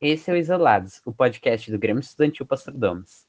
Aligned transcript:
Esse 0.00 0.30
é 0.30 0.34
o 0.34 0.36
Isolados, 0.36 1.02
o 1.04 1.12
podcast 1.12 1.72
do 1.72 1.76
Grêmio 1.76 1.98
Estudantil 1.98 2.46
Pastor 2.46 2.72
Domes. 2.72 3.26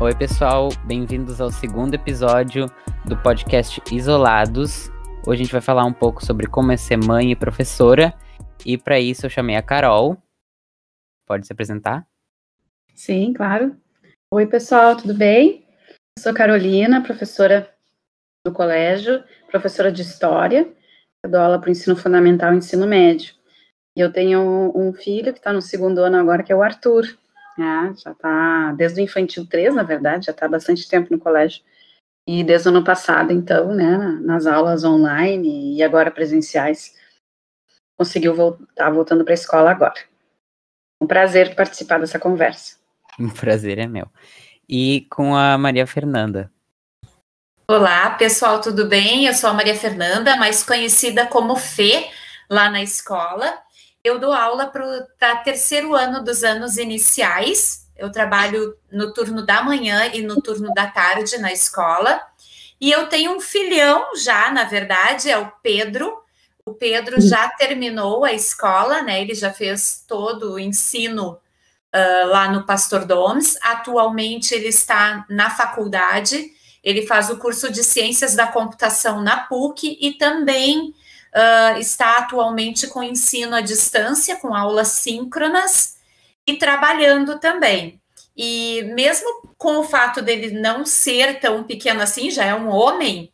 Oi, 0.00 0.14
pessoal, 0.14 0.70
bem-vindos 0.84 1.38
ao 1.38 1.50
segundo 1.50 1.92
episódio 1.92 2.64
do 3.04 3.14
podcast 3.18 3.82
Isolados. 3.92 4.90
Hoje 5.28 5.42
a 5.42 5.44
gente 5.44 5.52
vai 5.52 5.60
falar 5.60 5.84
um 5.84 5.92
pouco 5.92 6.24
sobre 6.24 6.46
como 6.46 6.72
é 6.72 6.76
ser 6.78 6.96
mãe 6.96 7.32
e 7.32 7.36
professora. 7.36 8.14
E 8.64 8.78
para 8.78 8.98
isso 8.98 9.26
eu 9.26 9.30
chamei 9.30 9.56
a 9.56 9.62
Carol. 9.62 10.16
Pode 11.26 11.46
se 11.46 11.52
apresentar? 11.52 12.08
Sim, 12.94 13.34
claro. 13.34 13.76
Oi, 14.32 14.46
pessoal, 14.46 14.96
tudo 14.96 15.12
bem? 15.12 15.66
Eu 16.16 16.22
sou 16.22 16.32
Carolina, 16.32 17.02
professora 17.02 17.70
do 18.42 18.54
colégio, 18.54 19.22
professora 19.50 19.92
de 19.92 20.00
História. 20.00 20.66
Eu 21.22 21.30
dou 21.30 21.42
aula 21.42 21.60
para 21.60 21.68
o 21.68 21.72
ensino 21.72 21.94
fundamental 21.94 22.54
e 22.54 22.56
ensino 22.56 22.86
médio. 22.86 23.34
E 23.94 24.00
eu 24.00 24.10
tenho 24.10 24.72
um 24.74 24.94
filho 24.94 25.34
que 25.34 25.40
está 25.40 25.52
no 25.52 25.60
segundo 25.60 25.98
ano 25.98 26.16
agora, 26.16 26.42
que 26.42 26.52
é 26.54 26.56
o 26.56 26.62
Arthur. 26.62 27.04
É, 27.58 27.94
já 28.02 28.12
está 28.12 28.72
desde 28.72 29.02
o 29.02 29.04
infantil 29.04 29.46
3, 29.46 29.74
na 29.74 29.82
verdade, 29.82 30.24
já 30.24 30.32
está 30.32 30.46
há 30.46 30.48
bastante 30.48 30.88
tempo 30.88 31.08
no 31.10 31.18
colégio. 31.18 31.62
E 32.28 32.44
desde 32.44 32.68
o 32.68 32.70
ano 32.70 32.84
passado, 32.84 33.32
então, 33.32 33.74
né, 33.74 33.96
nas 34.20 34.46
aulas 34.46 34.84
online 34.84 35.74
e 35.74 35.82
agora 35.82 36.10
presenciais, 36.10 36.94
conseguiu 37.96 38.34
voltar 38.34 38.90
voltando 38.90 39.24
para 39.24 39.32
a 39.32 39.34
escola 39.34 39.70
agora. 39.70 39.98
Um 41.00 41.06
prazer 41.06 41.56
participar 41.56 41.98
dessa 41.98 42.18
conversa. 42.18 42.76
Um 43.18 43.30
prazer 43.30 43.78
é 43.78 43.86
meu. 43.86 44.06
E 44.68 45.06
com 45.10 45.34
a 45.34 45.58
Maria 45.58 45.86
Fernanda. 45.88 46.52
Olá, 47.66 48.10
pessoal, 48.10 48.60
tudo 48.60 48.86
bem? 48.86 49.26
Eu 49.26 49.34
sou 49.34 49.50
a 49.50 49.54
Maria 49.54 49.74
Fernanda, 49.74 50.36
mais 50.36 50.62
conhecida 50.62 51.26
como 51.26 51.56
Fê, 51.56 52.08
lá 52.48 52.70
na 52.70 52.80
escola. 52.80 53.58
Eu 54.04 54.20
dou 54.20 54.32
aula 54.32 54.66
para 54.66 55.36
terceiro 55.42 55.94
ano 55.94 56.22
dos 56.22 56.44
anos 56.44 56.76
iniciais, 56.76 57.87
eu 57.98 58.12
trabalho 58.12 58.76
no 58.90 59.12
turno 59.12 59.44
da 59.44 59.60
manhã 59.60 60.06
e 60.14 60.22
no 60.22 60.40
turno 60.40 60.72
da 60.72 60.86
tarde 60.86 61.36
na 61.38 61.52
escola. 61.52 62.22
E 62.80 62.92
eu 62.92 63.08
tenho 63.08 63.32
um 63.32 63.40
filhão 63.40 64.14
já, 64.14 64.52
na 64.52 64.62
verdade, 64.62 65.28
é 65.28 65.36
o 65.36 65.50
Pedro. 65.60 66.16
O 66.64 66.72
Pedro 66.72 67.20
já 67.20 67.48
terminou 67.48 68.24
a 68.24 68.32
escola, 68.32 69.02
né? 69.02 69.20
Ele 69.20 69.34
já 69.34 69.52
fez 69.52 70.04
todo 70.06 70.52
o 70.52 70.58
ensino 70.60 71.32
uh, 71.32 72.28
lá 72.28 72.48
no 72.48 72.64
Pastor 72.64 73.04
Domes. 73.04 73.58
Atualmente 73.62 74.54
ele 74.54 74.68
está 74.68 75.26
na 75.28 75.50
faculdade. 75.50 76.52
Ele 76.84 77.04
faz 77.04 77.30
o 77.30 77.38
curso 77.38 77.72
de 77.72 77.82
Ciências 77.82 78.36
da 78.36 78.46
Computação 78.46 79.20
na 79.20 79.38
PUC 79.38 79.98
e 80.00 80.12
também 80.12 80.90
uh, 81.34 81.78
está 81.80 82.18
atualmente 82.18 82.86
com 82.86 83.02
ensino 83.02 83.56
à 83.56 83.60
distância, 83.60 84.36
com 84.36 84.54
aulas 84.54 84.88
síncronas 84.88 85.97
e 86.48 86.58
trabalhando 86.58 87.38
também. 87.38 88.00
E 88.34 88.82
mesmo 88.94 89.54
com 89.58 89.78
o 89.78 89.84
fato 89.84 90.22
dele 90.22 90.52
não 90.52 90.86
ser 90.86 91.40
tão 91.40 91.62
pequeno 91.64 92.00
assim, 92.00 92.30
já 92.30 92.44
é 92.44 92.54
um 92.54 92.68
homem, 92.68 93.32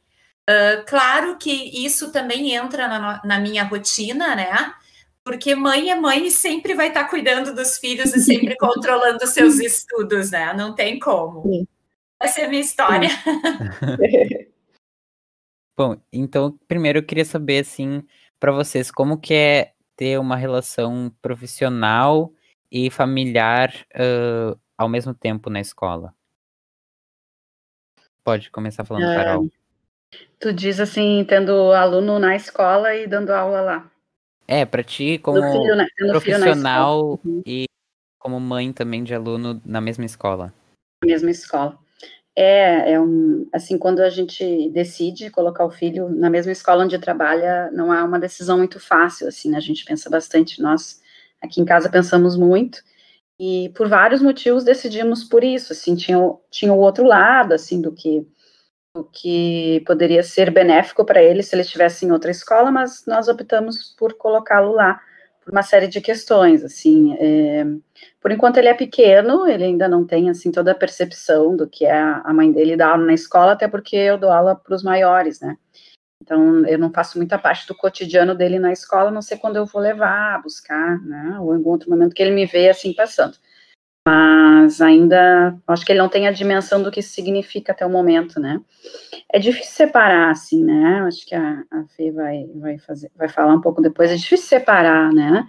uh, 0.50 0.84
claro 0.86 1.36
que 1.36 1.52
isso 1.84 2.10
também 2.10 2.54
entra 2.54 2.88
na, 2.88 3.20
na, 3.24 3.38
minha 3.38 3.62
rotina, 3.62 4.34
né? 4.34 4.74
Porque 5.22 5.54
mãe 5.54 5.90
é 5.90 5.94
mãe 5.94 6.26
e 6.26 6.30
sempre 6.30 6.74
vai 6.74 6.88
estar 6.88 7.04
cuidando 7.04 7.54
dos 7.54 7.78
filhos 7.78 8.14
e 8.14 8.20
sempre 8.20 8.56
controlando 8.58 9.26
seus 9.26 9.60
estudos, 9.60 10.30
né? 10.30 10.52
Não 10.54 10.74
tem 10.74 10.98
como. 10.98 11.66
Essa 12.20 12.40
é 12.40 12.44
a 12.46 12.48
minha 12.48 12.62
história. 12.62 13.10
Bom, 15.76 15.96
então 16.12 16.58
primeiro 16.66 17.00
eu 17.00 17.04
queria 17.04 17.24
saber 17.24 17.60
assim 17.60 18.02
para 18.40 18.52
vocês 18.52 18.90
como 18.90 19.18
que 19.18 19.34
é 19.34 19.72
ter 19.96 20.18
uma 20.18 20.36
relação 20.36 21.12
profissional 21.20 22.32
e 22.70 22.90
familiar 22.90 23.72
uh, 23.94 24.58
ao 24.76 24.88
mesmo 24.88 25.14
tempo 25.14 25.48
na 25.50 25.60
escola? 25.60 26.14
Pode 28.22 28.50
começar 28.50 28.84
falando, 28.84 29.06
é, 29.06 29.16
Carol. 29.16 29.48
Tu 30.38 30.52
diz 30.52 30.80
assim, 30.80 31.24
tendo 31.28 31.72
aluno 31.72 32.18
na 32.18 32.34
escola 32.34 32.94
e 32.94 33.06
dando 33.06 33.30
aula 33.30 33.60
lá. 33.60 33.90
É, 34.46 34.64
para 34.64 34.82
ti 34.82 35.18
como 35.18 35.40
profissional 36.10 37.20
uhum. 37.24 37.42
e 37.46 37.66
como 38.18 38.38
mãe 38.40 38.72
também 38.72 39.04
de 39.04 39.14
aluno 39.14 39.60
na 39.64 39.80
mesma 39.80 40.04
escola. 40.04 40.52
Na 41.02 41.12
mesma 41.12 41.30
escola. 41.30 41.78
É, 42.36 42.92
é 42.92 43.00
um, 43.00 43.48
assim, 43.52 43.78
quando 43.78 44.00
a 44.00 44.10
gente 44.10 44.68
decide 44.70 45.30
colocar 45.30 45.64
o 45.64 45.70
filho 45.70 46.08
na 46.08 46.28
mesma 46.28 46.50
escola 46.50 46.84
onde 46.84 46.98
trabalha, 46.98 47.70
não 47.70 47.94
é 47.94 48.02
uma 48.02 48.18
decisão 48.18 48.58
muito 48.58 48.80
fácil, 48.80 49.28
assim, 49.28 49.50
né? 49.50 49.56
A 49.56 49.60
gente 49.60 49.84
pensa 49.84 50.10
bastante, 50.10 50.60
nós 50.60 51.00
Aqui 51.42 51.60
em 51.60 51.64
casa 51.64 51.88
pensamos 51.88 52.36
muito. 52.36 52.82
E 53.38 53.70
por 53.76 53.88
vários 53.88 54.22
motivos 54.22 54.64
decidimos 54.64 55.24
por 55.24 55.42
isso, 55.42 55.72
assim, 55.72 55.96
tinha, 55.96 56.18
tinha 56.50 56.72
o 56.72 56.78
outro 56.78 57.04
lado, 57.04 57.52
assim, 57.52 57.80
do 57.80 57.92
que 57.92 58.26
do 58.94 59.02
que 59.12 59.82
poderia 59.86 60.22
ser 60.22 60.52
benéfico 60.52 61.04
para 61.04 61.20
ele 61.20 61.42
se 61.42 61.52
ele 61.54 61.62
estivesse 61.62 62.06
em 62.06 62.12
outra 62.12 62.30
escola, 62.30 62.70
mas 62.70 63.04
nós 63.06 63.26
optamos 63.26 63.92
por 63.98 64.14
colocá-lo 64.14 64.72
lá 64.72 65.00
por 65.44 65.52
uma 65.52 65.62
série 65.62 65.88
de 65.88 66.00
questões, 66.00 66.64
assim, 66.64 67.14
é, 67.18 67.66
por 68.20 68.30
enquanto 68.32 68.56
ele 68.56 68.68
é 68.68 68.74
pequeno, 68.74 69.46
ele 69.46 69.64
ainda 69.64 69.86
não 69.88 70.06
tem, 70.06 70.30
assim, 70.30 70.50
toda 70.50 70.70
a 70.72 70.74
percepção 70.74 71.54
do 71.56 71.68
que 71.68 71.84
é 71.84 71.92
a 71.92 72.32
mãe 72.32 72.50
dele 72.50 72.76
dar 72.76 72.92
aula 72.92 73.04
na 73.04 73.12
escola, 73.12 73.52
até 73.52 73.68
porque 73.68 73.96
eu 73.96 74.16
dou 74.16 74.30
aula 74.30 74.54
para 74.56 74.74
os 74.74 74.82
maiores, 74.82 75.40
né, 75.40 75.56
então, 76.24 76.66
eu 76.66 76.78
não 76.78 76.90
faço 76.90 77.18
muita 77.18 77.38
parte 77.38 77.68
do 77.68 77.74
cotidiano 77.74 78.34
dele 78.34 78.58
na 78.58 78.72
escola, 78.72 79.10
não 79.10 79.20
sei 79.20 79.36
quando 79.36 79.56
eu 79.56 79.66
vou 79.66 79.80
levar, 79.80 80.40
buscar, 80.42 80.98
né? 81.02 81.38
Ou 81.38 81.52
em 81.52 81.58
algum 81.58 81.70
outro 81.70 81.90
momento 81.90 82.14
que 82.14 82.22
ele 82.22 82.30
me 82.30 82.46
vê 82.46 82.70
assim 82.70 82.94
passando. 82.94 83.36
Mas 84.08 84.80
ainda, 84.80 85.54
acho 85.66 85.84
que 85.84 85.92
ele 85.92 85.98
não 85.98 86.08
tem 86.08 86.26
a 86.26 86.32
dimensão 86.32 86.82
do 86.82 86.90
que 86.90 87.00
isso 87.00 87.12
significa 87.12 87.72
até 87.72 87.84
o 87.84 87.90
momento, 87.90 88.40
né? 88.40 88.58
É 89.30 89.38
difícil 89.38 89.74
separar, 89.74 90.30
assim, 90.30 90.64
né? 90.64 91.02
Acho 91.06 91.26
que 91.26 91.34
a, 91.34 91.62
a 91.70 91.84
Fê 91.94 92.10
vai, 92.10 92.46
vai, 92.54 92.78
fazer, 92.78 93.10
vai 93.14 93.28
falar 93.28 93.54
um 93.54 93.60
pouco 93.60 93.82
depois. 93.82 94.10
É 94.10 94.16
difícil 94.16 94.46
separar, 94.46 95.12
né? 95.12 95.46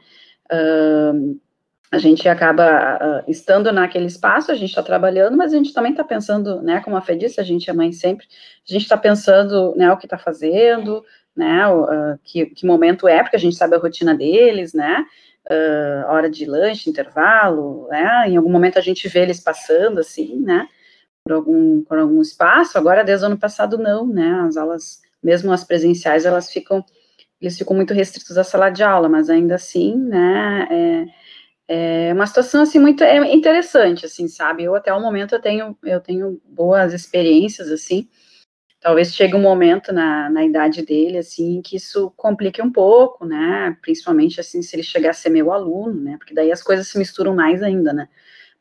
Uh, 0.51 1.39
a 1.91 1.97
gente 1.97 2.27
acaba 2.27 2.97
uh, 2.97 3.31
estando 3.31 3.71
naquele 3.71 4.05
espaço, 4.05 4.51
a 4.51 4.55
gente 4.55 4.69
está 4.69 4.83
trabalhando, 4.83 5.37
mas 5.37 5.53
a 5.53 5.57
gente 5.57 5.73
também 5.73 5.91
está 5.91 6.03
pensando, 6.03 6.61
né, 6.61 6.81
como 6.81 6.97
a 6.97 7.01
Fê 7.01 7.15
disse, 7.15 7.39
a 7.39 7.43
gente 7.43 7.69
é 7.69 7.73
mãe 7.73 7.91
sempre, 7.91 8.25
a 8.67 8.73
gente 8.73 8.83
está 8.83 8.97
pensando, 8.97 9.73
né, 9.75 9.91
o 9.91 9.97
que 9.97 10.05
está 10.05 10.17
fazendo, 10.17 11.03
né, 11.35 11.67
uh, 11.69 12.19
que, 12.23 12.47
que, 12.47 12.65
momento 12.65 13.07
é, 13.07 13.21
porque 13.21 13.35
a 13.35 13.39
gente 13.39 13.55
sabe 13.55 13.75
a 13.75 13.79
rotina 13.79 14.15
deles, 14.15 14.73
né, 14.73 15.05
uh, 15.49 16.11
hora 16.11 16.29
de 16.29 16.45
lanche, 16.45 16.89
intervalo, 16.89 17.87
né, 17.89 18.25
em 18.27 18.35
algum 18.35 18.51
momento 18.51 18.79
a 18.79 18.81
gente 18.81 19.07
vê 19.07 19.19
eles 19.19 19.39
passando, 19.39 19.99
assim, 19.99 20.41
né, 20.41 20.67
por 21.23 21.33
algum, 21.33 21.83
por 21.83 21.97
algum 21.99 22.21
espaço, 22.21 22.77
agora 22.77 23.03
desde 23.03 23.25
o 23.25 23.27
ano 23.27 23.37
passado 23.37 23.77
não, 23.77 24.07
né, 24.07 24.43
as 24.47 24.57
aulas, 24.57 25.01
mesmo 25.23 25.51
as 25.51 25.63
presenciais, 25.63 26.25
elas 26.25 26.51
ficam, 26.51 26.83
eles 27.39 27.57
ficam 27.57 27.75
muito 27.75 27.93
restritos 27.93 28.37
à 28.37 28.43
sala 28.43 28.69
de 28.69 28.83
aula, 28.83 29.07
mas 29.07 29.29
ainda 29.29 29.55
assim, 29.55 29.95
né, 29.95 30.67
é, 30.71 31.24
é 31.67 32.13
uma 32.13 32.27
situação 32.27 32.61
assim 32.61 32.79
muito 32.79 33.03
é 33.03 33.33
interessante, 33.33 34.05
assim, 34.05 34.27
sabe? 34.27 34.63
Eu 34.63 34.75
até 34.75 34.93
o 34.93 35.01
momento 35.01 35.35
eu 35.35 35.41
tenho 35.41 35.77
eu 35.83 35.99
tenho 35.99 36.41
boas 36.45 36.93
experiências 36.93 37.71
assim. 37.71 38.07
Talvez 38.79 39.15
chegue 39.15 39.35
um 39.35 39.41
momento 39.41 39.91
na, 39.91 40.29
na 40.29 40.45
idade 40.45 40.85
dele 40.85 41.17
assim 41.17 41.61
que 41.63 41.77
isso 41.77 42.11
complique 42.15 42.61
um 42.61 42.71
pouco, 42.71 43.25
né? 43.25 43.75
Principalmente 43.81 44.39
assim 44.39 44.61
se 44.61 44.75
ele 44.75 44.83
chegar 44.83 45.11
a 45.11 45.13
ser 45.13 45.29
meu 45.29 45.51
aluno, 45.51 45.99
né? 45.99 46.17
Porque 46.17 46.33
daí 46.35 46.51
as 46.51 46.61
coisas 46.61 46.87
se 46.87 46.97
misturam 46.99 47.35
mais 47.35 47.63
ainda, 47.63 47.91
né? 47.93 48.07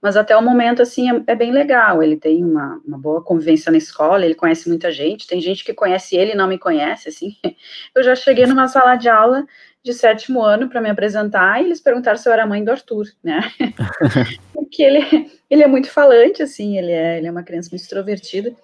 Mas 0.01 0.17
até 0.17 0.37
o 0.37 0.43
momento 0.43 0.83
assim 0.83 1.11
é, 1.11 1.23
é 1.29 1.35
bem 1.35 1.53
legal. 1.53 2.03
Ele 2.03 2.17
tem 2.17 2.45
uma, 2.45 2.81
uma 2.87 2.99
boa 2.99 3.23
convivência 3.23 3.71
na 3.73 3.79
escola, 3.79 4.25
ele 4.25 4.35
conhece 4.35 4.69
muita 4.69 4.91
gente. 4.91 5.27
Tem 5.27 5.41
gente 5.41 5.65
que 5.65 5.75
conhece 5.75 6.17
ele 6.17 6.33
e 6.33 6.35
não 6.35 6.49
me 6.49 6.59
conhece, 6.59 7.09
assim. 7.09 7.37
Eu 7.95 8.03
já 8.03 8.15
cheguei 8.15 8.47
numa 8.47 8.69
sala 8.69 8.97
de 8.97 9.09
aula 9.09 9.47
de 9.85 9.93
sétimo 9.93 10.43
ano 10.43 10.69
para 10.69 10.81
me 10.81 10.89
apresentar 10.89 11.61
e 11.61 11.67
eles 11.67 11.81
perguntaram 11.81 12.17
se 12.17 12.27
eu 12.27 12.33
era 12.33 12.47
mãe 12.47 12.65
do 12.65 12.71
Arthur, 12.71 13.05
né? 13.23 13.41
Porque 14.55 14.83
ele, 14.83 15.31
ele 15.51 15.63
é 15.63 15.67
muito 15.67 15.91
falante, 15.91 16.43
assim, 16.43 16.79
ele 16.79 16.91
é, 16.91 17.19
ele 17.19 17.27
é 17.27 17.31
uma 17.31 17.43
criança 17.43 17.69
muito 17.71 17.83
extrovertida 17.83 18.57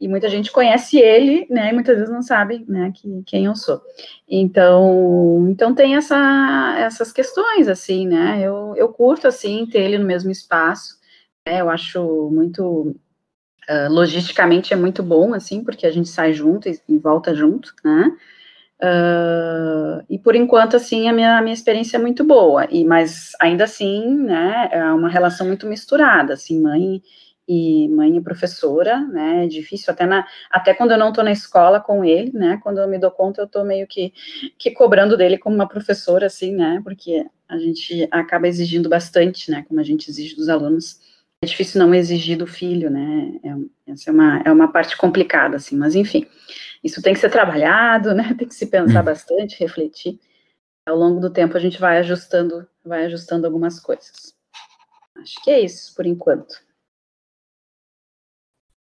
e 0.00 0.06
muita 0.06 0.28
gente 0.28 0.52
conhece 0.52 0.96
ele, 0.96 1.48
né? 1.50 1.70
E 1.70 1.72
muitas 1.72 1.96
vezes 1.96 2.12
não 2.12 2.22
sabe, 2.22 2.64
né, 2.68 2.92
que, 2.94 3.22
quem 3.26 3.46
eu 3.46 3.56
sou. 3.56 3.82
Então, 4.28 5.48
então 5.50 5.74
tem 5.74 5.96
essa, 5.96 6.76
essas 6.78 7.12
questões, 7.12 7.66
assim, 7.66 8.06
né? 8.06 8.40
Eu, 8.40 8.74
eu 8.76 8.88
curto, 8.88 9.26
assim, 9.26 9.66
ter 9.66 9.80
ele 9.80 9.98
no 9.98 10.06
mesmo 10.06 10.30
espaço, 10.30 10.96
né? 11.44 11.60
Eu 11.60 11.68
acho 11.68 12.30
muito 12.32 12.94
Uh, 13.70 13.92
logisticamente 13.92 14.72
é 14.72 14.76
muito 14.78 15.02
bom, 15.02 15.34
assim, 15.34 15.62
porque 15.62 15.86
a 15.86 15.90
gente 15.90 16.08
sai 16.08 16.32
junto 16.32 16.70
e, 16.70 16.80
e 16.88 16.96
volta 16.96 17.34
junto, 17.34 17.74
né? 17.84 18.16
Uh, 18.80 20.04
e 20.08 20.18
por 20.20 20.36
enquanto, 20.36 20.76
assim, 20.76 21.08
a 21.08 21.12
minha, 21.12 21.36
a 21.38 21.42
minha 21.42 21.54
experiência 21.54 21.96
é 21.96 22.00
muito 22.00 22.22
boa, 22.22 22.64
e, 22.70 22.84
mas 22.84 23.32
ainda 23.40 23.64
assim, 23.64 24.14
né, 24.14 24.68
é 24.70 24.84
uma 24.92 25.08
relação 25.08 25.46
muito 25.48 25.66
misturada, 25.66 26.34
assim, 26.34 26.60
mãe 26.62 27.02
e 27.48 27.88
mãe 27.88 28.16
e 28.16 28.20
professora, 28.20 29.00
né, 29.00 29.44
é 29.44 29.48
difícil. 29.48 29.92
Até 29.92 30.06
na, 30.06 30.24
até 30.48 30.74
quando 30.74 30.92
eu 30.92 30.98
não 30.98 31.08
estou 31.08 31.24
na 31.24 31.32
escola 31.32 31.80
com 31.80 32.04
ele, 32.04 32.30
né, 32.32 32.60
quando 32.62 32.78
eu 32.78 32.86
me 32.86 32.98
dou 32.98 33.10
conta 33.10 33.40
eu 33.40 33.46
estou 33.46 33.64
meio 33.64 33.86
que, 33.86 34.12
que 34.56 34.70
cobrando 34.70 35.16
dele 35.16 35.38
como 35.38 35.56
uma 35.56 35.68
professora, 35.68 36.26
assim, 36.26 36.54
né, 36.54 36.80
porque 36.84 37.26
a 37.48 37.58
gente 37.58 38.06
acaba 38.12 38.46
exigindo 38.46 38.88
bastante, 38.88 39.50
né, 39.50 39.64
como 39.66 39.80
a 39.80 39.84
gente 39.84 40.08
exige 40.08 40.36
dos 40.36 40.48
alunos, 40.48 41.00
é 41.42 41.46
difícil 41.46 41.80
não 41.80 41.92
exigir 41.94 42.38
do 42.38 42.46
filho, 42.46 42.90
né, 42.90 43.32
é, 43.42 43.92
essa 43.92 44.10
é 44.10 44.12
uma, 44.12 44.42
é 44.44 44.52
uma 44.52 44.70
parte 44.70 44.96
complicada, 44.96 45.56
assim, 45.56 45.76
mas 45.76 45.96
enfim, 45.96 46.26
isso 46.82 47.02
tem 47.02 47.14
que 47.14 47.20
ser 47.20 47.30
trabalhado, 47.30 48.14
né, 48.14 48.34
tem 48.38 48.48
que 48.48 48.54
se 48.54 48.66
pensar 48.66 49.02
hum. 49.02 49.06
bastante, 49.06 49.58
refletir, 49.58 50.18
ao 50.86 50.96
longo 50.96 51.20
do 51.20 51.30
tempo 51.30 51.56
a 51.56 51.60
gente 51.60 51.78
vai 51.78 51.98
ajustando, 51.98 52.66
vai 52.84 53.04
ajustando 53.04 53.46
algumas 53.46 53.78
coisas. 53.78 54.34
Acho 55.16 55.42
que 55.42 55.50
é 55.50 55.60
isso, 55.60 55.94
por 55.94 56.06
enquanto. 56.06 56.60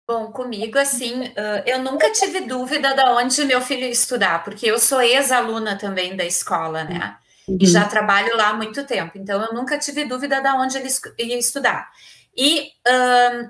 Bom, 0.05 0.31
comigo, 0.31 0.77
assim, 0.77 1.31
eu 1.65 1.79
nunca 1.81 2.11
tive 2.11 2.41
dúvida 2.41 2.93
de 2.93 3.01
onde 3.11 3.45
meu 3.45 3.61
filho 3.61 3.83
ia 3.83 3.89
estudar, 3.89 4.43
porque 4.43 4.65
eu 4.65 4.77
sou 4.77 5.01
ex-aluna 5.01 5.77
também 5.77 6.17
da 6.17 6.25
escola, 6.25 6.83
né? 6.83 7.17
Uhum. 7.47 7.57
E 7.61 7.65
já 7.65 7.87
trabalho 7.87 8.35
lá 8.35 8.49
há 8.49 8.53
muito 8.53 8.85
tempo, 8.85 9.17
então 9.17 9.41
eu 9.41 9.53
nunca 9.53 9.77
tive 9.77 10.03
dúvida 10.03 10.41
de 10.41 10.49
onde 10.49 10.77
ele 10.77 10.89
ia 11.19 11.37
estudar. 11.37 11.89
E, 12.35 12.71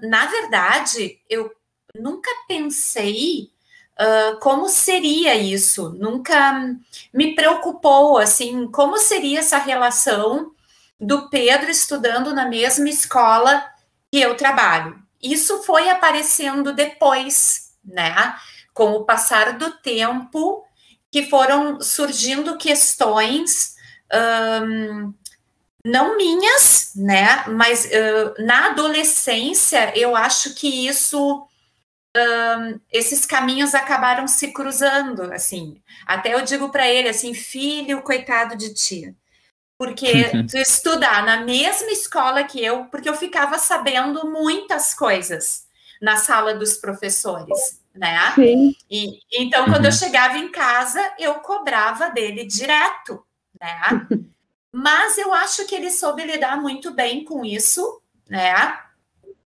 na 0.03 0.27
verdade, 0.27 1.19
eu 1.29 1.51
nunca 1.95 2.29
pensei 2.47 3.52
uh, 3.99 4.39
como 4.39 4.69
seria 4.69 5.35
isso, 5.35 5.89
nunca 5.97 6.75
me 7.13 7.35
preocupou, 7.35 8.17
assim, 8.17 8.67
como 8.67 8.97
seria 8.97 9.39
essa 9.39 9.57
relação 9.57 10.51
do 10.99 11.29
Pedro 11.29 11.69
estudando 11.69 12.33
na 12.33 12.45
mesma 12.45 12.89
escola 12.89 13.65
que 14.11 14.19
eu 14.19 14.35
trabalho. 14.35 15.01
Isso 15.21 15.63
foi 15.63 15.89
aparecendo 15.89 16.73
depois, 16.73 17.71
né? 17.83 18.35
Com 18.73 18.91
o 18.91 19.05
passar 19.05 19.57
do 19.57 19.71
tempo, 19.71 20.63
que 21.11 21.29
foram 21.29 21.81
surgindo 21.81 22.57
questões 22.57 23.75
um, 24.13 25.13
não 25.85 26.15
minhas, 26.17 26.91
né? 26.95 27.43
Mas 27.47 27.85
uh, 27.85 28.43
na 28.43 28.67
adolescência, 28.67 29.97
eu 29.97 30.15
acho 30.15 30.53
que 30.53 30.87
isso. 30.87 31.47
Um, 32.15 32.79
esses 32.91 33.25
caminhos 33.25 33.73
acabaram 33.73 34.27
se 34.27 34.53
cruzando, 34.53 35.33
assim. 35.33 35.81
Até 36.05 36.33
eu 36.33 36.41
digo 36.43 36.69
para 36.69 36.87
ele 36.87 37.09
assim, 37.09 37.33
filho, 37.33 38.03
coitado 38.03 38.55
de 38.55 38.73
ti 38.73 39.15
porque 39.83 40.45
tu 40.49 40.57
estudar 40.57 41.25
na 41.25 41.41
mesma 41.41 41.91
escola 41.91 42.43
que 42.43 42.63
eu, 42.63 42.85
porque 42.85 43.09
eu 43.09 43.15
ficava 43.15 43.57
sabendo 43.57 44.31
muitas 44.31 44.93
coisas 44.93 45.65
na 46.01 46.15
sala 46.15 46.55
dos 46.55 46.77
professores, 46.77 47.81
né? 47.93 48.31
Sim. 48.35 48.73
E 48.89 49.19
então 49.31 49.65
quando 49.65 49.81
uhum. 49.81 49.85
eu 49.85 49.91
chegava 49.91 50.37
em 50.37 50.49
casa, 50.49 50.99
eu 51.19 51.35
cobrava 51.35 52.09
dele 52.09 52.45
direto, 52.45 53.25
né? 53.59 54.07
Mas 54.71 55.17
eu 55.17 55.33
acho 55.33 55.65
que 55.67 55.75
ele 55.75 55.91
soube 55.91 56.23
lidar 56.23 56.59
muito 56.59 56.91
bem 56.91 57.23
com 57.23 57.45
isso, 57.45 58.01
né? 58.27 58.79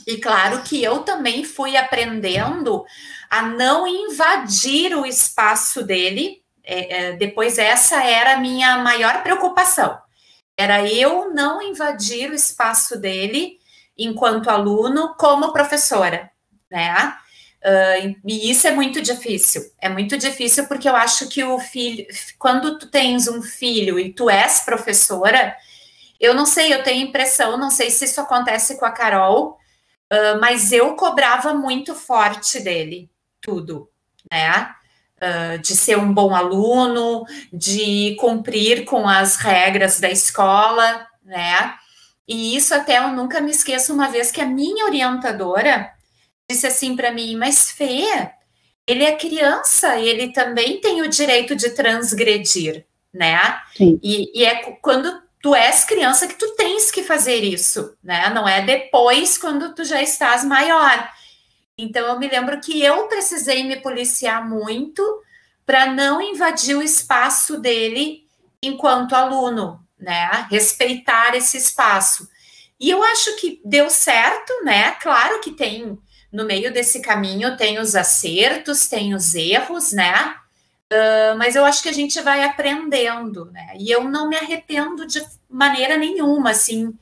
E 0.06 0.18
claro 0.18 0.62
que 0.62 0.82
eu 0.82 1.00
também 1.00 1.44
fui 1.44 1.76
aprendendo 1.76 2.84
a 3.30 3.42
não 3.42 3.86
invadir 3.86 4.96
o 4.96 5.06
espaço 5.06 5.82
dele. 5.82 6.42
É, 6.64 6.96
é, 6.96 7.12
depois, 7.12 7.58
essa 7.58 8.02
era 8.02 8.34
a 8.34 8.40
minha 8.40 8.78
maior 8.78 9.22
preocupação. 9.22 9.98
Era 10.56 10.86
eu 10.86 11.32
não 11.32 11.62
invadir 11.62 12.30
o 12.30 12.34
espaço 12.34 12.98
dele 12.98 13.58
enquanto 13.96 14.48
aluno 14.48 15.14
como 15.18 15.52
professora, 15.52 16.30
né? 16.70 17.16
Uh, 17.64 18.16
e 18.26 18.50
isso 18.50 18.66
é 18.66 18.72
muito 18.72 19.00
difícil. 19.00 19.62
É 19.80 19.88
muito 19.88 20.18
difícil 20.18 20.66
porque 20.66 20.88
eu 20.88 20.96
acho 20.96 21.28
que 21.28 21.44
o 21.44 21.58
filho, 21.60 22.04
quando 22.38 22.78
tu 22.78 22.88
tens 22.88 23.28
um 23.28 23.40
filho 23.40 24.00
e 24.00 24.12
tu 24.12 24.28
és 24.28 24.60
professora, 24.64 25.56
eu 26.18 26.34
não 26.34 26.44
sei, 26.44 26.74
eu 26.74 26.82
tenho 26.82 27.06
impressão, 27.06 27.56
não 27.56 27.70
sei 27.70 27.90
se 27.90 28.04
isso 28.04 28.20
acontece 28.20 28.78
com 28.78 28.84
a 28.84 28.90
Carol, 28.90 29.58
uh, 30.12 30.40
mas 30.40 30.70
eu 30.70 30.94
cobrava 30.94 31.54
muito 31.54 31.94
forte 31.94 32.60
dele, 32.60 33.10
tudo, 33.40 33.88
né? 34.30 34.74
uh, 35.22 35.58
de 35.58 35.76
ser 35.76 35.96
um 35.96 36.12
bom 36.12 36.34
aluno, 36.34 37.24
de 37.52 38.16
cumprir 38.18 38.84
com 38.84 39.08
as 39.08 39.36
regras 39.36 40.00
da 40.00 40.10
escola, 40.10 41.06
né? 41.24 41.74
E 42.26 42.56
isso 42.56 42.74
até 42.74 42.98
eu 42.98 43.08
nunca 43.08 43.40
me 43.40 43.50
esqueço 43.50 43.92
uma 43.92 44.08
vez 44.08 44.30
que 44.30 44.40
a 44.40 44.46
minha 44.46 44.84
orientadora 44.84 45.90
disse 46.50 46.66
assim 46.66 46.96
para 46.96 47.12
mim, 47.12 47.36
mas 47.36 47.70
Fê, 47.70 48.30
ele 48.86 49.04
é 49.04 49.16
criança, 49.16 49.98
ele 49.98 50.32
também 50.32 50.80
tem 50.80 51.02
o 51.02 51.08
direito 51.08 51.54
de 51.54 51.70
transgredir, 51.70 52.84
né? 53.12 53.60
E, 54.02 54.40
e, 54.40 54.44
é 54.44 54.76
quando 54.80 55.22
tu 55.42 55.54
és 55.54 55.84
criança 55.84 56.28
que 56.28 56.36
tu 56.36 56.54
tens 56.54 56.90
que 56.90 57.02
fazer 57.02 57.42
isso, 57.42 57.96
né? 58.02 58.30
Não 58.30 58.48
é 58.48 58.62
depois 58.62 59.36
quando 59.36 59.74
tu 59.74 59.84
já 59.84 60.00
estás 60.00 60.44
maior. 60.44 61.10
Então 61.76 62.06
eu 62.06 62.18
me 62.18 62.28
lembro 62.28 62.60
que 62.60 62.80
eu 62.80 63.08
precisei 63.08 63.64
me 63.64 63.76
policiar 63.80 64.48
muito 64.48 65.02
para 65.66 65.86
não 65.86 66.22
invadir 66.22 66.76
o 66.76 66.82
espaço 66.82 67.58
dele 67.58 68.24
enquanto 68.62 69.14
aluno, 69.14 69.84
né? 69.98 70.46
Respeitar 70.48 71.34
esse 71.34 71.56
espaço. 71.56 72.28
E 72.78 72.88
eu 72.88 73.02
acho 73.02 73.36
que 73.36 73.60
deu 73.64 73.90
certo, 73.90 74.52
né? 74.64 74.92
Claro 74.92 75.40
que 75.40 75.50
tem 75.50 75.98
no 76.32 76.46
meio 76.46 76.72
desse 76.72 77.02
caminho 77.02 77.56
tem 77.58 77.78
os 77.78 77.94
acertos, 77.94 78.88
tem 78.88 79.14
os 79.14 79.34
erros, 79.34 79.92
né? 79.92 80.34
Uh, 80.92 81.38
mas 81.38 81.56
eu 81.56 81.64
acho 81.64 81.82
que 81.82 81.88
a 81.88 81.92
gente 81.92 82.20
vai 82.20 82.44
aprendendo, 82.44 83.46
né? 83.46 83.74
E 83.78 83.90
eu 83.90 84.04
não 84.04 84.28
me 84.28 84.36
arrependo 84.36 85.06
de 85.06 85.24
maneira 85.48 85.96
nenhuma, 85.96 86.50
assim, 86.50 86.92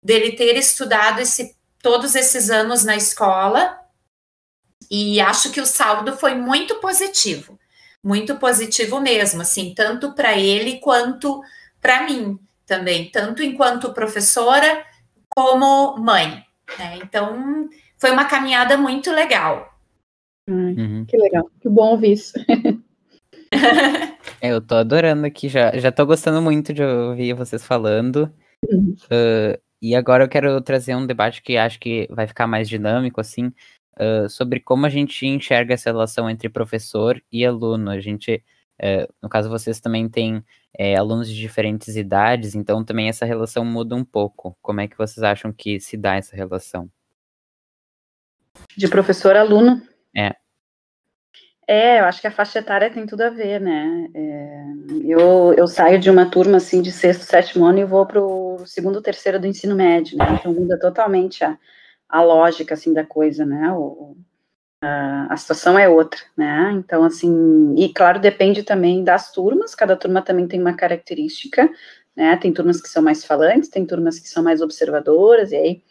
dele 0.00 0.36
ter 0.36 0.56
estudado 0.56 1.20
esse, 1.20 1.56
todos 1.82 2.14
esses 2.14 2.50
anos 2.50 2.84
na 2.84 2.94
escola 2.94 3.80
e 4.88 5.20
acho 5.20 5.50
que 5.50 5.60
o 5.60 5.66
saldo 5.66 6.16
foi 6.16 6.36
muito 6.36 6.76
positivo, 6.76 7.58
muito 8.02 8.36
positivo 8.36 9.00
mesmo, 9.00 9.42
assim, 9.42 9.74
tanto 9.74 10.12
para 10.12 10.38
ele 10.38 10.78
quanto 10.78 11.42
para 11.80 12.04
mim 12.04 12.38
também, 12.64 13.10
tanto 13.10 13.42
enquanto 13.42 13.92
professora 13.92 14.86
como 15.28 15.96
mãe. 15.96 16.44
Né? 16.78 16.98
Então, 17.02 17.68
foi 17.98 18.12
uma 18.12 18.26
caminhada 18.26 18.76
muito 18.76 19.10
legal. 19.10 19.76
Uhum. 20.48 21.04
Que 21.06 21.16
legal, 21.16 21.50
que 21.60 21.68
bom 21.68 21.90
ouvir 21.90 22.12
isso. 22.12 22.34
é, 24.40 24.52
eu 24.52 24.60
tô 24.60 24.74
adorando 24.74 25.26
aqui 25.26 25.48
já, 25.48 25.76
já 25.78 25.92
tô 25.92 26.06
gostando 26.06 26.40
muito 26.40 26.72
de 26.72 26.82
ouvir 26.82 27.34
vocês 27.34 27.64
falando. 27.64 28.32
Uhum. 28.68 28.94
Uh, 29.04 29.60
e 29.80 29.94
agora 29.94 30.24
eu 30.24 30.28
quero 30.28 30.60
trazer 30.60 30.94
um 30.94 31.06
debate 31.06 31.42
que 31.42 31.56
acho 31.56 31.78
que 31.80 32.06
vai 32.10 32.26
ficar 32.26 32.46
mais 32.46 32.68
dinâmico, 32.68 33.20
assim, 33.20 33.52
uh, 33.98 34.28
sobre 34.28 34.60
como 34.60 34.86
a 34.86 34.88
gente 34.88 35.26
enxerga 35.26 35.74
essa 35.74 35.90
relação 35.90 36.30
entre 36.30 36.48
professor 36.48 37.22
e 37.32 37.44
aluno. 37.44 37.90
A 37.90 38.00
gente, 38.00 38.42
uh, 38.80 39.12
no 39.20 39.28
caso, 39.28 39.48
vocês 39.48 39.80
também 39.80 40.08
têm 40.08 40.44
é, 40.78 40.96
alunos 40.96 41.28
de 41.28 41.38
diferentes 41.38 41.96
idades, 41.96 42.54
então 42.54 42.84
também 42.84 43.08
essa 43.08 43.26
relação 43.26 43.64
muda 43.64 43.94
um 43.94 44.04
pouco. 44.04 44.56
Como 44.62 44.80
é 44.80 44.88
que 44.88 44.96
vocês 44.96 45.22
acham 45.22 45.52
que 45.52 45.78
se 45.80 45.96
dá 45.96 46.16
essa 46.16 46.34
relação? 46.34 46.90
De 48.76 48.88
professor-aluno? 48.88 49.82
É. 50.16 50.34
É, 51.66 52.00
eu 52.00 52.04
acho 52.04 52.20
que 52.20 52.26
a 52.26 52.32
faixa 52.32 52.58
etária 52.58 52.90
tem 52.90 53.06
tudo 53.06 53.22
a 53.22 53.30
ver, 53.30 53.60
né? 53.60 54.08
É, 54.14 54.64
eu, 55.04 55.54
eu 55.54 55.66
saio 55.66 55.98
de 55.98 56.10
uma 56.10 56.28
turma 56.28 56.56
assim 56.56 56.82
de 56.82 56.90
sexto, 56.90 57.22
sétimo 57.22 57.64
ano 57.64 57.78
e 57.78 57.84
vou 57.84 58.04
para 58.04 58.20
o 58.20 58.66
segundo, 58.66 59.00
terceiro 59.00 59.38
do 59.38 59.46
ensino 59.46 59.74
médio, 59.74 60.18
né? 60.18 60.26
Então 60.38 60.52
muda 60.52 60.78
totalmente 60.78 61.44
a, 61.44 61.56
a 62.12 62.22
lógica, 62.22 62.74
assim, 62.74 62.92
da 62.92 63.04
coisa, 63.06 63.46
né, 63.46 63.72
o, 63.72 64.14
a, 64.82 65.32
a 65.32 65.36
situação 65.38 65.78
é 65.78 65.88
outra, 65.88 66.20
né, 66.36 66.70
então, 66.72 67.02
assim, 67.04 67.74
e 67.74 67.88
claro, 67.92 68.20
depende 68.20 68.62
também 68.62 69.02
das 69.02 69.32
turmas, 69.32 69.74
cada 69.74 69.96
turma 69.96 70.20
também 70.20 70.46
tem 70.46 70.60
uma 70.60 70.74
característica, 70.74 71.70
né, 72.14 72.36
tem 72.36 72.52
turmas 72.52 72.82
que 72.82 72.88
são 72.88 73.02
mais 73.02 73.24
falantes, 73.24 73.70
tem 73.70 73.86
turmas 73.86 74.18
que 74.18 74.28
são 74.28 74.42
mais 74.42 74.60
observadoras, 74.60 75.52
e 75.52 75.56
aí, 75.56 75.82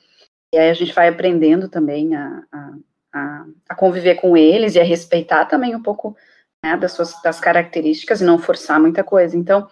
e 0.54 0.60
aí 0.60 0.70
a 0.70 0.74
gente 0.76 0.94
vai 0.94 1.08
aprendendo 1.08 1.68
também 1.68 2.16
a, 2.16 2.44
a, 2.52 2.74
a, 3.14 3.46
a 3.70 3.76
conviver 3.76 4.16
com 4.16 4.36
eles 4.38 4.76
e 4.76 4.80
a 4.80 4.84
respeitar 4.84 5.46
também 5.46 5.76
um 5.76 5.82
pouco, 5.82 6.16
né, 6.64 6.78
das 6.78 6.94
suas 6.94 7.22
das 7.22 7.40
características 7.40 8.22
e 8.22 8.26
não 8.26 8.40
forçar 8.40 8.80
muita 8.80 9.04
coisa, 9.04 9.38
então, 9.38 9.68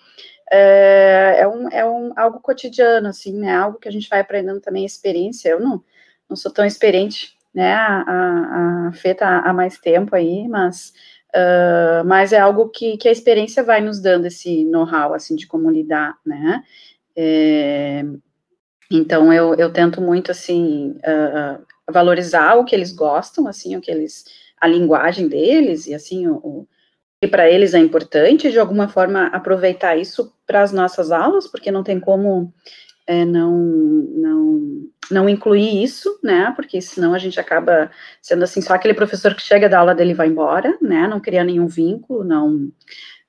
é, 0.51 1.37
é, 1.39 1.47
um, 1.47 1.69
é 1.69 1.85
um, 1.85 2.11
algo 2.15 2.39
cotidiano, 2.39 3.07
assim, 3.07 3.37
né, 3.37 3.55
algo 3.55 3.79
que 3.79 3.87
a 3.87 3.91
gente 3.91 4.09
vai 4.09 4.19
aprendendo 4.19 4.59
também, 4.61 4.85
experiência, 4.85 5.49
eu 5.49 5.59
não 5.59 5.83
não 6.29 6.35
sou 6.35 6.53
tão 6.53 6.63
experiente, 6.63 7.35
né, 7.53 7.73
a, 7.73 8.03
a, 8.07 8.89
a 8.89 9.15
tá 9.15 9.39
há 9.39 9.51
mais 9.51 9.79
tempo 9.79 10.15
aí, 10.15 10.47
mas 10.47 10.93
uh, 11.35 12.05
mas 12.05 12.33
é 12.33 12.39
algo 12.39 12.69
que, 12.69 12.97
que 12.97 13.07
a 13.07 13.11
experiência 13.11 13.63
vai 13.63 13.81
nos 13.81 14.01
dando 14.01 14.25
esse 14.25 14.65
know-how, 14.65 15.13
assim, 15.13 15.35
de 15.35 15.47
como 15.47 15.69
lidar, 15.69 16.17
né? 16.25 16.63
É, 17.15 18.03
então, 18.91 19.31
eu, 19.31 19.53
eu 19.55 19.71
tento 19.71 20.01
muito, 20.01 20.31
assim, 20.31 20.91
uh, 20.99 21.65
valorizar 21.91 22.55
o 22.55 22.65
que 22.65 22.75
eles 22.75 22.91
gostam, 22.91 23.47
assim, 23.47 23.75
o 23.75 23.81
que 23.81 23.91
eles, 23.91 24.25
a 24.59 24.67
linguagem 24.67 25.27
deles, 25.27 25.87
e 25.87 25.93
assim, 25.93 26.27
o, 26.27 26.35
o 26.35 26.67
que 27.21 27.27
para 27.27 27.49
eles 27.49 27.73
é 27.73 27.79
importante, 27.79 28.51
de 28.51 28.59
alguma 28.59 28.87
forma 28.87 29.27
aproveitar 29.27 29.97
isso 29.97 30.33
para 30.47 30.61
as 30.61 30.71
nossas 30.71 31.11
aulas, 31.11 31.47
porque 31.47 31.71
não 31.71 31.83
tem 31.83 31.99
como 31.99 32.53
é, 33.09 33.25
não, 33.25 33.51
não, 33.51 34.69
não 35.09 35.29
incluir 35.29 35.83
isso, 35.83 36.19
né, 36.23 36.53
porque 36.55 36.79
senão 36.79 37.13
a 37.13 37.17
gente 37.17 37.39
acaba 37.39 37.89
sendo 38.21 38.43
assim, 38.43 38.61
só 38.61 38.75
aquele 38.75 38.93
professor 38.93 39.33
que 39.33 39.41
chega 39.41 39.67
da 39.67 39.79
aula 39.79 39.95
dele 39.95 40.13
vai 40.13 40.27
embora, 40.27 40.77
né, 40.79 41.07
não 41.07 41.19
cria 41.19 41.43
nenhum 41.43 41.67
vínculo, 41.67 42.23
não, 42.23 42.71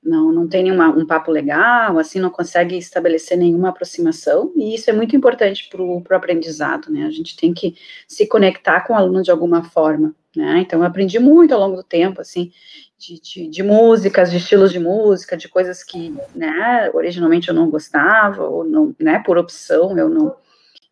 não, 0.02 0.32
não 0.32 0.48
tem 0.48 0.62
nenhuma, 0.62 0.88
um 0.88 1.06
papo 1.06 1.30
legal, 1.30 1.98
assim, 1.98 2.18
não 2.18 2.30
consegue 2.30 2.76
estabelecer 2.76 3.36
nenhuma 3.36 3.68
aproximação, 3.68 4.52
e 4.56 4.74
isso 4.74 4.88
é 4.88 4.92
muito 4.92 5.14
importante 5.14 5.68
para 5.68 5.82
o 5.82 6.02
aprendizado, 6.10 6.90
né, 6.90 7.04
a 7.04 7.10
gente 7.10 7.36
tem 7.36 7.52
que 7.52 7.74
se 8.08 8.26
conectar 8.26 8.80
com 8.86 8.94
o 8.94 8.96
aluno 8.96 9.22
de 9.22 9.30
alguma 9.30 9.62
forma, 9.62 10.14
né, 10.34 10.60
então 10.60 10.80
eu 10.80 10.86
aprendi 10.86 11.18
muito 11.18 11.52
ao 11.52 11.60
longo 11.60 11.76
do 11.76 11.82
tempo, 11.82 12.20
assim, 12.20 12.50
de, 12.98 13.20
de, 13.20 13.48
de, 13.48 13.62
músicas, 13.62 14.30
de 14.30 14.38
estilos 14.38 14.72
de 14.72 14.78
música, 14.78 15.36
de 15.36 15.48
coisas 15.48 15.82
que, 15.84 16.14
né, 16.34 16.90
originalmente 16.94 17.48
eu 17.48 17.54
não 17.54 17.70
gostava, 17.70 18.44
ou 18.44 18.64
não, 18.64 18.94
né, 18.98 19.22
por 19.24 19.36
opção 19.36 19.96
eu 19.98 20.08
não, 20.08 20.34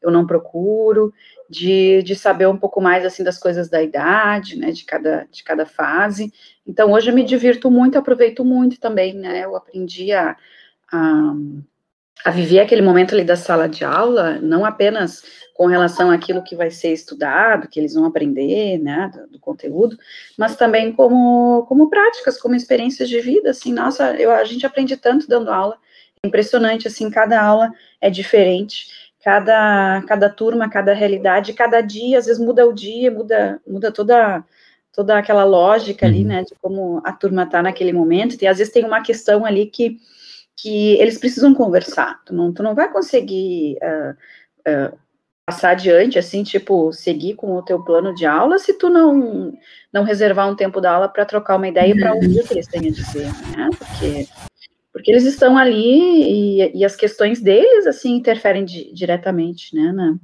eu 0.03 0.11
não 0.11 0.27
procuro, 0.27 1.13
de, 1.49 2.03
de 2.03 2.15
saber 2.15 2.47
um 2.47 2.57
pouco 2.57 2.81
mais, 2.81 3.05
assim, 3.05 3.25
das 3.25 3.39
coisas 3.39 3.69
da 3.69 3.83
idade, 3.83 4.57
né, 4.57 4.71
de 4.71 4.85
cada, 4.85 5.27
de 5.31 5.43
cada 5.43 5.65
fase. 5.65 6.33
Então, 6.67 6.93
hoje 6.93 7.11
eu 7.11 7.15
me 7.15 7.25
divirto 7.25 7.71
muito, 7.71 7.97
aproveito 7.97 8.45
muito 8.45 8.79
também, 8.79 9.15
né, 9.15 9.45
eu 9.45 9.57
aprendi 9.57 10.13
a, 10.13 10.37
a, 10.93 11.35
a 12.25 12.31
viver 12.31 12.61
aquele 12.61 12.83
momento 12.83 13.15
ali 13.15 13.25
da 13.25 13.37
sala 13.37 13.69
de 13.69 13.85
aula, 13.85 14.39
não 14.41 14.65
apenas 14.65 15.23
com 15.55 15.67
relação 15.67 16.11
àquilo 16.11 16.45
que 16.45 16.55
vai 16.55 16.71
ser 16.71 16.93
estudado, 16.93 17.67
que 17.69 17.81
eles 17.81 17.95
vão 17.95 18.05
aprender, 18.05 18.79
né, 18.79 19.11
do, 19.13 19.33
do, 19.33 19.41
conteúdo, 19.41 19.99
mas 20.37 20.55
também 20.55 20.93
como, 20.93 21.65
como 21.67 21.91
práticas, 21.91 22.41
como 22.41 22.55
experiências 22.55 23.09
de 23.09 23.21
vida, 23.21 23.51
assim, 23.51 23.73
nossa, 23.73 24.15
eu, 24.15 24.31
a 24.31 24.45
gente 24.45 24.65
aprende 24.65 24.97
tanto 24.97 25.27
dando 25.27 25.51
aula, 25.51 25.77
é 26.23 26.29
impressionante, 26.29 26.87
assim, 26.87 27.11
cada 27.11 27.43
aula 27.43 27.73
é 28.01 28.09
diferente, 28.09 29.08
cada, 29.29 30.03
cada 30.07 30.31
turma, 30.31 30.71
cada 30.71 30.95
realidade, 30.95 31.53
cada 31.53 31.83
dia, 31.83 32.19
às 32.19 32.25
vezes 32.25 32.41
muda 32.41 32.67
o 32.67 32.73
dia, 32.73 33.11
muda, 33.11 33.61
muda 33.67 33.93
toda, 33.93 34.43
toda 34.91 35.19
aquela 35.19 35.45
lógica 35.45 36.07
ali, 36.07 36.23
uhum. 36.23 36.29
né, 36.29 36.45
de 36.45 36.55
como 36.63 37.03
a 37.05 37.13
turma 37.13 37.43
está 37.43 37.63
naquele 37.63 37.93
momento, 37.93 38.39
e 38.41 38.47
às 38.47 38.57
vezes 38.57 38.73
tem 38.73 38.87
uma 38.87 39.03
questão 39.03 39.45
ali 39.45 39.67
que, 39.67 39.99
que 40.57 40.95
eles 40.95 41.19
precisam 41.19 41.53
conversar, 41.53 42.23
tu 42.25 42.35
não, 42.35 42.55
tu 42.55 42.63
não 42.63 42.75
vai 42.75 42.91
conseguir... 42.91 43.77
Uh, 43.83 44.93
uh, 44.93 44.99
passar 45.45 45.71
adiante, 45.71 46.19
assim, 46.19 46.43
tipo, 46.43 46.93
seguir 46.93 47.35
com 47.35 47.57
o 47.57 47.63
teu 47.63 47.83
plano 47.83 48.15
de 48.15 48.27
aula, 48.27 48.59
se 48.59 48.75
tu 48.75 48.91
não 48.91 49.55
não 49.91 50.05
reservar 50.05 50.47
um 50.47 50.55
tempo 50.55 50.79
da 50.79 50.93
aula 50.93 51.09
para 51.09 51.25
trocar 51.25 51.57
uma 51.57 51.69
ideia 51.69 51.97
para 51.97 52.13
ouvir 52.13 52.41
o 52.41 52.47
que 52.47 52.53
eles 52.53 52.67
têm 52.67 52.87
a 52.87 52.91
dizer, 52.91 53.33
né? 53.57 53.71
Porque, 53.79 54.29
porque 54.99 55.13
eles 55.13 55.25
estão 55.25 55.57
ali 55.57 56.61
e, 56.61 56.79
e 56.79 56.85
as 56.85 56.97
questões 56.97 57.41
deles, 57.41 57.87
assim, 57.87 58.17
interferem 58.17 58.65
di, 58.65 58.93
diretamente, 58.93 59.73
né, 59.73 59.93
na, 59.93 60.19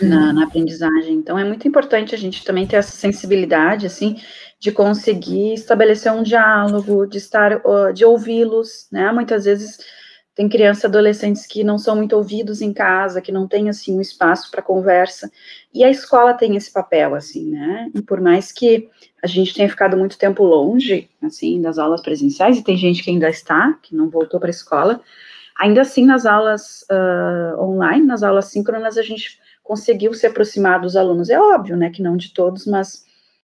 na, 0.00 0.32
na, 0.32 0.44
aprendizagem. 0.44 1.14
Então, 1.14 1.36
é 1.36 1.42
muito 1.42 1.66
importante 1.66 2.14
a 2.14 2.18
gente 2.18 2.44
também 2.44 2.68
ter 2.68 2.76
essa 2.76 2.92
sensibilidade, 2.92 3.84
assim, 3.84 4.16
de 4.60 4.70
conseguir 4.70 5.54
estabelecer 5.54 6.12
um 6.12 6.22
diálogo, 6.22 7.04
de 7.04 7.18
estar, 7.18 7.60
de 7.92 8.04
ouvi-los, 8.04 8.86
né? 8.92 9.10
Muitas 9.10 9.44
vezes 9.44 9.78
tem 10.34 10.48
crianças 10.48 10.86
adolescentes 10.86 11.46
que 11.46 11.62
não 11.62 11.78
são 11.78 11.94
muito 11.94 12.16
ouvidos 12.16 12.60
em 12.60 12.72
casa, 12.72 13.20
que 13.20 13.30
não 13.30 13.46
tem, 13.46 13.68
assim, 13.68 13.96
um 13.96 14.00
espaço 14.00 14.50
para 14.50 14.60
conversa, 14.60 15.30
e 15.72 15.84
a 15.84 15.90
escola 15.90 16.34
tem 16.34 16.56
esse 16.56 16.72
papel, 16.72 17.14
assim, 17.14 17.50
né, 17.50 17.90
e 17.94 18.02
por 18.02 18.20
mais 18.20 18.50
que 18.50 18.88
a 19.22 19.26
gente 19.26 19.54
tenha 19.54 19.68
ficado 19.68 19.96
muito 19.96 20.18
tempo 20.18 20.42
longe, 20.42 21.08
assim, 21.22 21.62
das 21.62 21.78
aulas 21.78 22.02
presenciais, 22.02 22.58
e 22.58 22.64
tem 22.64 22.76
gente 22.76 23.02
que 23.02 23.10
ainda 23.10 23.28
está, 23.28 23.78
que 23.82 23.94
não 23.94 24.10
voltou 24.10 24.40
para 24.40 24.48
a 24.48 24.50
escola, 24.50 25.00
ainda 25.56 25.82
assim, 25.82 26.04
nas 26.04 26.26
aulas 26.26 26.84
uh, 26.90 27.60
online, 27.62 28.04
nas 28.04 28.24
aulas 28.24 28.46
síncronas, 28.46 28.98
a 28.98 29.02
gente 29.02 29.38
conseguiu 29.62 30.12
se 30.12 30.26
aproximar 30.26 30.80
dos 30.80 30.96
alunos, 30.96 31.30
é 31.30 31.40
óbvio, 31.40 31.76
né, 31.76 31.90
que 31.90 32.02
não 32.02 32.16
de 32.16 32.34
todos, 32.34 32.66
mas 32.66 33.04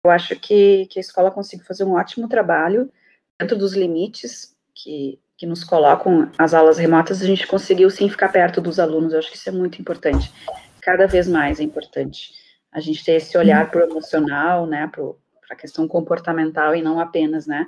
eu 0.04 0.10
acho 0.10 0.34
que, 0.34 0.86
que 0.86 0.98
a 0.98 1.00
escola 1.00 1.30
conseguiu 1.30 1.64
fazer 1.64 1.84
um 1.84 1.92
ótimo 1.92 2.28
trabalho 2.28 2.90
dentro 3.38 3.56
dos 3.56 3.72
limites 3.72 4.52
que 4.74 5.21
que 5.42 5.46
nos 5.46 5.64
colocam 5.64 6.30
as 6.38 6.54
aulas 6.54 6.78
remotas, 6.78 7.20
a 7.20 7.26
gente 7.26 7.48
conseguiu 7.48 7.90
sim 7.90 8.08
ficar 8.08 8.28
perto 8.28 8.60
dos 8.60 8.78
alunos. 8.78 9.12
Eu 9.12 9.18
acho 9.18 9.28
que 9.28 9.36
isso 9.36 9.48
é 9.48 9.52
muito 9.52 9.80
importante. 9.80 10.32
Cada 10.80 11.08
vez 11.08 11.26
mais 11.26 11.58
é 11.58 11.64
importante 11.64 12.30
a 12.70 12.78
gente 12.78 13.04
ter 13.04 13.14
esse 13.14 13.36
olhar 13.36 13.68
para 13.68 13.84
o 13.84 13.90
emocional, 13.90 14.68
né, 14.68 14.88
para 14.94 15.02
a 15.50 15.56
questão 15.56 15.88
comportamental 15.88 16.76
e 16.76 16.80
não 16.80 17.00
apenas, 17.00 17.44
né, 17.44 17.66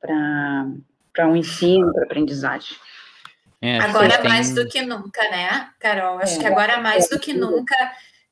para 0.00 1.28
um 1.28 1.36
ensino, 1.36 1.92
para 1.92 2.02
aprendizagem. 2.02 2.76
É, 3.60 3.78
agora 3.78 4.18
tem... 4.18 4.28
mais 4.28 4.52
do 4.52 4.66
que 4.66 4.82
nunca, 4.82 5.22
né, 5.30 5.70
Carol? 5.78 6.18
Acho 6.18 6.38
é, 6.38 6.38
que 6.40 6.46
agora 6.46 6.80
mais 6.80 7.04
é, 7.04 7.14
do 7.14 7.20
que 7.20 7.32
nunca 7.32 7.76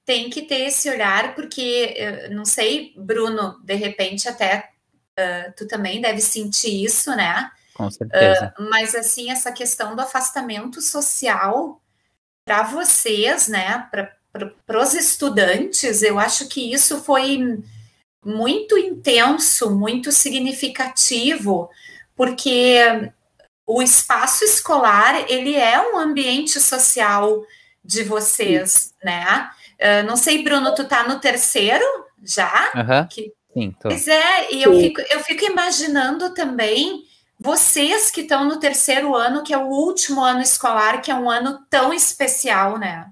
tem 0.04 0.28
que 0.28 0.42
ter 0.42 0.62
esse 0.62 0.90
olhar, 0.90 1.36
porque, 1.36 2.28
não 2.32 2.44
sei, 2.44 2.92
Bruno, 2.96 3.56
de 3.62 3.74
repente 3.76 4.28
até 4.28 4.68
uh, 5.16 5.52
tu 5.56 5.68
também 5.68 6.00
deve 6.00 6.20
sentir 6.20 6.84
isso, 6.84 7.14
né? 7.14 7.52
Com 7.80 7.90
certeza. 7.90 8.54
Uh, 8.58 8.68
mas, 8.70 8.94
assim, 8.94 9.30
essa 9.30 9.50
questão 9.50 9.96
do 9.96 10.02
afastamento 10.02 10.80
social, 10.82 11.80
para 12.44 12.62
vocês, 12.62 13.48
né, 13.48 13.88
para 13.90 14.80
os 14.80 14.94
estudantes, 14.94 16.02
eu 16.02 16.18
acho 16.18 16.48
que 16.48 16.72
isso 16.72 17.02
foi 17.02 17.62
muito 18.24 18.76
intenso, 18.76 19.70
muito 19.70 20.12
significativo, 20.12 21.70
porque 22.14 23.10
o 23.66 23.82
espaço 23.82 24.44
escolar, 24.44 25.24
ele 25.30 25.54
é 25.54 25.80
um 25.80 25.96
ambiente 25.96 26.60
social 26.60 27.42
de 27.82 28.02
vocês, 28.02 28.72
Sim. 28.72 28.92
né? 29.02 29.50
Uh, 29.80 30.06
não 30.06 30.16
sei, 30.16 30.42
Bruno, 30.42 30.74
tu 30.74 30.84
tá 30.84 31.08
no 31.08 31.18
terceiro 31.18 31.84
já? 32.22 32.70
Uhum. 32.74 33.06
Que... 33.08 33.32
Sim, 33.54 33.74
tô. 33.80 33.88
Pois 33.88 34.06
é, 34.06 34.52
e 34.52 34.62
eu 34.62 34.78
fico, 34.78 35.00
eu 35.00 35.20
fico 35.20 35.44
imaginando 35.44 36.34
também 36.34 37.04
vocês 37.42 38.10
que 38.10 38.20
estão 38.20 38.44
no 38.44 38.60
terceiro 38.60 39.16
ano, 39.16 39.42
que 39.42 39.54
é 39.54 39.56
o 39.56 39.66
último 39.66 40.22
ano 40.22 40.42
escolar, 40.42 41.00
que 41.00 41.10
é 41.10 41.14
um 41.14 41.30
ano 41.30 41.64
tão 41.70 41.92
especial, 41.92 42.78
né? 42.78 43.10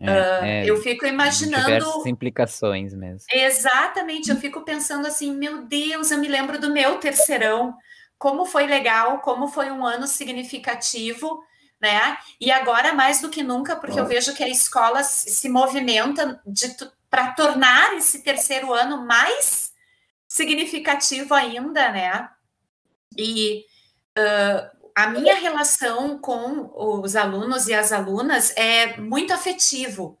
É, 0.00 0.10
uh, 0.10 0.44
é, 0.44 0.64
eu 0.64 0.80
fico 0.80 1.04
imaginando. 1.06 1.66
Diversas 1.66 2.06
implicações 2.06 2.94
mesmo. 2.94 3.26
Exatamente, 3.30 4.30
eu 4.30 4.36
fico 4.36 4.62
pensando 4.62 5.06
assim, 5.06 5.36
meu 5.36 5.66
Deus, 5.66 6.10
eu 6.10 6.18
me 6.18 6.28
lembro 6.28 6.58
do 6.58 6.70
meu 6.70 6.96
terceirão, 6.96 7.76
como 8.18 8.46
foi 8.46 8.66
legal, 8.66 9.18
como 9.18 9.46
foi 9.46 9.70
um 9.70 9.84
ano 9.84 10.06
significativo, 10.06 11.44
né? 11.78 12.16
E 12.40 12.50
agora 12.50 12.94
mais 12.94 13.20
do 13.20 13.28
que 13.28 13.42
nunca, 13.42 13.76
porque 13.76 14.00
eu 14.00 14.06
vejo 14.06 14.34
que 14.34 14.42
a 14.42 14.48
escola 14.48 15.02
se 15.02 15.48
movimenta 15.48 16.40
para 17.10 17.32
tornar 17.32 17.94
esse 17.98 18.22
terceiro 18.22 18.72
ano 18.72 19.04
mais 19.04 19.72
significativo 20.26 21.34
ainda, 21.34 21.92
né? 21.92 22.30
E 23.16 23.64
uh, 24.18 24.82
a 24.94 25.08
minha 25.08 25.34
relação 25.34 26.18
com 26.18 26.70
os 26.74 27.16
alunos 27.16 27.66
e 27.66 27.74
as 27.74 27.92
alunas 27.92 28.52
é 28.56 28.96
muito 28.98 29.32
afetivo. 29.32 30.18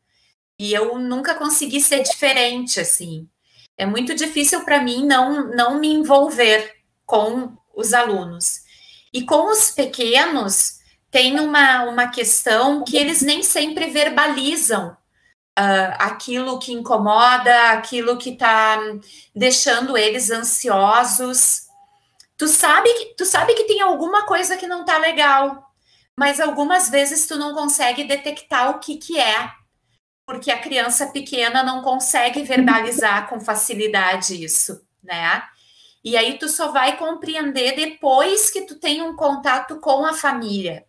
E 0.58 0.72
eu 0.72 0.98
nunca 0.98 1.34
consegui 1.34 1.80
ser 1.80 2.02
diferente, 2.02 2.80
assim. 2.80 3.28
É 3.76 3.84
muito 3.84 4.14
difícil 4.14 4.64
para 4.64 4.82
mim 4.82 5.06
não, 5.06 5.48
não 5.48 5.78
me 5.78 5.88
envolver 5.88 6.76
com 7.04 7.52
os 7.74 7.92
alunos. 7.92 8.62
E 9.12 9.24
com 9.24 9.50
os 9.50 9.70
pequenos, 9.70 10.80
tem 11.10 11.38
uma, 11.38 11.84
uma 11.84 12.08
questão 12.08 12.84
que 12.84 12.96
eles 12.96 13.20
nem 13.20 13.42
sempre 13.42 13.90
verbalizam 13.90 14.96
uh, 15.58 15.94
aquilo 15.98 16.58
que 16.58 16.72
incomoda, 16.72 17.72
aquilo 17.72 18.16
que 18.16 18.30
está 18.30 18.78
deixando 19.34 19.96
eles 19.96 20.30
ansiosos 20.30 21.66
tu 22.42 22.48
sabe 22.48 22.92
que 22.94 23.14
tu 23.14 23.24
sabe 23.24 23.54
que 23.54 23.62
tem 23.62 23.80
alguma 23.80 24.26
coisa 24.26 24.56
que 24.56 24.66
não 24.66 24.84
tá 24.84 24.98
legal, 24.98 25.64
mas 26.16 26.40
algumas 26.40 26.90
vezes 26.90 27.24
tu 27.24 27.36
não 27.36 27.54
consegue 27.54 28.02
detectar 28.02 28.68
o 28.68 28.80
que 28.80 28.96
que 28.96 29.16
é, 29.16 29.48
porque 30.26 30.50
a 30.50 30.58
criança 30.58 31.06
pequena 31.06 31.62
não 31.62 31.82
consegue 31.82 32.42
verbalizar 32.42 33.28
com 33.28 33.38
facilidade 33.38 34.42
isso, 34.42 34.84
né? 35.00 35.44
E 36.02 36.16
aí 36.16 36.36
tu 36.36 36.48
só 36.48 36.72
vai 36.72 36.96
compreender 36.96 37.76
depois 37.76 38.50
que 38.50 38.62
tu 38.62 38.74
tem 38.74 39.00
um 39.02 39.14
contato 39.14 39.78
com 39.78 40.04
a 40.04 40.12
família, 40.12 40.84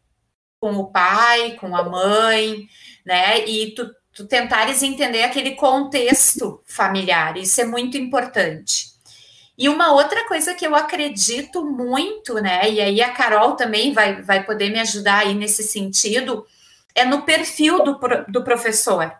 com 0.60 0.76
o 0.78 0.92
pai, 0.92 1.56
com 1.58 1.76
a 1.76 1.84
mãe, 1.84 2.68
né? 3.06 3.46
E 3.46 3.76
tu, 3.76 3.94
tu 4.12 4.26
tentares 4.26 4.82
entender 4.82 5.22
aquele 5.22 5.52
contexto 5.52 6.64
familiar, 6.66 7.38
isso 7.38 7.62
é 7.62 7.66
muito 7.66 7.96
importante. 7.96 8.93
E 9.58 9.70
uma 9.70 9.94
outra 9.94 10.28
coisa 10.28 10.54
que 10.56 10.66
eu 10.66 10.76
acredito 10.76 11.64
muito, 11.64 12.36
né? 12.36 12.70
E 12.70 12.82
aí 12.82 13.02
a 13.02 13.12
Carol 13.12 13.56
também 13.56 13.94
vai, 13.94 14.22
vai 14.22 14.44
poder 14.44 14.72
me 14.72 14.80
ajudar 14.80 15.20
aí 15.20 15.34
nesse 15.34 15.64
sentido, 15.64 16.46
é 16.96 17.06
no 17.06 17.22
perfil 17.22 17.84
do, 17.84 18.00
do 18.28 18.44
professor, 18.44 19.14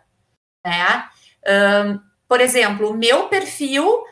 né? 0.64 1.08
Um, 1.46 2.00
por 2.28 2.40
exemplo, 2.40 2.90
o 2.90 2.96
meu 2.96 3.28
perfil 3.28 4.02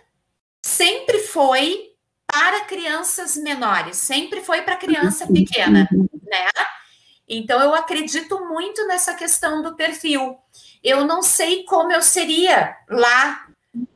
sempre 0.64 1.18
foi 1.18 1.92
para 2.26 2.64
crianças 2.66 3.36
menores, 3.36 3.96
sempre 3.96 4.40
foi 4.40 4.62
para 4.62 4.76
criança 4.76 5.26
pequena, 5.26 5.88
né? 5.90 6.46
Então 7.28 7.60
eu 7.60 7.74
acredito 7.74 8.46
muito 8.46 8.86
nessa 8.86 9.14
questão 9.14 9.62
do 9.62 9.74
perfil. 9.74 10.38
Eu 10.82 11.04
não 11.04 11.22
sei 11.22 11.64
como 11.64 11.92
eu 11.92 12.02
seria 12.02 12.76
lá 12.88 13.46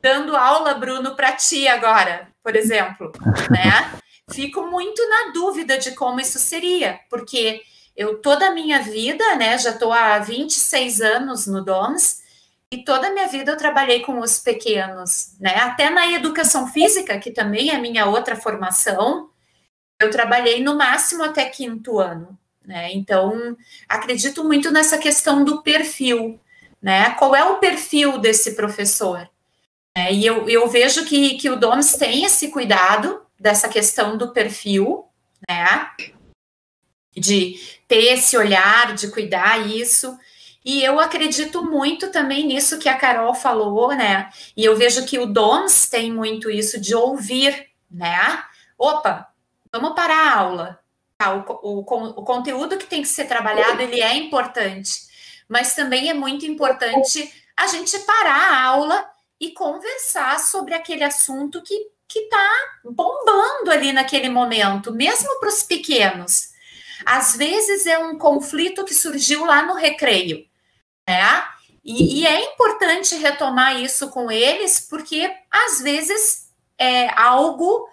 dando 0.01 0.35
aula, 0.35 0.73
Bruno, 0.73 1.15
para 1.15 1.33
ti 1.33 1.67
agora, 1.67 2.27
por 2.43 2.55
exemplo, 2.55 3.11
né? 3.51 3.99
Fico 4.29 4.67
muito 4.67 5.01
na 5.07 5.31
dúvida 5.31 5.77
de 5.77 5.91
como 5.91 6.19
isso 6.19 6.39
seria, 6.39 6.99
porque 7.09 7.61
eu 7.95 8.21
toda 8.21 8.47
a 8.47 8.51
minha 8.51 8.81
vida, 8.81 9.35
né, 9.35 9.57
já 9.57 9.71
estou 9.71 9.93
há 9.93 10.19
26 10.19 11.01
anos 11.01 11.47
no 11.47 11.63
DOMS, 11.63 12.21
e 12.69 12.83
toda 12.83 13.07
a 13.07 13.11
minha 13.11 13.27
vida 13.27 13.51
eu 13.51 13.57
trabalhei 13.57 14.01
com 14.01 14.19
os 14.19 14.39
pequenos, 14.39 15.35
né? 15.39 15.55
Até 15.55 15.89
na 15.89 16.11
educação 16.11 16.67
física, 16.67 17.17
que 17.17 17.31
também 17.31 17.69
é 17.69 17.77
minha 17.77 18.05
outra 18.07 18.35
formação, 18.35 19.29
eu 19.99 20.11
trabalhei 20.11 20.61
no 20.61 20.75
máximo 20.75 21.23
até 21.23 21.45
quinto 21.45 21.97
ano, 21.97 22.37
né? 22.65 22.91
Então, 22.93 23.55
acredito 23.87 24.43
muito 24.43 24.69
nessa 24.69 24.97
questão 24.97 25.45
do 25.45 25.63
perfil, 25.63 26.37
né? 26.81 27.11
Qual 27.11 27.33
é 27.33 27.43
o 27.45 27.57
perfil 27.57 28.17
desse 28.17 28.53
professor? 28.53 29.29
É, 29.97 30.13
e 30.13 30.23
eu, 30.23 30.47
eu 30.47 30.67
vejo 30.67 31.05
que, 31.05 31.39
que 31.39 31.49
o 31.49 31.55
DOMS 31.55 31.97
tem 31.97 32.23
esse 32.23 32.49
cuidado 32.49 33.25
dessa 33.39 33.67
questão 33.67 34.15
do 34.15 34.31
perfil, 34.31 35.07
né? 35.49 35.89
De 37.15 37.59
ter 37.87 38.13
esse 38.13 38.37
olhar, 38.37 38.93
de 38.93 39.07
cuidar 39.07 39.67
isso. 39.67 40.15
E 40.63 40.83
eu 40.83 40.99
acredito 40.99 41.65
muito 41.65 42.11
também 42.11 42.45
nisso 42.45 42.77
que 42.77 42.87
a 42.87 42.95
Carol 42.95 43.33
falou, 43.33 43.87
né? 43.95 44.29
E 44.55 44.63
eu 44.63 44.75
vejo 44.75 45.03
que 45.03 45.17
o 45.17 45.25
DOMS 45.25 45.89
tem 45.89 46.13
muito 46.13 46.51
isso 46.51 46.79
de 46.79 46.93
ouvir, 46.93 47.67
né? 47.89 48.43
Opa, 48.77 49.27
vamos 49.71 49.95
parar 49.95 50.27
a 50.27 50.37
aula. 50.37 50.79
Tá, 51.17 51.33
o, 51.33 51.43
o, 51.63 51.79
o 51.79 52.23
conteúdo 52.23 52.77
que 52.77 52.85
tem 52.85 53.01
que 53.01 53.07
ser 53.07 53.25
trabalhado, 53.25 53.81
ele 53.81 53.99
é 53.99 54.15
importante. 54.15 55.07
Mas 55.49 55.73
também 55.73 56.07
é 56.07 56.13
muito 56.13 56.45
importante 56.45 57.33
a 57.55 57.65
gente 57.65 57.97
parar 57.99 58.53
a 58.53 58.63
aula 58.63 59.16
e 59.39 59.51
conversar 59.51 60.39
sobre 60.39 60.73
aquele 60.73 61.03
assunto 61.03 61.61
que 61.61 61.91
que 62.07 62.19
está 62.19 62.49
bombando 62.83 63.69
ali 63.69 63.91
naquele 63.91 64.29
momento, 64.29 64.93
mesmo 64.93 65.39
para 65.39 65.49
os 65.49 65.61
pequenos. 65.61 66.49
Às 67.05 67.35
vezes 67.35 67.85
é 67.85 67.97
um 67.99 68.17
conflito 68.17 68.85
que 68.85 68.93
surgiu 68.93 69.45
lá 69.45 69.63
no 69.63 69.73
recreio, 69.73 70.45
né? 71.07 71.43
E, 71.83 72.21
e, 72.21 72.27
é 72.27 72.51
importante 72.51 73.15
retomar 73.15 73.79
isso 73.79 74.09
com 74.09 74.29
eles, 74.29 74.79
porque 74.79 75.31
às 75.49 75.81
vezes 75.81 76.49
é 76.77 77.07
algo 77.17 77.87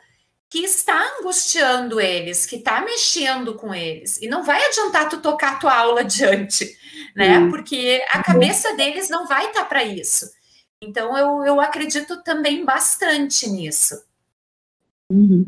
que 0.51 0.65
está 0.65 1.01
angustiando 1.19 2.01
eles, 2.01 2.45
que 2.45 2.57
está 2.57 2.81
mexendo 2.81 3.55
com 3.55 3.73
eles. 3.73 4.21
E 4.21 4.27
não 4.27 4.43
vai 4.43 4.65
adiantar 4.65 5.09
tu 5.09 5.21
tocar 5.21 5.53
a 5.53 5.57
tua 5.57 5.77
aula 5.77 6.01
adiante, 6.03 6.77
né? 7.15 7.49
Porque 7.51 8.05
a 8.11 8.23
cabeça 8.23 8.75
deles 8.75 9.09
não 9.09 9.27
vai 9.27 9.47
estar 9.47 9.63
tá 9.63 9.67
para 9.67 9.85
isso. 9.85 10.27
Então, 10.85 11.17
eu, 11.17 11.45
eu 11.45 11.61
acredito 11.61 12.23
também 12.23 12.64
bastante 12.64 13.49
nisso. 13.49 14.05
Uhum. 15.11 15.45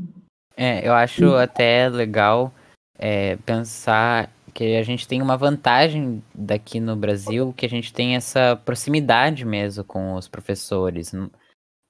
É, 0.57 0.87
eu 0.87 0.93
acho 0.95 1.27
uhum. 1.27 1.37
até 1.37 1.89
legal 1.89 2.53
é, 2.99 3.37
pensar 3.37 4.33
que 4.55 4.77
a 4.77 4.83
gente 4.83 5.07
tem 5.07 5.21
uma 5.21 5.37
vantagem 5.37 6.23
daqui 6.35 6.81
no 6.81 6.97
Brasil, 6.97 7.53
que 7.55 7.67
a 7.67 7.69
gente 7.69 7.93
tem 7.93 8.17
essa 8.17 8.57
proximidade 8.65 9.45
mesmo 9.45 9.85
com 9.85 10.15
os 10.15 10.27
professores. 10.27 11.13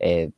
É, 0.00 0.28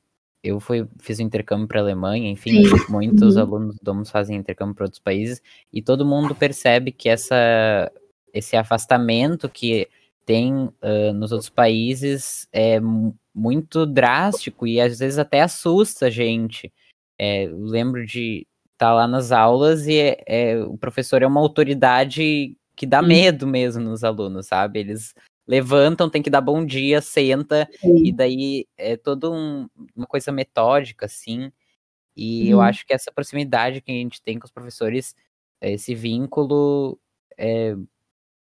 eu 0.45 0.61
fui, 0.61 0.87
fiz 1.01 1.19
um 1.19 1.25
intercâmbio 1.25 1.67
para 1.67 1.81
a 1.81 1.83
Alemanha, 1.83 2.31
enfim, 2.31 2.63
Sim. 2.65 2.85
muitos 2.91 3.37
uhum. 3.37 3.43
alunos 3.43 3.77
do 3.77 3.81
Domus 3.83 4.11
fazem 4.11 4.37
intercâmbio 4.37 4.75
para 4.75 4.85
outros 4.85 5.01
países, 5.01 5.43
e 5.73 5.81
todo 5.81 6.07
mundo 6.07 6.35
percebe 6.35 6.93
que 6.93 7.09
essa, 7.09 7.91
esse 8.33 8.57
afastamento 8.57 9.49
que 9.49 9.89
tem 10.29 10.53
uh, 10.55 11.13
nos 11.15 11.33
outros 11.33 11.49
países 11.49 12.47
é 12.53 12.79
muito 13.35 13.87
drástico 13.87 14.67
e 14.67 14.79
às 14.79 14.99
vezes 14.99 15.19
até 15.19 15.41
assusta 15.41 16.09
a 16.09 16.11
gente. 16.11 16.71
É, 17.19 17.45
eu 17.45 17.65
lembro 17.65 18.05
de 18.05 18.47
estar 18.75 18.89
tá 18.89 18.93
lá 18.93 19.09
nas 19.09 19.33
aulas 19.33 19.87
e 19.87 19.97
é, 19.97 20.23
é, 20.27 20.63
o 20.63 20.77
professor 20.77 21.23
é 21.23 21.27
uma 21.27 21.41
autoridade 21.41 22.55
que 22.77 22.85
dá 22.85 23.01
medo 23.01 23.47
mesmo 23.47 23.83
nos 23.83 24.05
alunos, 24.05 24.49
sabe? 24.49 24.81
Eles 24.81 25.15
levantam, 25.47 26.11
tem 26.11 26.21
que 26.21 26.29
dar 26.29 26.43
bom 26.43 26.63
dia, 26.63 27.01
senta, 27.01 27.67
Sim. 27.81 28.05
e 28.05 28.13
daí 28.13 28.67
é 28.77 28.99
toda 28.99 29.31
um, 29.31 29.67
uma 29.97 30.07
coisa 30.07 30.31
metódica, 30.31 31.07
assim. 31.07 31.51
E 32.15 32.51
eu 32.51 32.61
acho 32.61 32.85
que 32.85 32.93
essa 32.93 33.11
proximidade 33.11 33.81
que 33.81 33.91
a 33.91 33.95
gente 33.95 34.21
tem 34.21 34.39
com 34.39 34.45
os 34.45 34.53
professores, 34.53 35.17
esse 35.63 35.95
vínculo, 35.95 37.01
é, 37.39 37.75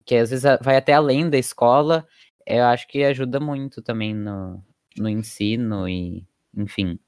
que 0.09 0.17
às 0.17 0.31
vezes 0.31 0.45
vai 0.63 0.79
até 0.79 0.95
além 0.95 1.29
da 1.29 1.37
escola, 1.37 2.07
eu 2.47 2.65
acho 2.65 2.89
que 2.89 3.05
ajuda 3.05 3.39
muito 3.39 3.83
também 3.83 4.15
no, 4.15 4.65
no 4.97 5.07
ensino 5.07 5.87
e, 5.87 6.25
enfim. 6.57 6.99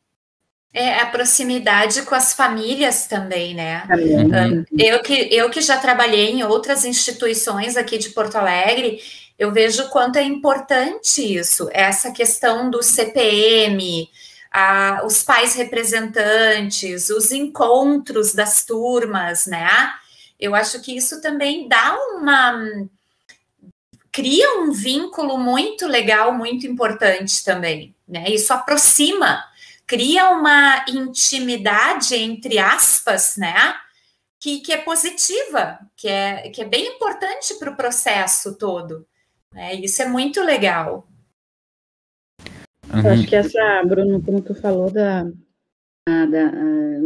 É 0.72 1.00
a 1.00 1.06
proximidade 1.06 2.02
com 2.02 2.14
as 2.14 2.34
famílias 2.34 3.06
também, 3.06 3.54
né? 3.54 3.88
Uhum. 3.90 4.64
Eu, 4.78 5.02
que, 5.02 5.14
eu 5.34 5.48
que 5.48 5.62
já 5.62 5.78
trabalhei 5.78 6.30
em 6.30 6.44
outras 6.44 6.84
instituições 6.84 7.74
aqui 7.74 7.96
de 7.96 8.10
Porto 8.10 8.36
Alegre, 8.36 9.00
eu 9.38 9.50
vejo 9.50 9.88
quanto 9.88 10.16
é 10.16 10.22
importante 10.22 11.22
isso, 11.22 11.70
essa 11.72 12.12
questão 12.12 12.70
do 12.70 12.82
CPM, 12.82 14.08
a, 14.52 15.00
os 15.06 15.22
pais 15.22 15.54
representantes, 15.54 17.08
os 17.08 17.32
encontros 17.32 18.34
das 18.34 18.62
turmas, 18.62 19.46
né? 19.46 19.66
Eu 20.40 20.54
acho 20.54 20.80
que 20.80 20.96
isso 20.96 21.20
também 21.20 21.68
dá 21.68 21.96
uma. 22.14 22.88
cria 24.10 24.60
um 24.60 24.72
vínculo 24.72 25.38
muito 25.38 25.86
legal, 25.86 26.32
muito 26.32 26.66
importante 26.66 27.44
também, 27.44 27.94
né? 28.08 28.24
Isso 28.28 28.52
aproxima, 28.52 29.44
cria 29.86 30.30
uma 30.30 30.84
intimidade, 30.88 32.14
entre 32.14 32.58
aspas, 32.58 33.36
né? 33.36 33.74
Que, 34.38 34.60
que 34.60 34.72
é 34.72 34.78
positiva, 34.78 35.78
que 35.94 36.08
é, 36.08 36.48
que 36.48 36.62
é 36.62 36.64
bem 36.64 36.94
importante 36.94 37.54
para 37.58 37.70
o 37.70 37.76
processo 37.76 38.56
todo. 38.56 39.06
Né? 39.52 39.74
Isso 39.74 40.00
é 40.00 40.06
muito 40.06 40.42
legal. 40.42 41.06
Uhum. 42.90 43.02
Eu 43.04 43.10
acho 43.10 43.26
que 43.26 43.36
essa, 43.36 43.82
Bruno, 43.84 44.22
como 44.22 44.40
tu 44.40 44.54
falou 44.54 44.90
da, 44.90 45.26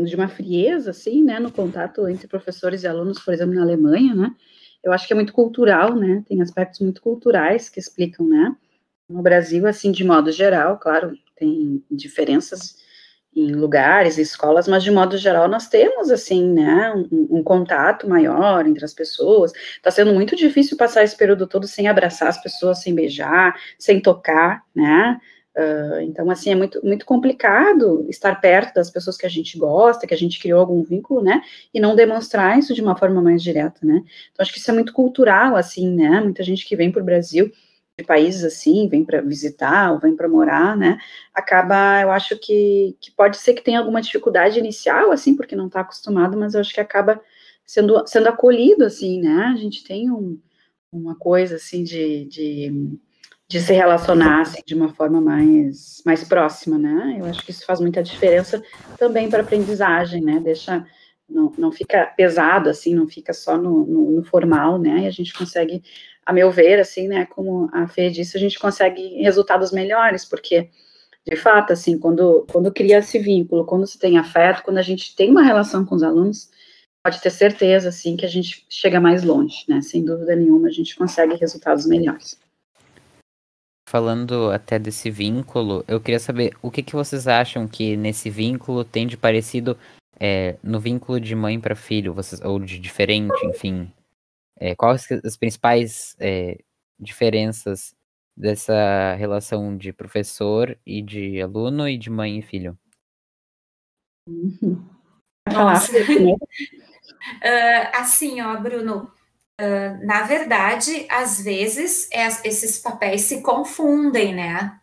de 0.05 0.15
uma 0.15 0.29
frieza, 0.29 0.91
assim, 0.91 1.25
né, 1.25 1.39
no 1.39 1.51
contato 1.51 2.09
entre 2.09 2.29
professores 2.29 2.83
e 2.83 2.87
alunos, 2.87 3.19
por 3.21 3.33
exemplo, 3.33 3.55
na 3.55 3.63
Alemanha, 3.63 4.15
né, 4.15 4.35
eu 4.83 4.93
acho 4.93 5.07
que 5.07 5.13
é 5.13 5.17
muito 5.17 5.33
cultural, 5.33 5.95
né, 5.95 6.23
tem 6.29 6.43
aspectos 6.43 6.81
muito 6.81 7.01
culturais 7.01 7.69
que 7.69 7.81
explicam, 7.81 8.27
né, 8.27 8.55
no 9.09 9.23
Brasil, 9.23 9.67
assim, 9.67 9.91
de 9.91 10.05
modo 10.05 10.31
geral, 10.31 10.79
claro, 10.79 11.13
tem 11.37 11.83
diferenças 11.91 12.77
em 13.37 13.53
lugares, 13.53 14.17
escolas, 14.17 14.69
mas 14.69 14.85
de 14.85 14.93
modo 14.93 15.19
geral 15.19 15.49
nós 15.49 15.69
temos, 15.69 16.11
assim, 16.11 16.53
né, 16.53 16.93
um, 16.95 17.39
um 17.39 17.43
contato 17.43 18.09
maior 18.09 18.67
entre 18.67 18.85
as 18.85 18.95
pessoas, 18.95 19.53
está 19.77 19.91
sendo 19.91 20.13
muito 20.15 20.37
difícil 20.37 20.77
passar 20.77 21.03
esse 21.03 21.17
período 21.17 21.47
todo 21.47 21.67
sem 21.67 21.89
abraçar 21.89 22.29
as 22.29 22.41
pessoas, 22.41 22.81
sem 22.83 22.95
beijar, 22.95 23.59
sem 23.79 24.01
tocar, 24.01 24.63
né, 24.75 25.21
Uh, 25.57 26.01
então, 26.01 26.29
assim, 26.31 26.51
é 26.51 26.55
muito, 26.57 26.85
muito 26.85 27.07
complicado 27.07 28.05
estar 28.09 28.41
perto 28.41 28.75
das 28.75 28.91
pessoas 28.91 29.17
que 29.17 29.25
a 29.25 29.29
gente 29.29 29.57
gosta, 29.57 30.05
que 30.05 30.13
a 30.13 30.17
gente 30.17 30.41
criou 30.41 30.59
algum 30.59 30.83
vínculo, 30.83 31.23
né, 31.23 31.43
e 31.73 31.79
não 31.79 31.95
demonstrar 31.95 32.59
isso 32.59 32.75
de 32.75 32.83
uma 32.83 32.97
forma 32.97 33.23
mais 33.23 33.41
direta, 33.41 33.87
né. 33.87 34.03
Então, 34.33 34.43
acho 34.43 34.53
que 34.53 34.59
isso 34.59 34.71
é 34.71 34.75
muito 34.75 34.93
cultural, 34.93 35.55
assim, 35.55 35.95
né, 35.95 36.21
muita 36.21 36.43
gente 36.43 36.67
que 36.67 36.75
vem 36.75 36.91
para 36.91 37.03
o 37.03 37.05
Brasil, 37.05 37.53
de 37.97 38.05
países 38.05 38.43
assim, 38.43 38.89
vem 38.89 39.05
para 39.05 39.21
visitar 39.21 39.93
ou 39.93 40.01
vem 40.01 40.17
para 40.17 40.29
morar, 40.29 40.77
né, 40.77 40.99
acaba, 41.33 42.01
eu 42.03 42.11
acho 42.11 42.37
que, 42.37 42.97
que 43.01 43.13
pode 43.13 43.37
ser 43.37 43.55
que 43.55 43.63
tenha 43.63 43.79
alguma 43.79 44.03
dificuldade 44.03 44.59
inicial, 44.59 45.13
assim, 45.13 45.37
porque 45.37 45.55
não 45.55 45.69
está 45.69 45.83
acostumado, 45.83 46.37
mas 46.37 46.55
eu 46.55 46.61
acho 46.61 46.75
que 46.75 46.81
acaba 46.81 47.21
sendo, 47.65 48.05
sendo 48.09 48.29
acolhido, 48.29 48.85
assim, 48.85 49.21
né, 49.21 49.53
a 49.55 49.57
gente 49.57 49.85
tem 49.85 50.11
um, 50.11 50.37
uma 50.93 51.15
coisa, 51.15 51.55
assim, 51.57 51.85
de, 51.85 52.25
de 52.25 52.99
de 53.55 53.61
se 53.61 53.73
relacionar 53.73 54.41
assim, 54.41 54.61
de 54.67 54.75
uma 54.75 54.89
forma 54.89 55.21
mais, 55.21 56.03
mais 56.05 56.25
próxima, 56.25 56.77
né? 56.77 57.19
Eu 57.21 57.25
acho 57.27 57.41
que 57.45 57.53
isso 57.53 57.65
faz 57.65 57.79
muita 57.79 58.03
diferença 58.03 58.61
também 58.99 59.31
para 59.31 59.39
a 59.39 59.43
aprendizagem, 59.43 60.21
né? 60.21 60.41
Deixa, 60.41 60.85
não, 61.31 61.53
não 61.57 61.71
fica 61.71 62.05
pesado, 62.17 62.69
assim, 62.69 62.97
não 62.97 63.07
fica 63.07 63.33
só 63.33 63.57
no, 63.57 63.87
no, 63.87 64.11
no, 64.11 64.25
formal, 64.25 64.77
né? 64.77 65.03
E 65.03 65.07
a 65.07 65.11
gente 65.13 65.33
consegue, 65.33 65.85
a 66.27 66.33
meu 66.33 66.51
ver, 66.51 66.81
assim, 66.81 67.07
né? 67.07 67.27
Como 67.27 67.71
a 67.73 67.87
Fê 67.87 68.11
disse, 68.11 68.37
a 68.37 68.41
gente 68.41 68.59
consegue 68.59 69.23
resultados 69.23 69.71
melhores, 69.71 70.25
porque 70.25 70.69
de 71.25 71.37
fato, 71.37 71.73
assim, 71.73 71.97
quando, 71.97 72.45
quando 72.51 72.73
cria 72.73 72.99
esse 72.99 73.21
vínculo, 73.21 73.65
quando 73.65 73.87
se 73.87 74.01
tem 74.01 74.19
afeto, 74.19 74.65
quando 74.65 74.79
a 74.79 74.83
gente 74.83 75.15
tem 75.15 75.31
uma 75.31 75.45
relação 75.45 75.85
com 75.85 75.95
os 75.95 76.03
alunos, 76.03 76.51
pode 77.05 77.21
ter 77.23 77.31
certeza, 77.31 77.91
assim, 77.91 78.17
que 78.17 78.27
a 78.27 78.29
gente 78.29 78.67
chega 78.69 79.01
mais 79.01 79.23
longe, 79.23 79.65
né? 79.69 79.81
Sem 79.81 80.05
dúvida 80.05 80.35
nenhuma, 80.35 80.67
a 80.67 80.73
gente 80.73 80.97
consegue 80.97 81.37
resultados 81.37 81.87
melhores. 81.87 82.37
Falando 83.95 84.51
até 84.51 84.77
desse 84.77 85.09
vínculo, 85.09 85.85
eu 85.87 86.01
queria 86.01 86.19
saber 86.19 86.57
o 86.61 86.69
que, 86.69 86.83
que 86.83 86.97
vocês 86.97 87.29
acham 87.29 87.69
que 87.69 87.97
nesse 87.97 88.29
vínculo 88.29 88.85
tem 88.85 89.07
de 89.07 89.17
parecido 89.17 89.79
é, 90.19 90.57
no 90.65 90.81
vínculo 90.81 91.21
de 91.21 91.33
mãe 91.33 91.61
para 91.61 91.77
filho, 91.77 92.13
vocês, 92.13 92.41
ou 92.41 92.59
de 92.59 92.77
diferente, 92.81 93.47
enfim. 93.47 93.89
É, 94.59 94.75
quais 94.75 95.07
as 95.25 95.37
principais 95.37 96.17
é, 96.19 96.59
diferenças 96.99 97.95
dessa 98.37 99.15
relação 99.15 99.77
de 99.77 99.93
professor 99.93 100.77
e 100.85 101.01
de 101.01 101.41
aluno 101.41 101.89
e 101.89 101.97
de 101.97 102.11
mãe 102.11 102.41
e 102.41 102.43
filho? 102.43 102.77
Uhum. 104.29 104.85
Nossa. 105.53 105.93
uh, 105.93 106.37
assim, 107.95 108.41
ó, 108.41 108.57
Bruno, 108.57 109.09
uh, 109.61 110.07
na 110.07 110.23
verdade, 110.23 111.07
às 111.11 111.41
vezes 111.41 112.09
é, 112.13 112.27
esses 112.45 112.79
papéis 112.79 113.23
se 113.23 113.43
confundem, 113.43 114.35
né? 114.35 114.79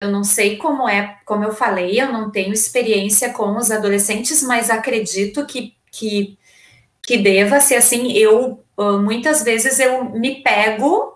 Eu 0.00 0.10
não 0.10 0.22
sei 0.24 0.56
como 0.58 0.88
é, 0.88 1.18
como 1.24 1.44
eu 1.44 1.54
falei, 1.54 2.00
eu 2.00 2.12
não 2.12 2.30
tenho 2.30 2.52
experiência 2.52 3.32
com 3.32 3.56
os 3.56 3.70
adolescentes, 3.70 4.42
mas 4.42 4.68
acredito 4.68 5.46
que, 5.46 5.74
que, 5.90 6.38
que 7.02 7.16
deva 7.18 7.60
ser 7.60 7.76
assim. 7.76 8.12
Eu, 8.12 8.62
uh, 8.76 8.98
muitas 8.98 9.42
vezes, 9.42 9.78
eu 9.78 10.04
me 10.10 10.42
pego 10.42 11.14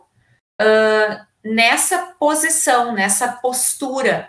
nessa 1.43 2.15
posição, 2.19 2.93
nessa 2.93 3.29
postura 3.29 4.29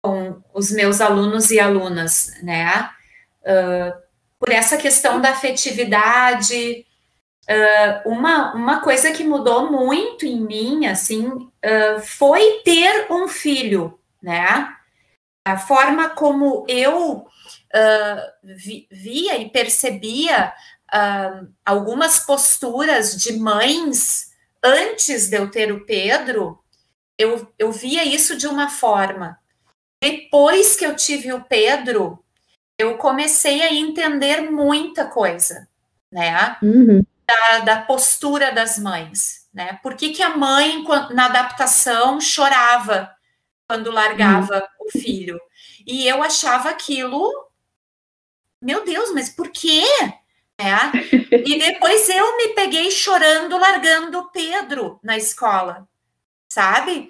com 0.00 0.40
os 0.54 0.70
meus 0.70 1.00
alunos 1.00 1.50
e 1.50 1.58
alunas, 1.58 2.30
né? 2.40 2.88
por 4.38 4.52
essa 4.52 4.76
questão 4.76 5.20
da 5.20 5.30
afetividade. 5.30 6.86
Uh, 7.48 8.08
uma, 8.08 8.54
uma 8.54 8.80
coisa 8.80 9.10
que 9.10 9.24
mudou 9.24 9.70
muito 9.70 10.24
em 10.24 10.40
mim, 10.40 10.86
assim, 10.86 11.26
uh, 11.26 12.00
foi 12.00 12.62
ter 12.64 13.10
um 13.10 13.26
filho, 13.26 13.98
né? 14.22 14.72
A 15.44 15.58
forma 15.58 16.10
como 16.10 16.64
eu 16.68 17.16
uh, 17.18 17.26
vi, 18.44 18.86
via 18.90 19.38
e 19.38 19.50
percebia 19.50 20.52
algumas 21.64 22.20
posturas 22.20 23.16
de 23.16 23.38
mães 23.38 24.30
antes 24.62 25.30
de 25.30 25.38
eu 25.38 25.50
ter 25.50 25.72
o 25.72 25.86
Pedro, 25.86 26.62
eu, 27.16 27.50
eu 27.58 27.72
via 27.72 28.04
isso 28.04 28.36
de 28.36 28.46
uma 28.46 28.68
forma. 28.68 29.38
Depois 30.02 30.76
que 30.76 30.84
eu 30.84 30.94
tive 30.94 31.32
o 31.32 31.42
Pedro, 31.44 32.22
eu 32.78 32.98
comecei 32.98 33.62
a 33.62 33.72
entender 33.72 34.50
muita 34.50 35.06
coisa, 35.06 35.66
né? 36.12 36.58
Uhum. 36.62 37.02
Da, 37.32 37.58
da, 37.60 37.82
postura 37.82 38.52
das 38.52 38.78
mães, 38.78 39.46
né? 39.52 39.78
Por 39.82 39.94
que, 39.94 40.10
que 40.10 40.22
a 40.22 40.36
mãe, 40.36 40.84
na 41.12 41.26
adaptação, 41.26 42.20
chorava 42.20 43.10
quando 43.66 43.90
largava 43.90 44.56
uhum. 44.56 44.86
o 44.86 44.90
filho? 44.90 45.40
E 45.86 46.06
eu 46.06 46.22
achava 46.22 46.68
aquilo, 46.68 47.30
meu 48.60 48.84
Deus, 48.84 49.12
mas 49.12 49.30
por 49.30 49.48
quê? 49.50 49.82
É. 50.58 50.74
E 51.44 51.58
depois 51.58 52.08
eu 52.08 52.36
me 52.36 52.48
peguei 52.48 52.90
chorando, 52.90 53.58
largando 53.58 54.18
o 54.18 54.30
Pedro 54.30 55.00
na 55.02 55.16
escola, 55.16 55.88
sabe? 56.48 57.08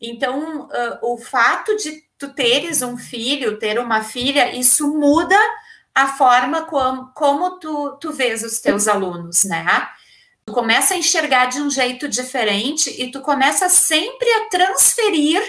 Então, 0.00 0.66
uh, 0.66 1.12
o 1.14 1.18
fato 1.18 1.76
de 1.76 2.02
tu 2.16 2.32
teres 2.32 2.82
um 2.82 2.96
filho, 2.96 3.58
ter 3.58 3.78
uma 3.78 4.02
filha, 4.02 4.54
isso 4.54 4.88
muda 4.98 5.38
a 5.98 6.06
forma 6.06 6.62
como, 6.62 7.12
como 7.12 7.58
tu, 7.58 7.98
tu 8.00 8.12
vês 8.12 8.44
os 8.44 8.60
teus 8.60 8.86
alunos, 8.86 9.42
né? 9.42 9.66
Tu 10.46 10.52
começa 10.52 10.94
a 10.94 10.96
enxergar 10.96 11.46
de 11.46 11.60
um 11.60 11.68
jeito 11.68 12.08
diferente 12.08 12.88
e 13.02 13.10
tu 13.10 13.20
começa 13.20 13.68
sempre 13.68 14.28
a 14.34 14.48
transferir 14.48 15.42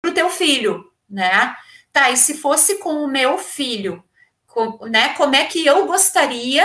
para 0.00 0.10
o 0.10 0.14
teu 0.14 0.30
filho, 0.30 0.90
né? 1.08 1.54
Tá, 1.92 2.10
e 2.10 2.16
se 2.16 2.38
fosse 2.38 2.78
com 2.78 3.04
o 3.04 3.06
meu 3.06 3.36
filho, 3.36 4.02
com, 4.46 4.86
né? 4.86 5.10
Como 5.10 5.36
é 5.36 5.44
que 5.44 5.66
eu 5.66 5.86
gostaria 5.86 6.64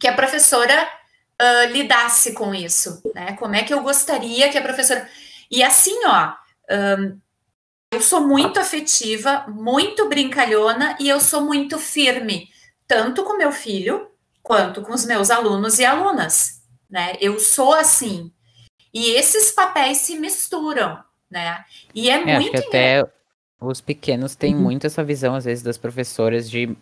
que 0.00 0.08
a 0.08 0.14
professora 0.14 0.88
uh, 1.40 1.70
lidasse 1.70 2.32
com 2.32 2.52
isso, 2.52 3.00
né? 3.14 3.34
Como 3.34 3.54
é 3.54 3.62
que 3.62 3.72
eu 3.72 3.82
gostaria 3.82 4.50
que 4.50 4.58
a 4.58 4.62
professora... 4.62 5.08
E 5.48 5.62
assim, 5.62 6.04
ó, 6.04 6.32
um, 6.98 7.20
eu 7.94 8.00
sou 8.00 8.20
muito 8.20 8.58
afetiva, 8.58 9.44
muito 9.48 10.08
brincalhona 10.08 10.96
e 11.00 11.08
eu 11.08 11.20
sou 11.20 11.40
muito 11.40 11.78
firme, 11.78 12.48
tanto 12.86 13.24
com 13.24 13.36
meu 13.36 13.52
filho 13.52 14.08
quanto 14.42 14.82
com 14.82 14.92
os 14.92 15.06
meus 15.06 15.30
alunos 15.30 15.78
e 15.78 15.84
alunas, 15.84 16.62
né? 16.90 17.14
Eu 17.20 17.38
sou 17.38 17.72
assim. 17.72 18.32
E 18.92 19.10
esses 19.12 19.50
papéis 19.50 19.98
se 19.98 20.18
misturam, 20.18 20.98
né? 21.30 21.64
E 21.94 22.10
é, 22.10 22.14
é 22.14 22.38
muito 22.38 22.58
até 22.58 23.04
os 23.60 23.80
pequenos 23.80 24.36
têm 24.36 24.54
uhum. 24.54 24.60
muito 24.60 24.86
essa 24.86 25.02
visão 25.02 25.34
às 25.34 25.44
vezes 25.44 25.62
das 25.62 25.78
professoras 25.78 26.50
de 26.50 26.76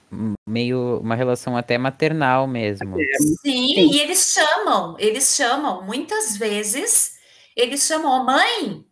meio 0.48 0.98
uma 0.98 1.14
relação 1.14 1.56
até 1.56 1.78
maternal 1.78 2.46
mesmo. 2.46 2.96
Sim, 3.42 3.74
Sim. 3.74 3.92
e 3.92 4.00
eles 4.00 4.32
chamam, 4.32 4.96
eles 4.98 5.36
chamam 5.36 5.82
muitas 5.82 6.36
vezes, 6.36 7.12
eles 7.56 7.86
chamam 7.86 8.24
mãe, 8.24 8.84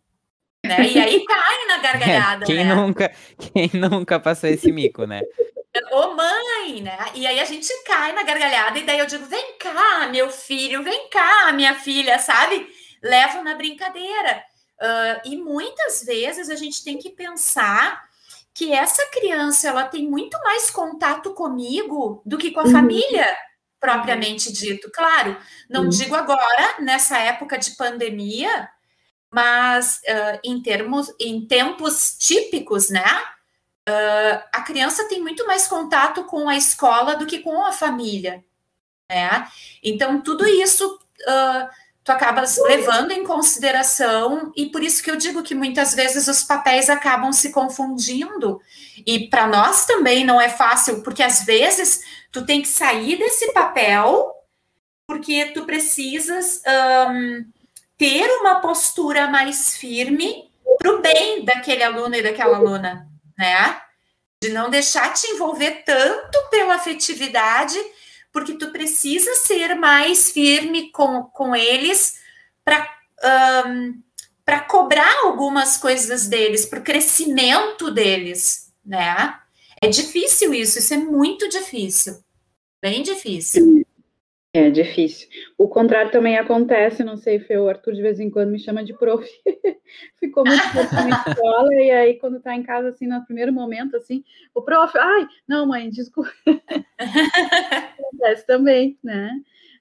né? 0.65 0.87
E 0.87 0.99
aí 0.99 1.25
cai 1.25 1.65
na 1.67 1.77
gargalhada. 1.77 2.43
É, 2.43 2.47
quem 2.47 2.65
né? 2.65 2.75
nunca, 2.75 3.11
quem 3.37 3.71
nunca 3.73 4.19
passou 4.19 4.49
esse 4.49 4.71
mico, 4.71 5.05
né? 5.05 5.21
Ô 5.91 6.13
mãe, 6.13 6.81
né? 6.81 6.97
E 7.15 7.25
aí 7.25 7.39
a 7.39 7.45
gente 7.45 7.67
cai 7.83 8.11
na 8.11 8.23
gargalhada 8.23 8.77
e 8.77 8.83
daí 8.83 8.99
eu 8.99 9.05
digo: 9.05 9.25
vem 9.25 9.57
cá, 9.57 10.07
meu 10.11 10.29
filho, 10.29 10.83
vem 10.83 11.09
cá, 11.09 11.51
minha 11.53 11.75
filha, 11.75 12.19
sabe? 12.19 12.67
Levo 13.01 13.41
na 13.41 13.55
brincadeira. 13.55 14.43
Uh, 14.81 15.29
e 15.29 15.37
muitas 15.37 16.03
vezes 16.03 16.49
a 16.49 16.55
gente 16.55 16.83
tem 16.83 16.97
que 16.97 17.11
pensar 17.11 18.03
que 18.53 18.73
essa 18.73 19.05
criança 19.11 19.69
ela 19.69 19.85
tem 19.85 20.09
muito 20.09 20.37
mais 20.43 20.69
contato 20.69 21.33
comigo 21.33 22.21
do 22.25 22.37
que 22.37 22.51
com 22.51 22.59
a 22.59 22.63
uhum. 22.63 22.71
família 22.71 23.27
propriamente 23.79 24.51
dito. 24.51 24.91
Claro, 24.91 25.37
não 25.69 25.83
uhum. 25.83 25.89
digo 25.89 26.15
agora 26.15 26.75
nessa 26.79 27.17
época 27.17 27.57
de 27.57 27.71
pandemia, 27.75 28.69
mas 29.31 30.01
uh, 30.07 30.39
em 30.43 30.61
termos, 30.61 31.13
em 31.19 31.45
tempos 31.45 32.15
típicos, 32.19 32.89
né? 32.89 33.05
Uh, 33.89 34.43
a 34.51 34.61
criança 34.61 35.07
tem 35.07 35.21
muito 35.21 35.47
mais 35.47 35.67
contato 35.67 36.25
com 36.25 36.47
a 36.47 36.55
escola 36.55 37.15
do 37.15 37.25
que 37.25 37.39
com 37.39 37.65
a 37.65 37.71
família, 37.71 38.43
né? 39.09 39.47
Então 39.81 40.21
tudo 40.21 40.45
isso 40.45 40.99
uh, 41.21 41.69
tu 42.03 42.11
acabas 42.11 42.57
levando 42.57 43.11
em 43.11 43.23
consideração 43.23 44.51
e 44.55 44.67
por 44.67 44.83
isso 44.83 45.01
que 45.01 45.09
eu 45.09 45.15
digo 45.15 45.43
que 45.43 45.55
muitas 45.55 45.93
vezes 45.95 46.27
os 46.27 46.43
papéis 46.43 46.89
acabam 46.89 47.31
se 47.31 47.51
confundindo 47.51 48.59
e 49.05 49.27
para 49.29 49.47
nós 49.47 49.85
também 49.85 50.25
não 50.25 50.39
é 50.39 50.49
fácil 50.49 51.01
porque 51.03 51.23
às 51.23 51.43
vezes 51.43 52.03
tu 52.31 52.45
tem 52.45 52.61
que 52.61 52.67
sair 52.67 53.17
desse 53.17 53.51
papel 53.53 54.31
porque 55.07 55.51
tu 55.53 55.65
precisas 55.65 56.61
um, 57.09 57.45
ter 58.01 58.27
uma 58.39 58.55
postura 58.61 59.27
mais 59.27 59.77
firme 59.77 60.51
para 60.79 60.91
o 60.91 61.01
bem 61.03 61.45
daquele 61.45 61.83
aluno 61.83 62.15
e 62.15 62.23
daquela 62.23 62.57
aluna, 62.57 63.07
né? 63.37 63.79
De 64.41 64.49
não 64.49 64.71
deixar 64.71 65.13
te 65.13 65.27
envolver 65.27 65.83
tanto 65.85 66.49
pela 66.49 66.73
afetividade, 66.73 67.77
porque 68.31 68.53
tu 68.53 68.71
precisa 68.71 69.35
ser 69.35 69.75
mais 69.75 70.31
firme 70.31 70.89
com, 70.89 71.25
com 71.25 71.55
eles 71.55 72.19
para 72.65 72.91
um, 73.67 74.01
para 74.43 74.61
cobrar 74.61 75.19
algumas 75.25 75.77
coisas 75.77 76.25
deles, 76.25 76.65
para 76.65 76.79
o 76.79 76.83
crescimento 76.83 77.91
deles, 77.91 78.73
né? 78.83 79.39
É 79.79 79.87
difícil 79.87 80.55
isso, 80.55 80.79
isso 80.79 80.91
é 80.95 80.97
muito 80.97 81.47
difícil, 81.47 82.19
bem 82.81 83.03
difícil. 83.03 83.85
É 84.53 84.69
difícil. 84.69 85.29
O 85.57 85.69
contrário 85.69 86.11
também 86.11 86.37
acontece, 86.37 87.05
não 87.05 87.15
sei, 87.15 87.39
Fê, 87.39 87.57
o 87.57 87.69
Arthur 87.69 87.93
de 87.93 88.01
vez 88.01 88.19
em 88.19 88.29
quando 88.29 88.51
me 88.51 88.59
chama 88.59 88.83
de 88.83 88.93
prof. 88.93 89.25
Ficou 90.19 90.43
muito 90.45 90.61
tempo 90.73 90.93
na 90.93 91.23
escola, 91.25 91.73
e 91.75 91.89
aí 91.89 92.13
quando 92.15 92.41
tá 92.41 92.53
em 92.53 92.61
casa, 92.61 92.89
assim, 92.89 93.07
no 93.07 93.23
primeiro 93.23 93.53
momento, 93.53 93.95
assim, 93.95 94.25
o 94.53 94.61
prof, 94.61 94.97
ai, 94.97 95.25
não, 95.47 95.65
mãe, 95.65 95.89
desculpa. 95.89 96.29
acontece 96.99 98.45
também, 98.45 98.97
né? 99.01 99.31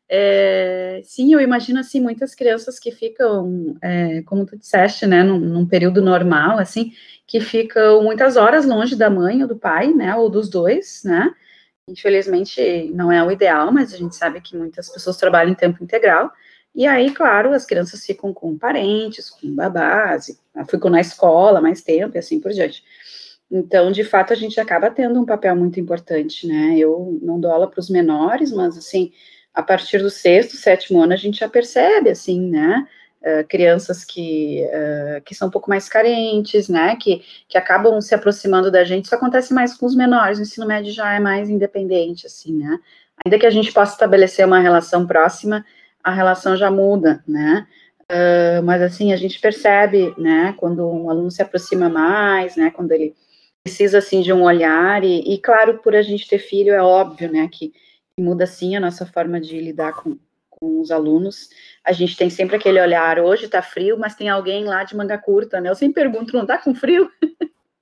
É, 0.08 1.00
sim, 1.04 1.32
eu 1.32 1.40
imagino, 1.40 1.80
assim, 1.80 2.00
muitas 2.00 2.32
crianças 2.32 2.78
que 2.78 2.92
ficam, 2.92 3.76
é, 3.82 4.22
como 4.22 4.46
tu 4.46 4.56
disseste, 4.56 5.04
né, 5.04 5.24
num, 5.24 5.38
num 5.38 5.66
período 5.66 6.00
normal, 6.00 6.58
assim, 6.58 6.92
que 7.26 7.40
ficam 7.40 8.04
muitas 8.04 8.36
horas 8.36 8.64
longe 8.66 8.94
da 8.94 9.10
mãe 9.10 9.42
ou 9.42 9.48
do 9.48 9.56
pai, 9.56 9.92
né, 9.92 10.14
ou 10.14 10.30
dos 10.30 10.48
dois, 10.48 11.02
né, 11.04 11.32
Infelizmente, 11.90 12.90
não 12.94 13.10
é 13.10 13.22
o 13.22 13.30
ideal, 13.30 13.72
mas 13.72 13.92
a 13.92 13.96
gente 13.96 14.14
sabe 14.14 14.40
que 14.40 14.56
muitas 14.56 14.88
pessoas 14.88 15.16
trabalham 15.16 15.52
em 15.52 15.54
tempo 15.56 15.82
integral. 15.82 16.30
E 16.74 16.86
aí, 16.86 17.10
claro, 17.12 17.52
as 17.52 17.66
crianças 17.66 18.04
ficam 18.06 18.32
com 18.32 18.56
parentes, 18.56 19.28
com 19.28 19.52
babás, 19.54 20.40
ficam 20.68 20.90
na 20.90 21.00
escola 21.00 21.60
mais 21.60 21.82
tempo 21.82 22.16
e 22.16 22.18
assim 22.18 22.40
por 22.40 22.52
diante. 22.52 22.84
Então, 23.50 23.90
de 23.90 24.04
fato, 24.04 24.32
a 24.32 24.36
gente 24.36 24.60
acaba 24.60 24.90
tendo 24.90 25.20
um 25.20 25.26
papel 25.26 25.56
muito 25.56 25.80
importante, 25.80 26.46
né? 26.46 26.78
Eu 26.78 27.18
não 27.20 27.40
dou 27.40 27.50
aula 27.50 27.68
para 27.68 27.80
os 27.80 27.90
menores, 27.90 28.52
mas, 28.52 28.78
assim, 28.78 29.12
a 29.52 29.62
partir 29.62 29.98
do 29.98 30.08
sexto, 30.08 30.56
sétimo 30.56 31.02
ano, 31.02 31.12
a 31.12 31.16
gente 31.16 31.40
já 31.40 31.48
percebe, 31.48 32.10
assim, 32.10 32.40
né? 32.48 32.86
Uh, 33.22 33.46
crianças 33.46 34.02
que, 34.02 34.64
uh, 34.64 35.20
que 35.22 35.34
são 35.34 35.48
um 35.48 35.50
pouco 35.50 35.68
mais 35.68 35.90
carentes, 35.90 36.70
né? 36.70 36.96
Que, 36.96 37.22
que 37.46 37.58
acabam 37.58 38.00
se 38.00 38.14
aproximando 38.14 38.70
da 38.70 38.82
gente. 38.82 39.04
Isso 39.04 39.14
acontece 39.14 39.52
mais 39.52 39.74
com 39.76 39.84
os 39.84 39.94
menores, 39.94 40.38
o 40.38 40.42
ensino 40.42 40.66
médio 40.66 40.90
já 40.90 41.12
é 41.12 41.20
mais 41.20 41.50
independente, 41.50 42.26
assim, 42.26 42.56
né? 42.56 42.78
Ainda 43.24 43.38
que 43.38 43.44
a 43.44 43.50
gente 43.50 43.72
possa 43.72 43.92
estabelecer 43.92 44.46
uma 44.46 44.60
relação 44.60 45.06
próxima, 45.06 45.64
a 46.02 46.10
relação 46.10 46.56
já 46.56 46.70
muda, 46.70 47.22
né? 47.28 47.66
Uh, 48.10 48.62
mas 48.64 48.82
assim, 48.82 49.12
a 49.12 49.16
gente 49.16 49.38
percebe, 49.38 50.12
né, 50.18 50.52
quando 50.58 50.84
um 50.84 51.08
aluno 51.08 51.30
se 51.30 51.40
aproxima 51.42 51.88
mais, 51.88 52.56
né, 52.56 52.68
quando 52.68 52.90
ele 52.90 53.14
precisa 53.62 53.98
assim 53.98 54.20
de 54.20 54.32
um 54.32 54.42
olhar 54.42 55.04
e, 55.04 55.20
e, 55.32 55.38
claro, 55.38 55.78
por 55.78 55.94
a 55.94 56.02
gente 56.02 56.28
ter 56.28 56.38
filho 56.38 56.72
é 56.72 56.82
óbvio, 56.82 57.30
né, 57.30 57.48
que 57.52 57.72
muda 58.18 58.46
sim 58.46 58.74
a 58.74 58.80
nossa 58.80 59.06
forma 59.06 59.40
de 59.40 59.60
lidar 59.60 59.94
com, 59.94 60.18
com 60.60 60.80
os 60.80 60.90
alunos. 60.90 61.48
A 61.82 61.92
gente 61.92 62.16
tem 62.16 62.28
sempre 62.28 62.56
aquele 62.56 62.80
olhar, 62.80 63.18
hoje 63.18 63.48
tá 63.48 63.62
frio, 63.62 63.98
mas 63.98 64.14
tem 64.14 64.28
alguém 64.28 64.64
lá 64.64 64.84
de 64.84 64.94
manga 64.94 65.16
curta, 65.16 65.60
né? 65.60 65.70
Eu 65.70 65.74
sempre 65.74 66.02
pergunto, 66.02 66.36
não 66.36 66.44
tá 66.44 66.58
com 66.58 66.74
frio? 66.74 67.10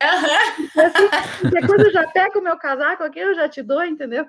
Uhum. 0.01 0.81
assim, 0.81 1.67
quando 1.67 1.87
eu 1.87 1.93
já 1.93 2.07
pego 2.07 2.39
o 2.39 2.43
meu 2.43 2.57
casaco 2.57 3.03
aqui, 3.03 3.19
eu 3.19 3.35
já 3.35 3.49
te 3.49 3.63
dou, 3.63 3.85
entendeu? 3.85 4.25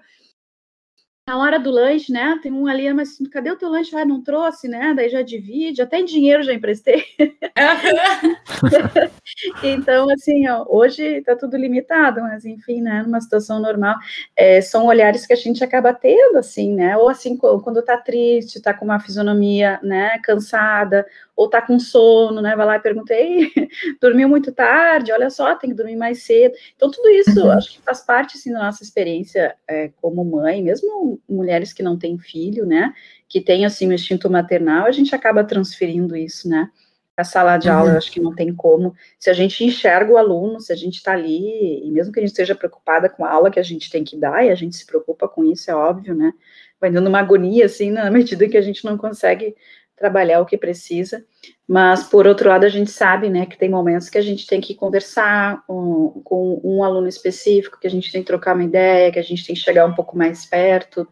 Na 1.29 1.37
hora 1.37 1.59
do 1.59 1.69
lanche, 1.69 2.11
né? 2.11 2.39
Tem 2.41 2.51
um 2.51 2.65
ali, 2.65 2.91
mas 2.91 3.19
cadê 3.31 3.51
o 3.51 3.55
teu 3.55 3.69
lanche? 3.69 3.95
Ah, 3.95 4.03
não 4.03 4.23
trouxe, 4.23 4.67
né? 4.67 4.95
Daí 4.95 5.09
já 5.09 5.21
divide, 5.21 5.79
até 5.79 5.99
em 5.99 6.05
dinheiro 6.05 6.41
já 6.41 6.51
emprestei. 6.51 7.03
então, 9.61 10.09
assim, 10.09 10.49
ó, 10.49 10.65
hoje 10.67 11.21
tá 11.21 11.35
tudo 11.35 11.55
limitado, 11.55 12.19
mas 12.21 12.45
enfim, 12.45 12.81
né? 12.81 13.03
Numa 13.03 13.21
situação 13.21 13.59
normal, 13.59 13.95
é, 14.35 14.59
são 14.59 14.87
olhares 14.87 15.27
que 15.27 15.33
a 15.33 15.35
gente 15.35 15.63
acaba 15.63 15.93
tendo, 15.93 16.39
assim, 16.39 16.73
né? 16.73 16.97
Ou 16.97 17.07
assim, 17.07 17.37
quando 17.37 17.83
tá 17.83 17.95
triste, 17.95 18.59
tá 18.59 18.73
com 18.73 18.85
uma 18.85 18.99
fisionomia, 18.99 19.79
né, 19.83 20.17
cansada, 20.23 21.05
ou 21.39 21.49
tá 21.49 21.61
com 21.61 21.79
sono, 21.79 22.41
né? 22.41 22.53
Vai 22.53 22.65
lá 22.65 22.75
e 22.75 22.81
pergunta, 22.81 23.13
ei, 23.13 23.49
dormiu 24.01 24.27
muito 24.27 24.51
tarde, 24.51 25.13
olha 25.13 25.29
só, 25.29 25.55
tem 25.55 25.69
que 25.69 25.75
dormir 25.75 25.95
mais 25.95 26.23
cedo. 26.23 26.53
Então, 26.75 26.91
tudo 26.91 27.07
isso 27.07 27.39
uhum. 27.39 27.51
acho 27.51 27.71
que 27.71 27.81
faz 27.81 28.01
parte 28.01 28.35
assim, 28.37 28.51
da 28.51 28.59
nossa 28.59 28.83
experiência 28.83 29.55
é, 29.65 29.89
como 30.01 30.25
mãe, 30.25 30.61
mesmo 30.61 31.17
mulheres 31.29 31.71
que 31.71 31.81
não 31.81 31.97
têm 31.97 32.19
filho, 32.19 32.65
né? 32.65 32.93
Que 33.29 33.39
têm 33.39 33.65
assim 33.65 33.87
o 33.87 33.93
instinto 33.93 34.29
maternal, 34.29 34.85
a 34.85 34.91
gente 34.91 35.15
acaba 35.15 35.41
transferindo 35.41 36.13
isso, 36.13 36.49
né? 36.49 36.69
A 37.15 37.23
sala 37.23 37.55
de 37.55 37.69
aula, 37.69 37.85
uhum. 37.85 37.91
eu 37.93 37.97
acho 37.97 38.11
que 38.11 38.19
não 38.19 38.35
tem 38.35 38.53
como. 38.53 38.93
Se 39.17 39.29
a 39.29 39.33
gente 39.33 39.63
enxerga 39.63 40.11
o 40.11 40.17
aluno, 40.17 40.59
se 40.59 40.73
a 40.73 40.75
gente 40.75 40.95
está 40.95 41.13
ali, 41.13 41.87
e 41.87 41.89
mesmo 41.89 42.11
que 42.11 42.19
a 42.19 42.21
gente 42.21 42.31
esteja 42.31 42.53
preocupada 42.53 43.07
com 43.07 43.23
a 43.23 43.31
aula 43.31 43.49
que 43.49 43.61
a 43.61 43.63
gente 43.63 43.89
tem 43.89 44.03
que 44.03 44.17
dar, 44.17 44.45
e 44.45 44.49
a 44.49 44.55
gente 44.55 44.75
se 44.75 44.85
preocupa 44.85 45.25
com 45.25 45.45
isso, 45.45 45.71
é 45.71 45.73
óbvio, 45.73 46.13
né? 46.13 46.33
Vai 46.81 46.91
dando 46.91 47.07
uma 47.07 47.19
agonia, 47.19 47.65
assim, 47.65 47.91
na 47.91 48.11
medida 48.11 48.49
que 48.49 48.57
a 48.57 48.61
gente 48.61 48.83
não 48.83 48.97
consegue 48.97 49.55
trabalhar 49.99 50.39
o 50.39 50.45
que 50.45 50.57
precisa, 50.57 51.23
mas 51.67 52.03
por 52.03 52.25
outro 52.25 52.47
lado 52.49 52.65
a 52.65 52.69
gente 52.69 52.89
sabe, 52.89 53.29
né, 53.29 53.45
que 53.45 53.57
tem 53.57 53.69
momentos 53.69 54.09
que 54.09 54.17
a 54.17 54.21
gente 54.21 54.47
tem 54.47 54.61
que 54.61 54.73
conversar 54.73 55.63
com, 55.67 56.21
com, 56.23 56.61
um 56.63 56.83
aluno 56.83 57.07
específico, 57.07 57.77
que 57.79 57.85
a 57.85 57.89
gente 57.89 58.11
tem 58.11 58.21
que 58.21 58.27
trocar 58.27 58.55
uma 58.55 58.63
ideia, 58.63 59.11
que 59.11 59.19
a 59.19 59.23
gente 59.23 59.45
tem 59.45 59.53
que 59.53 59.61
chegar 59.61 59.85
um 59.85 59.93
pouco 59.93 60.17
mais 60.17 60.45
perto, 60.45 61.05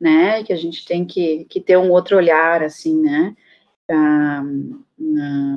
né, 0.00 0.42
que 0.42 0.52
a 0.52 0.56
gente 0.56 0.84
tem 0.84 1.04
que, 1.04 1.46
que 1.48 1.60
ter 1.60 1.78
um 1.78 1.90
outro 1.90 2.16
olhar, 2.16 2.62
assim, 2.62 3.00
né, 3.00 3.34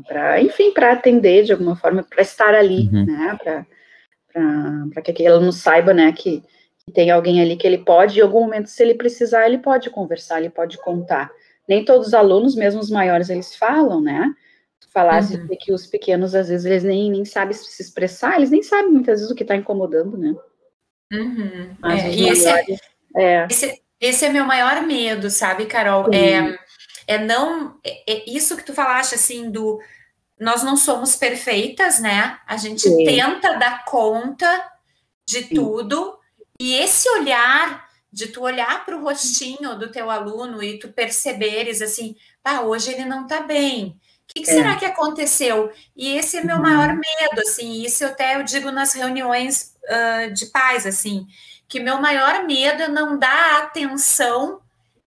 para, 0.07 0.41
enfim, 0.41 0.71
para 0.71 0.91
atender 0.91 1.43
de 1.43 1.51
alguma 1.51 1.75
forma, 1.75 2.03
para 2.03 2.21
estar 2.21 2.53
ali, 2.53 2.87
uhum. 2.93 3.05
né, 3.05 3.37
para 4.93 5.01
que 5.01 5.11
aquele 5.11 5.29
aluno 5.29 5.51
saiba, 5.51 5.93
né, 5.93 6.11
que, 6.11 6.43
que 6.85 6.91
tem 6.93 7.09
alguém 7.09 7.41
ali 7.41 7.55
que 7.55 7.65
ele 7.65 7.79
pode, 7.79 8.19
em 8.19 8.21
algum 8.21 8.41
momento, 8.41 8.67
se 8.67 8.83
ele 8.83 8.93
precisar, 8.93 9.47
ele 9.47 9.57
pode 9.57 9.89
conversar, 9.89 10.39
ele 10.39 10.49
pode 10.49 10.77
contar, 10.77 11.31
nem 11.67 11.83
todos 11.83 12.07
os 12.07 12.13
alunos, 12.13 12.55
mesmo 12.55 12.79
os 12.79 12.89
maiores, 12.89 13.29
eles 13.29 13.55
falam, 13.55 14.01
né? 14.01 14.33
Tu 14.79 14.89
falasse 14.91 15.35
uhum. 15.35 15.47
que 15.59 15.73
os 15.73 15.87
pequenos, 15.87 16.35
às 16.35 16.49
vezes, 16.49 16.65
eles 16.65 16.83
nem, 16.83 17.09
nem 17.11 17.25
sabem 17.25 17.53
se 17.53 17.81
expressar, 17.81 18.35
eles 18.35 18.51
nem 18.51 18.61
sabem 18.61 18.91
muitas 18.91 19.19
vezes 19.19 19.31
o 19.31 19.35
que 19.35 19.43
está 19.43 19.55
incomodando, 19.55 20.17
né? 20.17 20.35
Uhum. 21.11 21.75
Mas 21.79 22.03
é, 22.03 22.11
e 22.11 22.29
esse, 22.29 22.47
é, 22.47 22.65
é, 23.15 23.47
esse, 23.49 23.81
esse, 23.99 24.25
é 24.25 24.29
meu 24.29 24.45
maior 24.45 24.81
medo, 24.81 25.29
sabe, 25.29 25.65
Carol? 25.65 26.13
É, 26.13 26.57
é 27.07 27.17
não. 27.17 27.77
É, 27.83 28.13
é, 28.13 28.29
isso 28.29 28.55
que 28.57 28.65
tu 28.65 28.73
falaste, 28.73 29.15
assim, 29.15 29.49
do. 29.49 29.79
Nós 30.39 30.63
não 30.63 30.75
somos 30.75 31.15
perfeitas, 31.15 31.99
né? 31.99 32.37
A 32.45 32.57
gente 32.57 32.81
Sim. 32.81 33.05
tenta 33.05 33.53
dar 33.53 33.85
conta 33.85 34.71
de 35.27 35.43
Sim. 35.43 35.55
tudo, 35.55 36.19
e 36.59 36.75
esse 36.75 37.09
olhar 37.09 37.84
de 38.15 38.27
tu 38.27 38.43
olhar 38.43 38.85
para 38.85 38.95
o 38.95 39.03
rostinho 39.03 39.77
do 39.77 39.91
teu 39.91 40.09
aluno 40.09 40.63
e 40.63 40.79
tu 40.79 40.87
perceberes 40.87 41.81
assim, 41.81 42.15
ah, 42.41 42.61
hoje 42.61 42.93
ele 42.93 43.03
não 43.03 43.23
está 43.23 43.41
bem. 43.41 43.87
O 43.87 44.33
que, 44.33 44.41
que 44.41 44.49
é. 44.49 44.53
será 44.53 44.77
que 44.77 44.85
aconteceu? 44.85 45.69
E 45.93 46.15
esse 46.17 46.37
é 46.37 46.41
meu 46.41 46.57
maior 46.57 46.91
uhum. 46.91 46.95
medo, 46.95 47.41
assim, 47.41 47.83
isso 47.83 48.05
até 48.05 48.37
eu 48.37 48.43
digo 48.43 48.71
nas 48.71 48.93
reuniões 48.93 49.75
uh, 49.83 50.33
de 50.33 50.45
pais, 50.45 50.85
assim, 50.85 51.27
que 51.67 51.81
meu 51.81 51.99
maior 51.99 52.45
medo 52.45 52.83
é 52.83 52.87
não 52.87 53.19
dar 53.19 53.55
a 53.55 53.57
atenção 53.63 54.61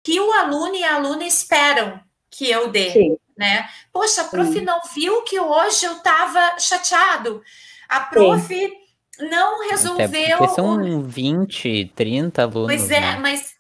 que 0.03 0.21
o 0.21 0.33
aluno 0.33 0.75
e 0.75 0.85
a 0.85 0.97
aluna 0.97 1.25
esperam 1.25 1.99
que 2.31 2.51
eu 2.51 2.69
dê, 2.69 2.91
Sim. 2.91 3.17
né? 3.35 3.67
Poxa, 3.91 4.21
a 4.21 4.25
prof 4.25 4.53
Sim. 4.53 4.61
não 4.61 4.79
viu 4.95 5.23
que 5.23 5.41
hoje 5.41 5.87
eu 5.87 5.93
estava 5.95 6.59
chateado. 6.59 7.43
A 7.89 8.01
prof 8.01 8.47
Sim 8.47 8.80
não 9.20 9.68
resolveu. 9.68 10.38
porque 10.38 10.54
são 10.54 11.02
20, 11.02 11.92
30 11.94 12.42
alunos. 12.42 12.66
Pois 12.66 12.90
é, 12.90 13.00
né? 13.00 13.18
mas, 13.20 13.54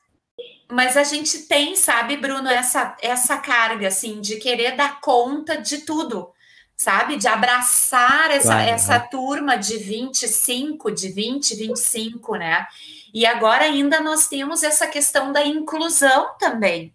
mas 0.70 0.96
a 0.96 1.04
gente 1.04 1.38
tem, 1.40 1.76
sabe, 1.76 2.16
Bruno, 2.16 2.48
essa, 2.48 2.96
essa 3.00 3.36
carga, 3.38 3.88
assim, 3.88 4.20
de 4.20 4.36
querer 4.36 4.76
dar 4.76 5.00
conta 5.00 5.60
de 5.60 5.78
tudo, 5.78 6.30
sabe? 6.76 7.16
De 7.16 7.28
abraçar 7.28 8.30
essa, 8.30 8.48
claro, 8.48 8.70
essa 8.70 8.98
turma 8.98 9.56
de 9.56 9.76
25, 9.76 10.90
de 10.90 11.08
20, 11.08 11.54
25, 11.54 12.36
né? 12.36 12.66
E 13.12 13.26
agora 13.26 13.64
ainda 13.64 14.00
nós 14.00 14.28
temos 14.28 14.62
essa 14.62 14.86
questão 14.86 15.32
da 15.32 15.44
inclusão 15.44 16.36
também. 16.38 16.94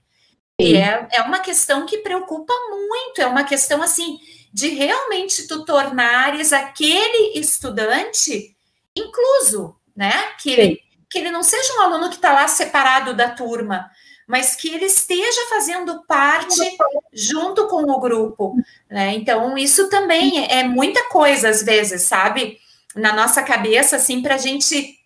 E 0.60 0.78
é, 0.78 1.08
é 1.12 1.21
uma 1.21 1.39
questão 1.39 1.86
que 1.86 1.97
preocupa 1.97 2.54
muito, 2.69 3.19
é 3.19 3.28
uma 3.28 3.43
questão 3.43 3.82
assim 3.82 4.17
de 4.54 4.69
realmente 4.69 5.47
tu 5.47 5.65
tornares 5.65 6.54
aquele 6.54 7.38
estudante 7.38 8.55
incluso, 8.96 9.76
né? 9.96 10.12
Que 10.40 10.52
ele, 10.52 10.80
que 11.10 11.20
ele 11.20 11.32
não 11.32 11.44
seja 11.44 11.74
um 11.74 11.82
aluno 11.82 12.10
que 12.10 12.16
está 12.16 12.34
lá 12.34 12.48
separado 12.48 13.14
da 13.14 13.30
turma, 13.30 13.90
mas 14.28 14.56
que 14.56 14.70
ele 14.70 14.86
esteja 14.86 15.42
fazendo 15.50 16.04
parte 16.06 16.78
junto 17.14 17.68
com 17.68 17.84
o 17.84 18.00
grupo, 18.00 18.56
né? 18.90 19.14
Então, 19.14 19.58
isso 19.58 19.90
também 19.90 20.48
é 20.52 20.64
muita 20.64 21.10
coisa, 21.10 21.50
às 21.50 21.62
vezes, 21.62 22.04
sabe? 22.04 22.58
Na 22.96 23.14
nossa 23.14 23.44
cabeça, 23.44 23.98
assim, 23.98 24.22
para 24.22 24.36
a 24.36 24.40
gente 24.40 24.98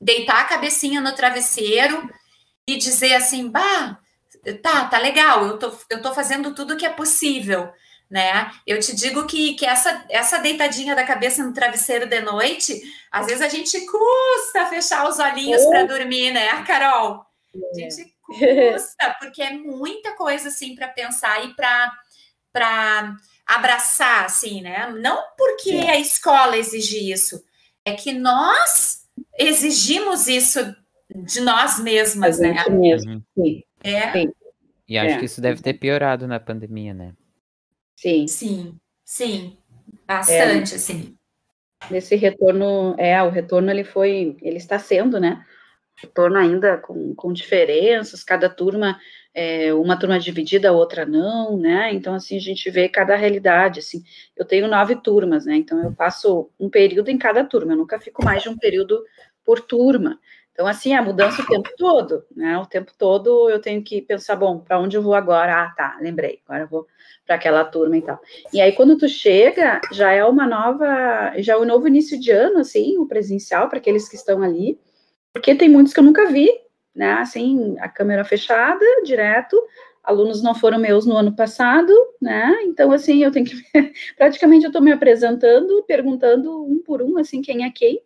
deitar 0.00 0.40
a 0.40 0.44
cabecinha 0.44 1.00
no 1.00 1.12
travesseiro 1.12 2.10
e 2.66 2.76
dizer 2.76 3.14
assim, 3.14 3.48
bah, 3.48 3.98
tá, 4.62 4.86
tá 4.86 4.98
legal, 4.98 5.46
eu 5.46 5.58
tô, 5.58 5.72
eu 5.88 6.02
tô 6.02 6.12
fazendo 6.12 6.54
tudo 6.54 6.76
que 6.76 6.86
é 6.86 6.90
possível, 6.90 7.70
né? 8.12 8.52
Eu 8.66 8.78
te 8.78 8.94
digo 8.94 9.26
que, 9.26 9.54
que 9.54 9.64
essa, 9.64 10.04
essa 10.10 10.38
deitadinha 10.38 10.94
da 10.94 11.02
cabeça 11.02 11.42
no 11.42 11.54
travesseiro 11.54 12.06
de 12.06 12.20
noite, 12.20 12.78
às 13.10 13.24
vezes 13.24 13.40
a 13.40 13.48
gente 13.48 13.80
custa 13.86 14.66
fechar 14.66 15.08
os 15.08 15.18
olhinhos 15.18 15.64
para 15.64 15.84
dormir, 15.84 16.30
né, 16.30 16.62
Carol? 16.64 17.24
A 17.54 17.80
gente 17.80 18.14
custa, 18.22 19.16
porque 19.18 19.40
é 19.40 19.54
muita 19.54 20.14
coisa 20.14 20.48
assim 20.48 20.74
para 20.74 20.88
pensar 20.88 21.42
e 21.42 21.54
para 21.54 23.16
abraçar, 23.46 24.26
assim, 24.26 24.60
né? 24.60 24.92
Não 25.00 25.18
porque 25.34 25.70
a 25.88 25.98
escola 25.98 26.58
exige 26.58 27.10
isso, 27.10 27.42
é 27.82 27.94
que 27.94 28.12
nós 28.12 29.06
exigimos 29.38 30.28
isso 30.28 30.76
de 31.08 31.40
nós 31.40 31.80
mesmas, 31.80 32.38
né? 32.38 32.62
Mesmo. 32.68 33.24
Sim. 33.34 33.62
É. 33.82 34.12
Sim. 34.12 34.32
E 34.86 34.98
acho 34.98 35.14
é. 35.14 35.18
que 35.18 35.24
isso 35.24 35.40
deve 35.40 35.62
ter 35.62 35.72
piorado 35.72 36.28
na 36.28 36.38
pandemia, 36.38 36.92
né? 36.92 37.14
Sim. 38.02 38.26
Sim, 38.26 38.76
sim. 39.04 39.56
Bastante, 40.04 40.72
é, 40.72 40.76
assim. 40.76 41.16
Nesse 41.88 42.16
retorno, 42.16 42.96
é, 42.98 43.22
o 43.22 43.30
retorno 43.30 43.70
ele 43.70 43.84
foi, 43.84 44.36
ele 44.42 44.56
está 44.56 44.76
sendo, 44.76 45.20
né? 45.20 45.44
Retorno 45.96 46.36
ainda 46.36 46.78
com, 46.78 47.14
com 47.14 47.32
diferenças, 47.32 48.24
cada 48.24 48.50
turma, 48.50 48.98
é, 49.32 49.72
uma 49.72 49.96
turma 49.96 50.18
dividida, 50.18 50.70
a 50.70 50.72
outra 50.72 51.06
não, 51.06 51.56
né? 51.56 51.94
Então, 51.94 52.14
assim, 52.14 52.36
a 52.36 52.40
gente 52.40 52.68
vê 52.70 52.88
cada 52.88 53.14
realidade, 53.14 53.78
assim. 53.78 54.02
Eu 54.36 54.44
tenho 54.44 54.66
nove 54.66 54.96
turmas, 54.96 55.46
né? 55.46 55.54
Então, 55.54 55.80
eu 55.80 55.92
passo 55.92 56.50
um 56.58 56.68
período 56.68 57.08
em 57.08 57.18
cada 57.18 57.44
turma, 57.44 57.74
eu 57.74 57.76
nunca 57.76 58.00
fico 58.00 58.24
mais 58.24 58.42
de 58.42 58.48
um 58.48 58.58
período 58.58 59.00
por 59.44 59.60
turma, 59.60 60.18
Então, 60.52 60.66
assim, 60.66 60.92
a 60.94 61.02
mudança 61.02 61.40
o 61.40 61.46
tempo 61.46 61.70
todo, 61.78 62.24
né? 62.36 62.58
O 62.58 62.66
tempo 62.66 62.92
todo 62.96 63.48
eu 63.48 63.58
tenho 63.60 63.82
que 63.82 64.02
pensar, 64.02 64.36
bom, 64.36 64.58
para 64.58 64.78
onde 64.78 64.96
eu 64.96 65.02
vou 65.02 65.14
agora? 65.14 65.62
Ah, 65.64 65.74
tá, 65.74 65.98
lembrei, 66.00 66.40
agora 66.46 66.64
eu 66.64 66.68
vou 66.68 66.86
para 67.26 67.36
aquela 67.36 67.64
turma 67.64 67.96
e 67.96 68.02
tal. 68.02 68.20
E 68.52 68.60
aí, 68.60 68.72
quando 68.72 68.98
tu 68.98 69.08
chega, 69.08 69.80
já 69.92 70.12
é 70.12 70.24
uma 70.24 70.46
nova, 70.46 71.32
já 71.38 71.54
é 71.54 71.56
um 71.56 71.64
novo 71.64 71.88
início 71.88 72.20
de 72.20 72.30
ano, 72.30 72.58
assim, 72.58 72.98
o 72.98 73.06
presencial, 73.06 73.68
para 73.68 73.78
aqueles 73.78 74.08
que 74.08 74.16
estão 74.16 74.42
ali, 74.42 74.78
porque 75.32 75.54
tem 75.54 75.68
muitos 75.68 75.94
que 75.94 76.00
eu 76.00 76.04
nunca 76.04 76.26
vi, 76.26 76.50
né? 76.94 77.14
Assim, 77.14 77.76
a 77.80 77.88
câmera 77.88 78.22
fechada, 78.22 78.84
direto, 79.04 79.56
alunos 80.02 80.42
não 80.42 80.54
foram 80.54 80.78
meus 80.78 81.06
no 81.06 81.16
ano 81.16 81.34
passado, 81.34 81.92
né? 82.20 82.58
Então, 82.64 82.92
assim, 82.92 83.24
eu 83.24 83.30
tenho 83.30 83.46
que. 83.46 83.56
Praticamente 84.18 84.64
eu 84.64 84.68
estou 84.68 84.82
me 84.82 84.92
apresentando, 84.92 85.82
perguntando 85.84 86.62
um 86.64 86.82
por 86.82 87.00
um, 87.00 87.16
assim, 87.16 87.40
quem 87.40 87.64
é 87.64 87.70
quem. 87.70 88.02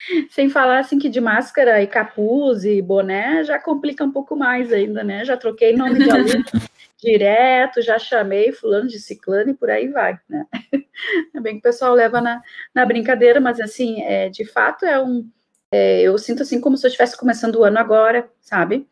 Sem 0.30 0.48
falar, 0.48 0.78
assim, 0.78 0.98
que 0.98 1.08
de 1.08 1.20
máscara 1.20 1.82
e 1.82 1.86
capuz 1.86 2.64
e 2.64 2.80
boné 2.80 3.44
já 3.44 3.58
complica 3.58 4.04
um 4.04 4.12
pouco 4.12 4.36
mais 4.36 4.72
ainda, 4.72 5.04
né? 5.04 5.24
Já 5.24 5.36
troquei 5.36 5.76
nome 5.76 6.02
de 6.02 6.10
aluno 6.10 6.44
direto, 6.98 7.82
já 7.82 7.98
chamei 7.98 8.52
fulano 8.52 8.88
de 8.88 8.98
ciclano 8.98 9.50
e 9.50 9.54
por 9.54 9.70
aí 9.70 9.88
vai, 9.88 10.18
né? 10.28 10.46
É 11.34 11.40
bem 11.40 11.54
que 11.54 11.60
o 11.60 11.62
pessoal 11.62 11.94
leva 11.94 12.20
na, 12.20 12.42
na 12.74 12.84
brincadeira, 12.84 13.40
mas, 13.40 13.58
assim, 13.58 14.02
é, 14.02 14.28
de 14.28 14.44
fato 14.44 14.84
é 14.84 15.02
um. 15.02 15.26
É, 15.72 16.02
eu 16.02 16.18
sinto, 16.18 16.42
assim, 16.42 16.60
como 16.60 16.76
se 16.76 16.84
eu 16.86 16.88
estivesse 16.88 17.16
começando 17.16 17.56
o 17.56 17.64
ano 17.64 17.78
agora, 17.78 18.28
sabe? 18.40 18.86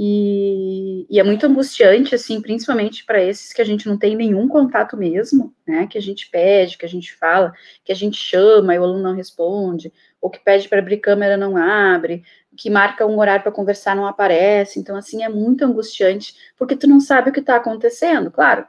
E, 0.00 1.08
e, 1.10 1.18
é 1.18 1.24
muito 1.24 1.44
angustiante, 1.44 2.14
assim, 2.14 2.40
principalmente 2.40 3.04
para 3.04 3.20
esses 3.20 3.52
que 3.52 3.60
a 3.60 3.64
gente 3.64 3.88
não 3.88 3.98
tem 3.98 4.14
nenhum 4.14 4.46
contato 4.46 4.96
mesmo, 4.96 5.52
né? 5.66 5.88
Que 5.88 5.98
a 5.98 6.00
gente 6.00 6.30
pede, 6.30 6.78
que 6.78 6.86
a 6.86 6.88
gente 6.88 7.12
fala, 7.16 7.52
que 7.84 7.90
a 7.90 7.96
gente 7.96 8.16
chama 8.16 8.72
e 8.72 8.78
o 8.78 8.84
aluno 8.84 9.02
não 9.02 9.16
responde, 9.16 9.92
ou 10.20 10.30
que 10.30 10.38
pede 10.38 10.68
para 10.68 10.78
abrir 10.78 10.98
câmera 10.98 11.36
não 11.36 11.56
abre, 11.56 12.22
que 12.56 12.70
marca 12.70 13.04
um 13.04 13.18
horário 13.18 13.42
para 13.42 13.50
conversar 13.50 13.96
não 13.96 14.06
aparece. 14.06 14.78
Então, 14.78 14.94
assim, 14.94 15.24
é 15.24 15.28
muito 15.28 15.64
angustiante, 15.64 16.32
porque 16.56 16.76
tu 16.76 16.86
não 16.86 17.00
sabe 17.00 17.30
o 17.30 17.32
que 17.32 17.40
está 17.40 17.56
acontecendo, 17.56 18.30
claro. 18.30 18.64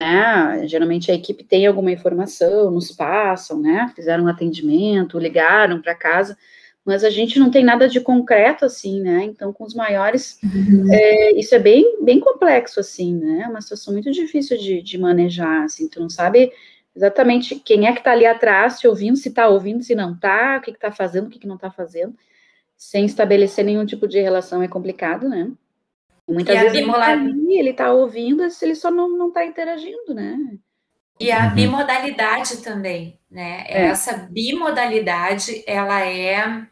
Né? 0.00 0.66
Geralmente 0.66 1.12
a 1.12 1.14
equipe 1.14 1.44
tem 1.44 1.64
alguma 1.64 1.92
informação, 1.92 2.72
nos 2.72 2.90
passam, 2.90 3.60
né? 3.60 3.92
Fizeram 3.94 4.24
um 4.24 4.28
atendimento, 4.28 5.16
ligaram 5.16 5.80
para 5.80 5.94
casa 5.94 6.36
mas 6.84 7.04
a 7.04 7.10
gente 7.10 7.38
não 7.38 7.50
tem 7.50 7.64
nada 7.64 7.88
de 7.88 8.00
concreto 8.00 8.64
assim, 8.64 9.00
né? 9.00 9.24
Então, 9.24 9.52
com 9.52 9.64
os 9.64 9.74
maiores, 9.74 10.38
uhum. 10.42 10.92
é, 10.92 11.32
isso 11.38 11.54
é 11.54 11.58
bem, 11.58 12.02
bem 12.02 12.18
complexo, 12.18 12.80
assim, 12.80 13.14
né? 13.14 13.42
É 13.44 13.48
uma 13.48 13.60
situação 13.60 13.92
muito 13.92 14.10
difícil 14.10 14.58
de, 14.58 14.82
de 14.82 14.98
manejar, 14.98 15.64
assim, 15.64 15.88
tu 15.88 16.00
não 16.00 16.10
sabe 16.10 16.52
exatamente 16.94 17.56
quem 17.56 17.86
é 17.86 17.92
que 17.92 18.02
tá 18.02 18.12
ali 18.12 18.26
atrás 18.26 18.78
te 18.78 18.86
ouvindo, 18.86 19.16
se 19.16 19.30
tá 19.30 19.48
ouvindo, 19.48 19.82
se 19.82 19.94
não 19.94 20.18
tá, 20.18 20.58
o 20.58 20.60
que 20.60 20.72
que 20.72 20.78
tá 20.78 20.90
fazendo, 20.90 21.26
o 21.26 21.30
que 21.30 21.38
que 21.38 21.46
não 21.46 21.56
tá 21.56 21.70
fazendo, 21.70 22.14
sem 22.76 23.06
estabelecer 23.06 23.64
nenhum 23.64 23.86
tipo 23.86 24.06
de 24.08 24.20
relação 24.20 24.62
é 24.62 24.68
complicado, 24.68 25.28
né? 25.28 25.50
muitas 26.28 26.56
e 26.56 26.58
vezes 26.58 26.78
ele 26.78 26.90
tá, 26.90 27.12
ali, 27.12 27.58
ele 27.58 27.72
tá 27.72 27.92
ouvindo, 27.92 28.42
ele 28.62 28.74
só 28.74 28.90
não, 28.90 29.08
não 29.08 29.30
tá 29.30 29.44
interagindo, 29.44 30.14
né? 30.14 30.38
E 31.20 31.30
a 31.30 31.46
uhum. 31.46 31.54
bimodalidade 31.54 32.62
também, 32.62 33.18
né? 33.30 33.64
É. 33.68 33.86
Essa 33.86 34.28
bimodalidade, 34.30 35.62
ela 35.66 36.04
é 36.04 36.66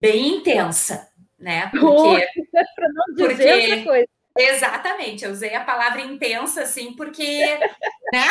bem 0.00 0.36
intensa, 0.36 1.08
né? 1.38 1.70
Porque, 1.78 2.26
para 2.74 2.88
não 2.92 3.14
dizer 3.14 3.36
porque, 3.36 3.70
outra 3.70 3.84
coisa. 3.84 4.08
Exatamente, 4.36 5.24
eu 5.24 5.30
usei 5.30 5.54
a 5.54 5.64
palavra 5.64 6.00
intensa, 6.00 6.62
assim, 6.62 6.92
porque, 6.94 7.40
né? 8.12 8.26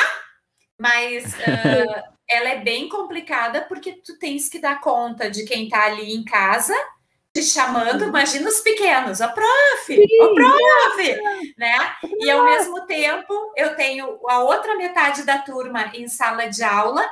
Mas 0.78 1.34
uh, 1.34 2.04
ela 2.30 2.50
é 2.50 2.60
bem 2.60 2.90
complicada 2.90 3.62
porque 3.62 3.94
tu 3.94 4.18
tens 4.20 4.50
que 4.50 4.60
dar 4.60 4.82
conta 4.82 5.30
de 5.30 5.46
quem 5.46 5.66
está 5.66 5.86
ali 5.86 6.14
em 6.14 6.26
casa 6.26 6.76
te 7.34 7.42
chamando, 7.42 8.04
imagina 8.04 8.48
os 8.48 8.60
pequenos, 8.60 9.20
ó 9.20 9.28
prof, 9.30 10.08
ó 10.22 10.34
prof, 10.36 11.22
né? 11.58 11.96
E 12.20 12.30
ao 12.30 12.46
mesmo 12.46 12.86
tempo 12.86 13.34
eu 13.58 13.76
tenho 13.76 14.20
a 14.30 14.40
outra 14.44 14.76
metade 14.78 15.24
da 15.24 15.40
turma 15.40 15.92
em 15.96 16.08
sala 16.08 16.48
de 16.48 16.64
aula 16.64 17.04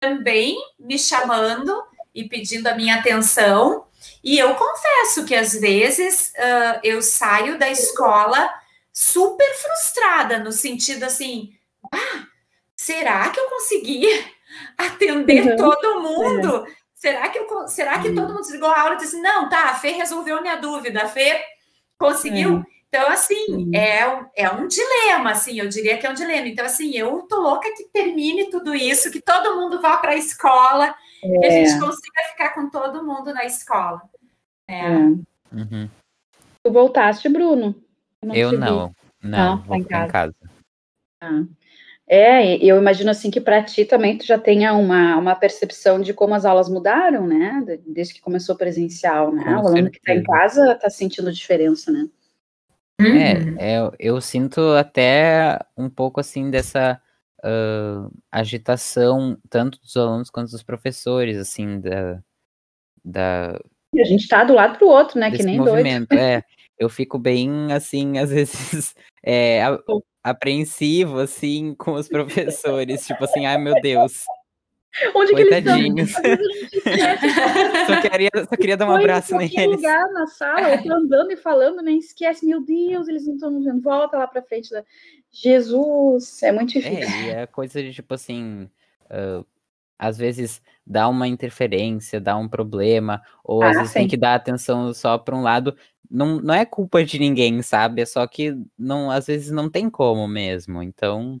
também 0.00 0.56
me 0.76 0.98
chamando 0.98 1.72
e 2.12 2.28
pedindo 2.28 2.66
a 2.66 2.74
minha 2.74 2.96
atenção. 2.96 3.86
E 4.22 4.38
eu 4.38 4.54
confesso 4.54 5.24
que 5.24 5.34
às 5.34 5.52
vezes 5.52 6.32
uh, 6.36 6.80
eu 6.82 7.00
saio 7.00 7.58
da 7.58 7.70
escola 7.70 8.50
super 8.92 9.54
frustrada, 9.54 10.38
no 10.38 10.52
sentido 10.52 11.04
assim, 11.04 11.52
ah, 11.92 12.26
será 12.76 13.30
que 13.30 13.40
eu 13.40 13.48
consegui 13.48 14.06
atender 14.76 15.52
uhum. 15.52 15.56
todo 15.56 16.00
mundo? 16.02 16.66
É. 16.66 16.80
Será 16.94 17.30
que, 17.30 17.38
eu, 17.38 17.66
será 17.66 17.98
que 17.98 18.12
todo 18.12 18.28
mundo 18.28 18.42
desligou 18.42 18.68
a 18.68 18.78
aula 18.78 18.94
e 18.96 18.98
disse, 18.98 19.18
não, 19.22 19.48
tá, 19.48 19.70
a 19.70 19.74
Fê 19.74 19.92
resolveu 19.92 20.42
minha 20.42 20.56
dúvida, 20.56 21.02
a 21.02 21.08
Fê 21.08 21.42
conseguiu? 21.96 22.58
É. 22.58 22.80
Então, 22.90 23.08
assim, 23.08 23.70
é, 23.72 24.00
é 24.34 24.50
um 24.50 24.66
dilema, 24.66 25.30
assim, 25.30 25.58
eu 25.58 25.68
diria 25.68 25.96
que 25.96 26.06
é 26.06 26.10
um 26.10 26.14
dilema. 26.14 26.48
Então, 26.48 26.66
assim, 26.66 26.90
eu 26.90 27.22
tô 27.22 27.40
louca 27.40 27.72
que 27.74 27.84
termine 27.84 28.50
tudo 28.50 28.74
isso, 28.74 29.10
que 29.12 29.22
todo 29.22 29.56
mundo 29.56 29.80
vá 29.80 29.96
para 29.96 30.10
a 30.10 30.16
escola, 30.16 30.94
é. 31.22 31.38
que 31.38 31.46
a 31.46 31.50
gente 31.50 31.70
é. 31.70 31.80
consiga 31.80 32.22
ficar 32.30 32.54
com 32.54 32.70
todo 32.70 33.04
mundo 33.04 33.32
na 33.32 33.44
escola. 33.44 34.02
É. 34.68 34.80
é. 34.80 34.96
Uhum. 35.52 35.88
Tu 36.62 36.72
voltaste, 36.72 37.28
Bruno? 37.28 37.74
Eu 38.22 38.28
não, 38.28 38.34
eu 38.34 38.52
não, 38.58 38.94
não, 39.22 39.56
vou 39.62 39.68
tá 39.68 39.78
em 39.78 39.84
casa. 39.84 40.06
Em 40.06 40.10
casa. 40.10 40.34
Ah. 41.22 41.44
É, 42.12 42.56
eu 42.56 42.76
imagino 42.76 43.08
assim 43.08 43.30
que 43.30 43.40
para 43.40 43.62
ti 43.62 43.84
também 43.84 44.18
tu 44.18 44.26
já 44.26 44.36
tenha 44.36 44.72
uma, 44.74 45.16
uma 45.16 45.36
percepção 45.36 46.00
de 46.00 46.12
como 46.12 46.34
as 46.34 46.44
aulas 46.44 46.68
mudaram, 46.68 47.24
né? 47.24 47.64
Desde 47.86 48.14
que 48.14 48.20
começou 48.20 48.56
presencial, 48.56 49.32
né? 49.32 49.44
Com 49.44 49.50
o 49.50 49.68
aluno 49.68 49.90
que 49.90 49.98
está 49.98 50.12
em 50.12 50.22
casa 50.24 50.72
está 50.72 50.90
sentindo 50.90 51.32
diferença, 51.32 51.92
né? 51.92 52.08
É, 53.00 53.04
uhum. 53.04 53.56
é, 53.58 53.90
eu 53.98 54.20
sinto 54.20 54.60
até 54.72 55.56
um 55.76 55.88
pouco 55.88 56.18
assim 56.18 56.50
dessa 56.50 57.00
uh, 57.44 58.10
agitação, 58.30 59.36
tanto 59.48 59.80
dos 59.80 59.96
alunos 59.96 60.30
quanto 60.30 60.50
dos 60.50 60.62
professores, 60.62 61.36
assim, 61.36 61.80
da. 61.80 62.22
da 63.04 63.60
a 63.98 64.04
gente 64.04 64.22
está 64.22 64.44
do 64.44 64.54
lado 64.54 64.78
para 64.78 64.86
o 64.86 64.90
outro, 64.90 65.18
né? 65.18 65.30
Que 65.30 65.42
nem 65.42 65.58
movimento. 65.58 66.08
doido. 66.08 66.20
É, 66.20 66.42
eu 66.78 66.88
fico 66.88 67.18
bem, 67.18 67.72
assim, 67.72 68.18
às 68.18 68.30
vezes, 68.30 68.94
é, 69.24 69.62
apreensivo, 70.22 71.18
assim, 71.18 71.74
com 71.74 71.94
os 71.94 72.08
professores. 72.08 73.06
tipo 73.06 73.24
assim, 73.24 73.46
ai 73.46 73.58
meu 73.58 73.74
Deus. 73.80 74.24
Onde 75.14 75.34
que 75.34 75.42
eles 75.42 75.58
estão? 75.58 75.78
só, 77.86 78.00
queria, 78.00 78.30
só 78.34 78.56
queria 78.56 78.76
dar 78.76 78.88
um 78.88 78.94
abraço 78.94 79.36
neles. 79.36 79.76
lugar 79.76 80.12
na 80.12 80.26
sala, 80.26 80.74
eu 80.74 80.82
tô 80.82 80.92
andando 80.92 81.30
e 81.30 81.36
falando, 81.36 81.80
nem 81.80 81.98
esquece, 81.98 82.44
meu 82.44 82.60
Deus, 82.60 83.06
eles 83.06 83.24
não 83.24 83.34
estão 83.34 83.62
vendo, 83.62 83.80
volta 83.80 84.16
lá 84.16 84.26
pra 84.26 84.42
frente 84.42 84.68
da... 84.70 84.82
Jesus, 85.32 86.42
é 86.42 86.52
muito 86.52 86.72
difícil. 86.72 87.02
É, 87.02 87.22
e 87.22 87.30
é 87.30 87.46
coisa 87.46 87.82
de, 87.82 87.92
tipo 87.92 88.14
assim, 88.14 88.68
uh, 89.04 89.46
às 89.98 90.16
vezes 90.16 90.62
dá 90.86 91.08
uma 91.08 91.28
interferência, 91.28 92.20
dá 92.20 92.36
um 92.36 92.48
problema, 92.48 93.22
ou 93.44 93.62
ah, 93.62 93.68
às 93.68 93.76
vezes 93.76 93.92
sim. 93.92 94.00
tem 94.00 94.08
que 94.08 94.16
dar 94.16 94.34
atenção 94.34 94.92
só 94.92 95.18
para 95.18 95.36
um 95.36 95.42
lado. 95.42 95.76
Não, 96.10 96.40
não 96.40 96.54
é 96.54 96.64
culpa 96.64 97.04
de 97.04 97.18
ninguém, 97.18 97.62
sabe? 97.62 98.02
É 98.02 98.06
só 98.06 98.26
que 98.26 98.56
não, 98.78 99.10
às 99.10 99.26
vezes 99.26 99.50
não 99.50 99.70
tem 99.70 99.88
como 99.88 100.26
mesmo. 100.26 100.82
Então 100.82 101.40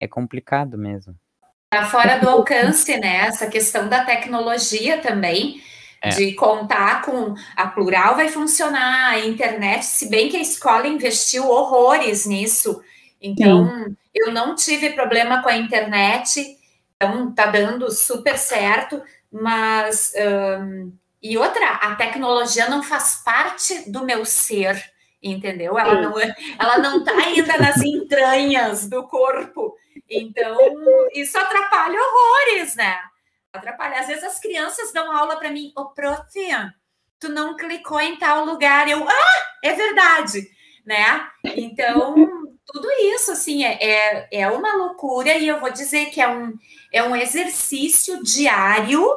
é 0.00 0.08
complicado 0.08 0.76
mesmo. 0.76 1.14
Tá 1.70 1.84
fora 1.84 2.18
do 2.18 2.28
alcance, 2.30 2.96
né? 2.98 3.26
Essa 3.26 3.46
questão 3.46 3.88
da 3.88 4.04
tecnologia 4.04 4.98
também, 4.98 5.62
é. 6.02 6.08
de 6.08 6.32
contar 6.32 7.02
com 7.02 7.34
a 7.54 7.68
plural 7.68 8.16
vai 8.16 8.28
funcionar, 8.28 9.10
a 9.10 9.26
internet, 9.26 9.84
se 9.84 10.08
bem 10.08 10.28
que 10.28 10.36
a 10.36 10.42
escola 10.42 10.88
investiu 10.88 11.46
horrores 11.48 12.26
nisso. 12.26 12.82
Então, 13.20 13.66
Sim. 13.66 13.96
eu 14.14 14.32
não 14.32 14.54
tive 14.54 14.90
problema 14.90 15.42
com 15.42 15.48
a 15.48 15.56
internet, 15.56 16.56
então 16.96 17.32
tá 17.32 17.46
dando 17.46 17.90
super 17.90 18.38
certo, 18.38 19.02
mas 19.30 20.12
um, 20.60 20.92
e 21.22 21.36
outra, 21.36 21.68
a 21.70 21.96
tecnologia 21.96 22.68
não 22.68 22.82
faz 22.82 23.22
parte 23.24 23.90
do 23.90 24.04
meu 24.04 24.24
ser, 24.24 24.80
entendeu? 25.22 25.78
Ela 25.78 26.00
não, 26.00 26.18
é, 26.18 26.34
ela 26.58 26.78
não 26.78 27.02
tá 27.02 27.12
ainda 27.12 27.58
nas 27.58 27.76
entranhas 27.78 28.88
do 28.88 29.02
corpo. 29.08 29.74
Então, 30.08 30.56
isso 31.12 31.36
atrapalha 31.36 31.98
horrores, 32.00 32.76
né? 32.76 32.96
Atrapalha. 33.52 33.98
Às 33.98 34.06
vezes 34.06 34.24
as 34.24 34.38
crianças 34.38 34.92
dão 34.92 35.10
aula 35.10 35.36
para 35.36 35.50
mim, 35.50 35.72
ô, 35.76 35.82
oh, 35.82 35.86
prof, 35.86 36.22
tu 37.18 37.28
não 37.28 37.56
clicou 37.56 38.00
em 38.00 38.16
tal 38.16 38.44
lugar. 38.44 38.88
Eu, 38.88 39.06
ah, 39.08 39.42
é 39.62 39.72
verdade, 39.72 40.48
né? 40.86 41.28
Então, 41.56 42.14
tudo 42.68 42.86
isso, 43.14 43.32
assim, 43.32 43.64
é, 43.64 43.78
é, 43.80 44.28
é 44.30 44.50
uma 44.50 44.76
loucura 44.76 45.34
e 45.34 45.48
eu 45.48 45.58
vou 45.58 45.70
dizer 45.72 46.10
que 46.10 46.20
é 46.20 46.28
um, 46.28 46.54
é 46.92 47.02
um 47.02 47.16
exercício 47.16 48.22
diário 48.22 49.08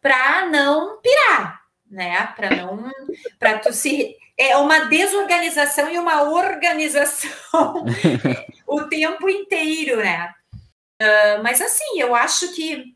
para 0.00 0.46
não 0.46 1.00
pirar, 1.00 1.62
né? 1.90 2.26
Para 2.36 2.54
não, 2.54 2.90
para 3.38 3.58
tu 3.58 3.72
se 3.72 4.14
é 4.36 4.56
uma 4.58 4.80
desorganização 4.84 5.90
e 5.90 5.98
uma 5.98 6.22
organização 6.22 7.84
o 8.66 8.82
tempo 8.84 9.28
inteiro, 9.28 9.96
né? 9.96 10.34
Uh, 11.00 11.42
mas 11.42 11.62
assim, 11.62 11.98
eu 11.98 12.14
acho 12.14 12.54
que 12.54 12.94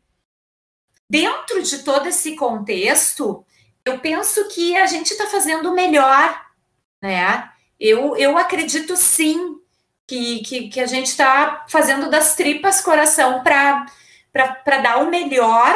dentro 1.09 1.61
de 1.63 1.79
todo 1.79 2.07
esse 2.07 2.35
contexto, 2.35 3.43
eu 3.83 3.97
penso 3.99 4.47
que 4.49 4.77
a 4.77 4.85
gente 4.85 5.11
está 5.11 5.25
fazendo 5.25 5.71
o 5.71 5.75
melhor, 5.75 6.39
né? 7.01 7.49
Eu, 7.79 8.15
eu 8.15 8.37
acredito 8.37 8.95
sim 8.95 9.52
que, 10.07 10.39
que, 10.39 10.69
que 10.69 10.79
a 10.79 10.85
gente 10.85 11.07
está 11.07 11.65
fazendo 11.67 12.09
das 12.09 12.35
tripas 12.35 12.81
coração 12.81 13.41
para 13.43 14.77
dar 14.81 14.97
o 15.03 15.09
melhor, 15.09 15.73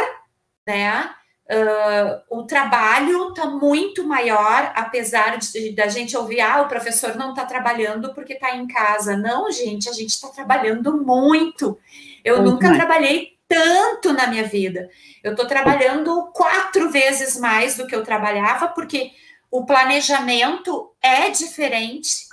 né? 0.65 1.11
Uh, 1.49 2.39
o 2.41 2.43
trabalho 2.43 3.29
está 3.29 3.45
muito 3.45 4.05
maior, 4.05 4.69
apesar 4.75 5.37
de, 5.37 5.71
da 5.71 5.87
gente 5.87 6.17
ouvir, 6.17 6.41
ah, 6.41 6.61
o 6.61 6.67
professor 6.67 7.15
não 7.15 7.29
está 7.29 7.45
trabalhando 7.45 8.13
porque 8.13 8.33
está 8.33 8.53
em 8.53 8.67
casa. 8.67 9.15
Não, 9.15 9.49
gente, 9.49 9.87
a 9.87 9.93
gente 9.93 10.09
está 10.09 10.27
trabalhando 10.27 10.97
muito. 10.97 11.79
Eu 12.21 12.41
muito 12.41 12.51
nunca 12.51 12.67
mais. 12.67 12.77
trabalhei 12.77 13.37
tanto 13.47 14.11
na 14.11 14.27
minha 14.27 14.43
vida. 14.43 14.89
Eu 15.23 15.31
estou 15.31 15.47
trabalhando 15.47 16.29
quatro 16.33 16.89
vezes 16.89 17.39
mais 17.39 17.77
do 17.77 17.87
que 17.87 17.95
eu 17.95 18.03
trabalhava, 18.03 18.67
porque 18.67 19.11
o 19.49 19.65
planejamento 19.65 20.91
é 21.01 21.29
diferente, 21.29 22.27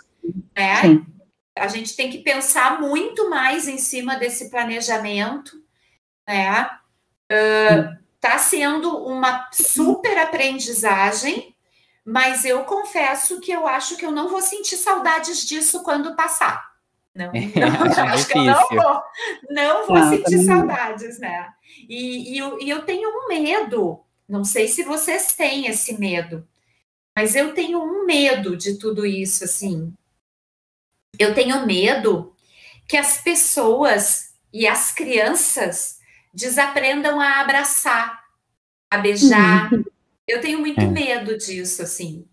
né? 0.56 0.80
Sim. 0.80 1.06
A 1.56 1.68
gente 1.68 1.94
tem 1.96 2.10
que 2.10 2.18
pensar 2.18 2.80
muito 2.80 3.30
mais 3.30 3.68
em 3.68 3.78
cima 3.78 4.16
desse 4.16 4.50
planejamento, 4.50 5.52
né? 6.26 6.68
Uh, 7.30 7.96
tá 8.20 8.38
sendo 8.38 9.04
uma 9.04 9.48
super 9.52 10.18
aprendizagem, 10.18 11.54
mas 12.04 12.44
eu 12.44 12.64
confesso 12.64 13.40
que 13.40 13.52
eu 13.52 13.66
acho 13.66 13.96
que 13.96 14.04
eu 14.04 14.10
não 14.10 14.28
vou 14.28 14.40
sentir 14.40 14.76
saudades 14.76 15.46
disso 15.46 15.82
quando 15.82 16.16
passar. 16.16 16.74
Não, 17.14 17.30
não 17.32 18.04
acho 18.08 18.26
que 18.26 18.38
eu 18.38 18.44
não 18.44 18.68
vou, 18.68 19.02
não 19.50 19.86
vou 19.86 20.02
sentir 20.08 20.44
saudades, 20.44 21.18
né? 21.18 21.48
E, 21.88 22.34
e, 22.34 22.38
eu, 22.38 22.60
e 22.60 22.68
eu 22.68 22.82
tenho 22.84 23.08
um 23.08 23.28
medo, 23.28 24.00
não 24.28 24.44
sei 24.44 24.68
se 24.68 24.82
vocês 24.82 25.34
têm 25.34 25.66
esse 25.66 25.98
medo, 25.98 26.46
mas 27.16 27.36
eu 27.36 27.54
tenho 27.54 27.80
um 27.80 28.04
medo 28.04 28.56
de 28.56 28.78
tudo 28.78 29.06
isso, 29.06 29.44
assim. 29.44 29.92
Eu 31.18 31.34
tenho 31.34 31.66
medo 31.66 32.34
que 32.88 32.96
as 32.96 33.18
pessoas 33.18 34.34
e 34.52 34.66
as 34.66 34.92
crianças 34.92 35.98
desaprendam 36.32 37.20
a 37.20 37.40
abraçar, 37.40 38.20
a 38.90 38.98
beijar. 38.98 39.72
Uhum. 39.72 39.84
Eu 40.26 40.40
tenho 40.40 40.58
muito 40.58 40.80
é. 40.80 40.86
medo 40.86 41.36
disso, 41.36 41.82
assim, 41.82 42.26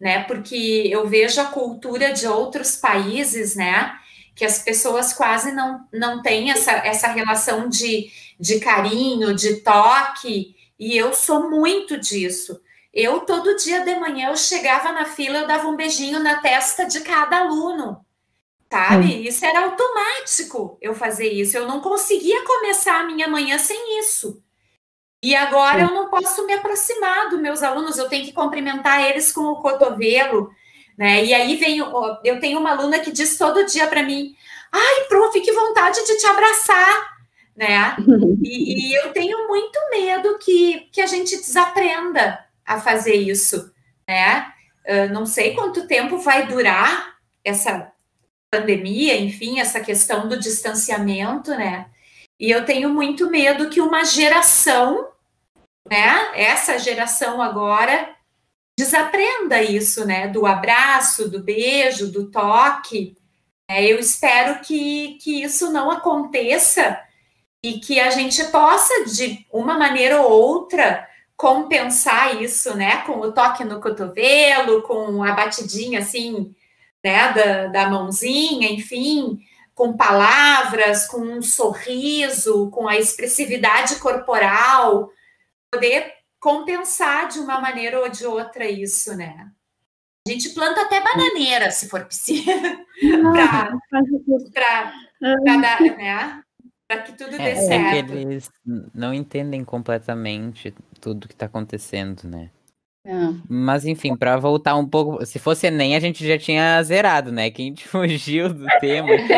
né? 0.00 0.24
Porque 0.24 0.88
eu 0.90 1.06
vejo 1.08 1.40
a 1.40 1.46
cultura 1.46 2.12
de 2.12 2.26
outros 2.26 2.76
países, 2.76 3.56
né? 3.56 3.96
Que 4.34 4.44
as 4.44 4.58
pessoas 4.60 5.12
quase 5.12 5.52
não, 5.52 5.86
não 5.92 6.22
têm 6.22 6.50
essa, 6.50 6.72
essa 6.72 7.08
relação 7.08 7.68
de, 7.68 8.10
de 8.38 8.60
carinho, 8.60 9.34
de 9.34 9.56
toque, 9.56 10.54
e 10.78 10.96
eu 10.96 11.12
sou 11.12 11.50
muito 11.50 11.98
disso. 11.98 12.60
Eu, 12.92 13.20
todo 13.20 13.56
dia 13.56 13.84
de 13.84 13.94
manhã, 13.96 14.30
eu 14.30 14.36
chegava 14.36 14.92
na 14.92 15.04
fila, 15.04 15.38
eu 15.38 15.46
dava 15.46 15.68
um 15.68 15.76
beijinho 15.76 16.18
na 16.18 16.40
testa 16.40 16.84
de 16.84 17.00
cada 17.00 17.38
aluno, 17.38 18.04
sabe? 18.70 19.26
Isso 19.26 19.44
era 19.44 19.64
automático, 19.64 20.78
eu 20.80 20.94
fazer 20.94 21.28
isso. 21.28 21.56
Eu 21.56 21.66
não 21.66 21.80
conseguia 21.80 22.44
começar 22.44 23.00
a 23.00 23.04
minha 23.04 23.26
manhã 23.26 23.58
sem 23.58 23.98
isso. 23.98 24.42
E 25.22 25.34
agora 25.34 25.82
eu 25.82 25.90
não 25.90 26.08
posso 26.08 26.46
me 26.46 26.54
aproximar 26.54 27.28
dos 27.28 27.40
meus 27.40 27.62
alunos, 27.62 27.98
eu 27.98 28.08
tenho 28.08 28.24
que 28.24 28.32
cumprimentar 28.32 29.02
eles 29.02 29.32
com 29.32 29.42
o 29.42 29.60
cotovelo, 29.60 30.50
né? 30.96 31.22
E 31.24 31.34
aí 31.34 31.56
vem, 31.56 31.78
eu 32.24 32.40
tenho 32.40 32.58
uma 32.58 32.70
aluna 32.70 33.00
que 33.00 33.12
diz 33.12 33.36
todo 33.36 33.66
dia 33.66 33.86
para 33.86 34.02
mim, 34.02 34.34
ai, 34.72 35.04
prof, 35.08 35.38
que 35.38 35.52
vontade 35.52 36.02
de 36.06 36.16
te 36.16 36.26
abraçar, 36.26 37.16
né? 37.56 37.96
E, 38.42 38.88
e, 38.88 38.94
eu 38.94 39.12
tenho 39.12 39.46
muito 39.46 39.78
medo 39.90 40.38
que, 40.38 40.88
que 40.90 41.00
a 41.00 41.06
gente 41.06 41.36
desaprenda 41.36 42.42
a 42.64 42.80
fazer 42.80 43.14
isso, 43.14 43.70
né? 44.08 44.50
Uh, 44.88 45.12
não 45.12 45.26
sei 45.26 45.54
quanto 45.54 45.86
tempo 45.86 46.16
vai 46.18 46.46
durar 46.46 47.16
essa 47.44 47.89
pandemia, 48.50 49.16
enfim, 49.18 49.60
essa 49.60 49.80
questão 49.80 50.28
do 50.28 50.38
distanciamento, 50.38 51.50
né? 51.52 51.86
E 52.38 52.50
eu 52.50 52.64
tenho 52.64 52.88
muito 52.88 53.30
medo 53.30 53.70
que 53.70 53.80
uma 53.80 54.04
geração, 54.04 55.08
né, 55.88 56.32
essa 56.34 56.78
geração 56.78 57.40
agora, 57.40 58.14
desaprenda 58.78 59.62
isso, 59.62 60.06
né, 60.06 60.26
do 60.26 60.46
abraço, 60.46 61.30
do 61.30 61.42
beijo, 61.42 62.10
do 62.10 62.30
toque. 62.30 63.16
É, 63.68 63.84
eu 63.84 63.98
espero 63.98 64.60
que, 64.62 65.18
que 65.22 65.42
isso 65.42 65.70
não 65.70 65.90
aconteça 65.90 66.98
e 67.62 67.78
que 67.78 68.00
a 68.00 68.10
gente 68.10 68.42
possa, 68.44 69.04
de 69.04 69.46
uma 69.52 69.78
maneira 69.78 70.22
ou 70.22 70.30
outra, 70.30 71.06
compensar 71.36 72.42
isso, 72.42 72.74
né? 72.76 72.98
Com 73.02 73.18
o 73.20 73.32
toque 73.32 73.64
no 73.64 73.80
cotovelo, 73.80 74.82
com 74.82 75.22
a 75.22 75.32
batidinha 75.32 76.00
assim, 76.00 76.54
né? 77.04 77.32
Da, 77.32 77.66
da 77.66 77.90
mãozinha, 77.90 78.70
enfim, 78.70 79.38
com 79.74 79.96
palavras, 79.96 81.06
com 81.06 81.20
um 81.20 81.42
sorriso, 81.42 82.70
com 82.70 82.88
a 82.88 82.96
expressividade 82.96 83.96
corporal, 83.96 85.10
poder 85.72 86.12
compensar 86.38 87.28
de 87.28 87.38
uma 87.38 87.60
maneira 87.60 88.00
ou 88.00 88.08
de 88.08 88.26
outra 88.26 88.64
isso, 88.68 89.16
né? 89.16 89.50
A 90.26 90.30
gente 90.30 90.50
planta 90.50 90.82
até 90.82 91.00
bananeira, 91.00 91.70
se 91.70 91.88
for 91.88 92.04
possível, 92.04 92.54
para 93.32 94.92
dar, 95.60 95.80
né? 95.80 96.42
para 96.90 97.02
que 97.02 97.12
tudo 97.12 97.36
dê 97.36 97.50
é, 97.50 97.54
certo. 97.54 98.12
eles 98.14 98.50
não 98.92 99.14
entendem 99.14 99.64
completamente 99.64 100.74
tudo 101.00 101.28
que 101.28 101.34
está 101.34 101.46
acontecendo, 101.46 102.24
né? 102.24 102.50
É. 103.04 103.12
Mas 103.48 103.86
enfim, 103.86 104.14
para 104.14 104.36
voltar 104.36 104.76
um 104.76 104.86
pouco, 104.86 105.24
se 105.24 105.38
fosse 105.38 105.66
Enem, 105.66 105.96
a 105.96 106.00
gente 106.00 106.26
já 106.26 106.38
tinha 106.38 106.82
zerado, 106.82 107.32
né? 107.32 107.50
Que 107.50 107.62
a 107.62 107.64
gente 107.64 107.86
fugiu 107.88 108.52
do 108.52 108.66
tema 108.80 109.08
aqui. 109.14 109.32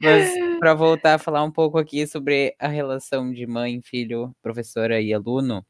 Mas 0.00 0.32
para 0.58 0.74
voltar 0.74 1.14
a 1.14 1.18
falar 1.18 1.42
um 1.42 1.50
pouco 1.50 1.76
aqui 1.76 2.06
sobre 2.06 2.54
a 2.58 2.68
relação 2.68 3.32
de 3.32 3.46
mãe, 3.46 3.80
filho, 3.82 4.34
professora 4.40 5.00
e 5.00 5.12
aluno, 5.12 5.66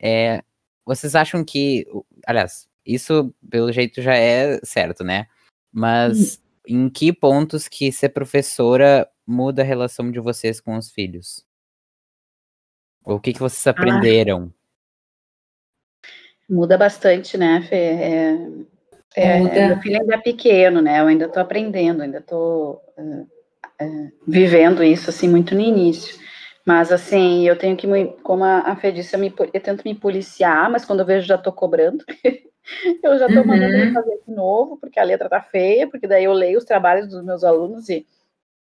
é, 0.00 0.42
vocês 0.84 1.14
acham 1.14 1.44
que, 1.44 1.86
aliás, 2.26 2.68
isso 2.84 3.34
pelo 3.48 3.72
jeito 3.72 4.02
já 4.02 4.14
é 4.14 4.58
certo, 4.62 5.02
né? 5.02 5.26
Mas 5.72 6.36
hum. 6.68 6.84
em 6.84 6.90
que 6.90 7.12
pontos 7.12 7.68
que 7.68 7.90
ser 7.90 8.10
professora 8.10 9.08
muda 9.26 9.62
a 9.62 9.64
relação 9.64 10.10
de 10.10 10.20
vocês 10.20 10.60
com 10.60 10.76
os 10.76 10.90
filhos? 10.90 11.46
O 13.04 13.18
que, 13.18 13.32
que 13.32 13.40
vocês 13.40 13.66
ah. 13.66 13.70
aprenderam? 13.70 14.52
Ah, 14.52 14.59
muda 16.50 16.76
bastante, 16.76 17.38
né, 17.38 17.62
Fê? 17.62 17.76
É, 17.76 18.38
é, 19.16 19.38
muda. 19.38 19.54
É, 19.54 19.68
meu 19.68 19.78
filho 19.78 20.00
ainda 20.00 20.14
é 20.14 20.18
pequeno, 20.18 20.82
né? 20.82 21.00
Eu 21.00 21.06
ainda 21.06 21.26
estou 21.26 21.40
aprendendo, 21.42 22.02
ainda 22.02 22.18
estou 22.18 22.82
uh, 22.98 23.22
uh, 23.82 24.12
vivendo 24.26 24.82
isso, 24.82 25.08
assim, 25.10 25.28
muito 25.28 25.54
no 25.54 25.60
início. 25.60 26.18
Mas, 26.66 26.92
assim, 26.92 27.46
eu 27.46 27.56
tenho 27.56 27.76
que, 27.76 27.86
como 28.22 28.44
a 28.44 28.76
Fê 28.76 28.92
disse, 28.92 29.14
eu, 29.14 29.20
me, 29.20 29.32
eu 29.52 29.60
tento 29.60 29.82
me 29.84 29.94
policiar, 29.94 30.70
mas 30.70 30.84
quando 30.84 31.00
eu 31.00 31.06
vejo 31.06 31.26
já 31.26 31.36
estou 31.36 31.52
cobrando. 31.52 32.04
eu 33.02 33.18
já 33.18 33.26
estou 33.26 33.42
uhum. 33.42 33.48
mandando 33.48 33.76
ele 33.76 33.92
fazer 33.92 34.20
de 34.26 34.34
novo, 34.34 34.76
porque 34.76 35.00
a 35.00 35.04
letra 35.04 35.28
tá 35.28 35.40
feia, 35.40 35.88
porque 35.88 36.06
daí 36.06 36.24
eu 36.24 36.32
leio 36.32 36.58
os 36.58 36.64
trabalhos 36.64 37.08
dos 37.08 37.24
meus 37.24 37.42
alunos 37.42 37.88
e 37.88 38.06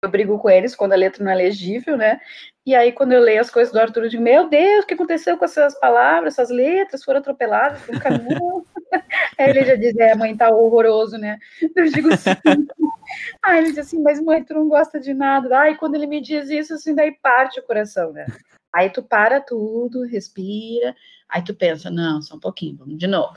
eu 0.02 0.10
brigo 0.10 0.38
com 0.38 0.48
eles 0.48 0.76
quando 0.76 0.92
a 0.92 0.96
letra 0.96 1.24
não 1.24 1.32
é 1.32 1.34
legível, 1.34 1.96
né? 1.96 2.20
E 2.68 2.74
aí, 2.74 2.92
quando 2.92 3.12
eu 3.12 3.22
leio 3.22 3.40
as 3.40 3.48
coisas 3.48 3.72
do 3.72 3.80
Arthur, 3.80 4.02
eu 4.02 4.08
digo, 4.10 4.22
meu 4.22 4.46
Deus, 4.46 4.84
o 4.84 4.86
que 4.86 4.92
aconteceu 4.92 5.38
com 5.38 5.44
essas 5.46 5.74
palavras, 5.80 6.34
essas 6.34 6.50
letras 6.50 7.02
foram 7.02 7.20
atropeladas 7.20 7.80
por 7.80 7.96
um 7.96 7.98
caminhão. 7.98 8.62
aí 9.38 9.48
ele 9.48 9.64
já 9.64 9.74
diz, 9.74 9.96
é, 9.96 10.14
mãe, 10.14 10.36
tá 10.36 10.50
horroroso, 10.50 11.16
né? 11.16 11.38
Eu 11.74 11.86
digo 11.86 12.14
sim. 12.14 12.28
aí 13.42 13.60
ele 13.60 13.68
diz 13.68 13.78
assim, 13.78 14.02
mas 14.02 14.20
mãe, 14.20 14.44
tu 14.44 14.52
não 14.52 14.68
gosta 14.68 15.00
de 15.00 15.14
nada. 15.14 15.58
Aí 15.58 15.76
quando 15.76 15.94
ele 15.94 16.06
me 16.06 16.20
diz 16.20 16.50
isso, 16.50 16.74
assim, 16.74 16.94
daí 16.94 17.12
parte 17.22 17.58
o 17.58 17.62
coração, 17.62 18.12
né? 18.12 18.26
Aí 18.70 18.90
tu 18.90 19.02
para 19.02 19.40
tudo, 19.40 20.04
respira, 20.04 20.94
aí 21.26 21.42
tu 21.42 21.54
pensa, 21.54 21.90
não, 21.90 22.20
só 22.20 22.36
um 22.36 22.40
pouquinho, 22.40 22.76
vamos 22.76 22.98
de 22.98 23.06
novo. 23.06 23.32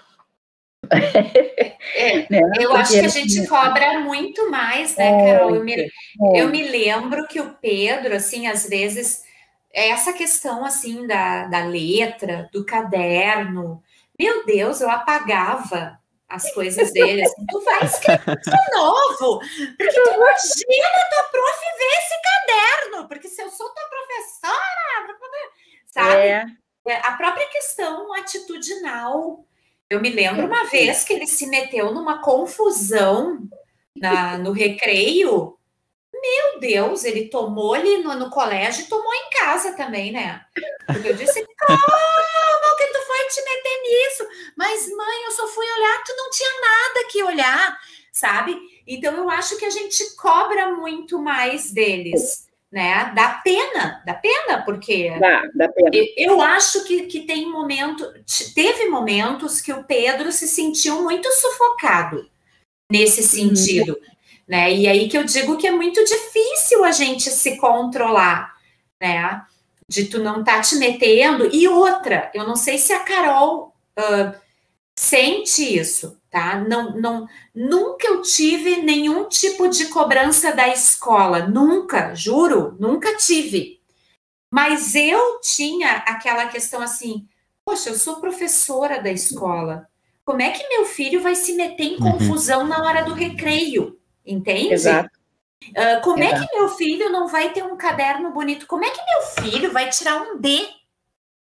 É, 0.91 2.27
né? 2.29 2.41
Eu 2.59 2.75
acho 2.75 2.93
que 2.93 2.99
a 2.99 3.07
gente 3.07 3.47
cobra 3.47 3.99
muito 3.99 4.49
mais, 4.49 4.95
né, 4.95 5.33
Carol? 5.33 5.55
Eu 5.55 5.63
me, 5.63 5.91
eu 6.35 6.49
me 6.49 6.63
lembro 6.63 7.27
que 7.27 7.39
o 7.39 7.53
Pedro, 7.55 8.15
assim, 8.15 8.47
às 8.47 8.67
vezes, 8.67 9.23
essa 9.73 10.13
questão, 10.13 10.65
assim, 10.65 11.07
da, 11.07 11.47
da 11.47 11.65
letra, 11.65 12.49
do 12.51 12.65
caderno, 12.65 13.81
meu 14.19 14.45
Deus, 14.45 14.81
eu 14.81 14.89
apagava 14.89 15.99
as 16.27 16.49
coisas 16.53 16.93
dele, 16.93 17.23
assim, 17.23 17.45
tu 17.49 17.59
vai 17.61 17.83
escrever 17.83 18.39
de 18.39 18.75
novo, 18.75 19.39
porque 19.77 20.01
tu 20.01 20.13
imagina 20.13 20.87
tua 21.09 21.23
prof 21.29 21.59
ver 21.77 21.97
esse 21.97 22.21
caderno, 22.23 23.07
porque 23.09 23.27
se 23.27 23.41
eu 23.41 23.49
sou 23.49 23.69
tua 23.69 23.83
professora, 23.89 24.81
sabe? 25.91 26.15
É. 26.15 26.45
é 26.87 26.95
a 26.95 27.11
própria 27.13 27.47
questão 27.47 28.13
atitudinal, 28.13 29.45
eu 29.91 29.99
me 30.01 30.09
lembro 30.09 30.45
uma 30.45 30.63
vez 30.69 31.03
que 31.03 31.11
ele 31.11 31.27
se 31.27 31.47
meteu 31.47 31.93
numa 31.93 32.21
confusão 32.21 33.39
na, 33.95 34.37
no 34.37 34.53
recreio. 34.53 35.57
Meu 36.13 36.59
Deus, 36.59 37.03
ele 37.03 37.27
tomou 37.27 37.73
ali 37.73 37.97
no, 37.97 38.15
no 38.15 38.29
colégio 38.29 38.83
e 38.83 38.87
tomou 38.87 39.13
em 39.13 39.29
casa 39.31 39.73
também, 39.73 40.11
né? 40.11 40.45
Porque 40.85 41.09
eu 41.09 41.15
disse, 41.15 41.45
como 41.57 42.77
que 42.77 42.87
tu 42.87 43.01
foi 43.05 43.27
te 43.27 43.41
meter 43.43 43.81
nisso. 43.81 44.27
Mas, 44.55 44.89
mãe, 44.95 45.23
eu 45.25 45.31
só 45.31 45.47
fui 45.47 45.65
olhar, 45.65 46.03
tu 46.05 46.15
não 46.15 46.29
tinha 46.29 46.61
nada 46.61 47.07
que 47.09 47.23
olhar, 47.23 47.79
sabe? 48.13 48.57
Então, 48.87 49.13
eu 49.15 49.29
acho 49.29 49.57
que 49.57 49.65
a 49.65 49.69
gente 49.69 50.15
cobra 50.15 50.69
muito 50.69 51.19
mais 51.19 51.71
deles 51.71 52.49
né? 52.71 53.11
Dá 53.13 53.41
pena, 53.43 54.01
dá 54.05 54.13
pena, 54.13 54.63
porque 54.63 55.09
dá, 55.19 55.43
dá 55.53 55.69
pena. 55.69 55.89
Eu, 56.15 56.41
acho 56.41 56.85
que, 56.85 57.03
que 57.07 57.21
tem 57.21 57.49
momento, 57.49 58.09
teve 58.55 58.85
momentos 58.85 59.59
que 59.59 59.73
o 59.73 59.83
Pedro 59.83 60.31
se 60.31 60.47
sentiu 60.47 61.03
muito 61.03 61.29
sufocado 61.33 62.29
nesse 62.89 63.21
uhum. 63.21 63.27
sentido, 63.27 63.89
uhum. 63.89 64.15
né? 64.47 64.73
E 64.73 64.87
aí 64.87 65.09
que 65.09 65.17
eu 65.17 65.25
digo 65.25 65.57
que 65.57 65.67
é 65.67 65.71
muito 65.71 66.01
difícil 66.03 66.85
a 66.85 66.91
gente 66.91 67.29
se 67.29 67.57
controlar, 67.57 68.55
né? 69.01 69.41
De 69.87 70.05
tu 70.05 70.19
não 70.19 70.41
tá 70.41 70.61
te 70.61 70.75
metendo. 70.75 71.49
E 71.51 71.67
outra, 71.67 72.31
eu 72.33 72.47
não 72.47 72.55
sei 72.55 72.77
se 72.77 72.93
a 72.93 72.99
Carol 73.01 73.75
uh, 73.99 74.33
sente 74.97 75.77
isso, 75.77 76.20
tá? 76.31 76.57
Não, 76.57 76.95
não, 76.95 77.27
nunca 77.53 78.07
eu 78.07 78.21
tive 78.21 78.77
nenhum 78.77 79.27
tipo 79.27 79.67
de 79.67 79.87
cobrança 79.87 80.55
da 80.55 80.69
escola, 80.69 81.45
nunca, 81.45 82.15
juro, 82.15 82.75
nunca 82.79 83.15
tive. 83.17 83.81
Mas 84.49 84.95
eu 84.95 85.39
tinha 85.41 85.97
aquela 86.07 86.47
questão 86.47 86.81
assim, 86.81 87.27
poxa, 87.63 87.89
eu 87.89 87.95
sou 87.95 88.21
professora 88.21 89.01
da 89.01 89.11
escola. 89.11 89.87
Como 90.25 90.41
é 90.41 90.51
que 90.51 90.67
meu 90.69 90.85
filho 90.85 91.21
vai 91.21 91.35
se 91.35 91.53
meter 91.53 91.83
em 91.83 91.97
uhum. 92.01 92.11
confusão 92.11 92.65
na 92.65 92.81
hora 92.83 93.03
do 93.03 93.13
recreio? 93.13 93.99
Entende? 94.25 94.73
Exato. 94.73 95.09
Uh, 95.69 96.01
como 96.03 96.23
Exato. 96.23 96.43
é 96.43 96.47
que 96.47 96.55
meu 96.55 96.69
filho 96.69 97.09
não 97.09 97.27
vai 97.27 97.51
ter 97.51 97.63
um 97.63 97.75
caderno 97.75 98.31
bonito? 98.31 98.65
Como 98.65 98.85
é 98.85 98.89
que 98.89 99.01
meu 99.03 99.21
filho 99.43 99.71
vai 99.71 99.89
tirar 99.89 100.21
um 100.21 100.39
D 100.39 100.67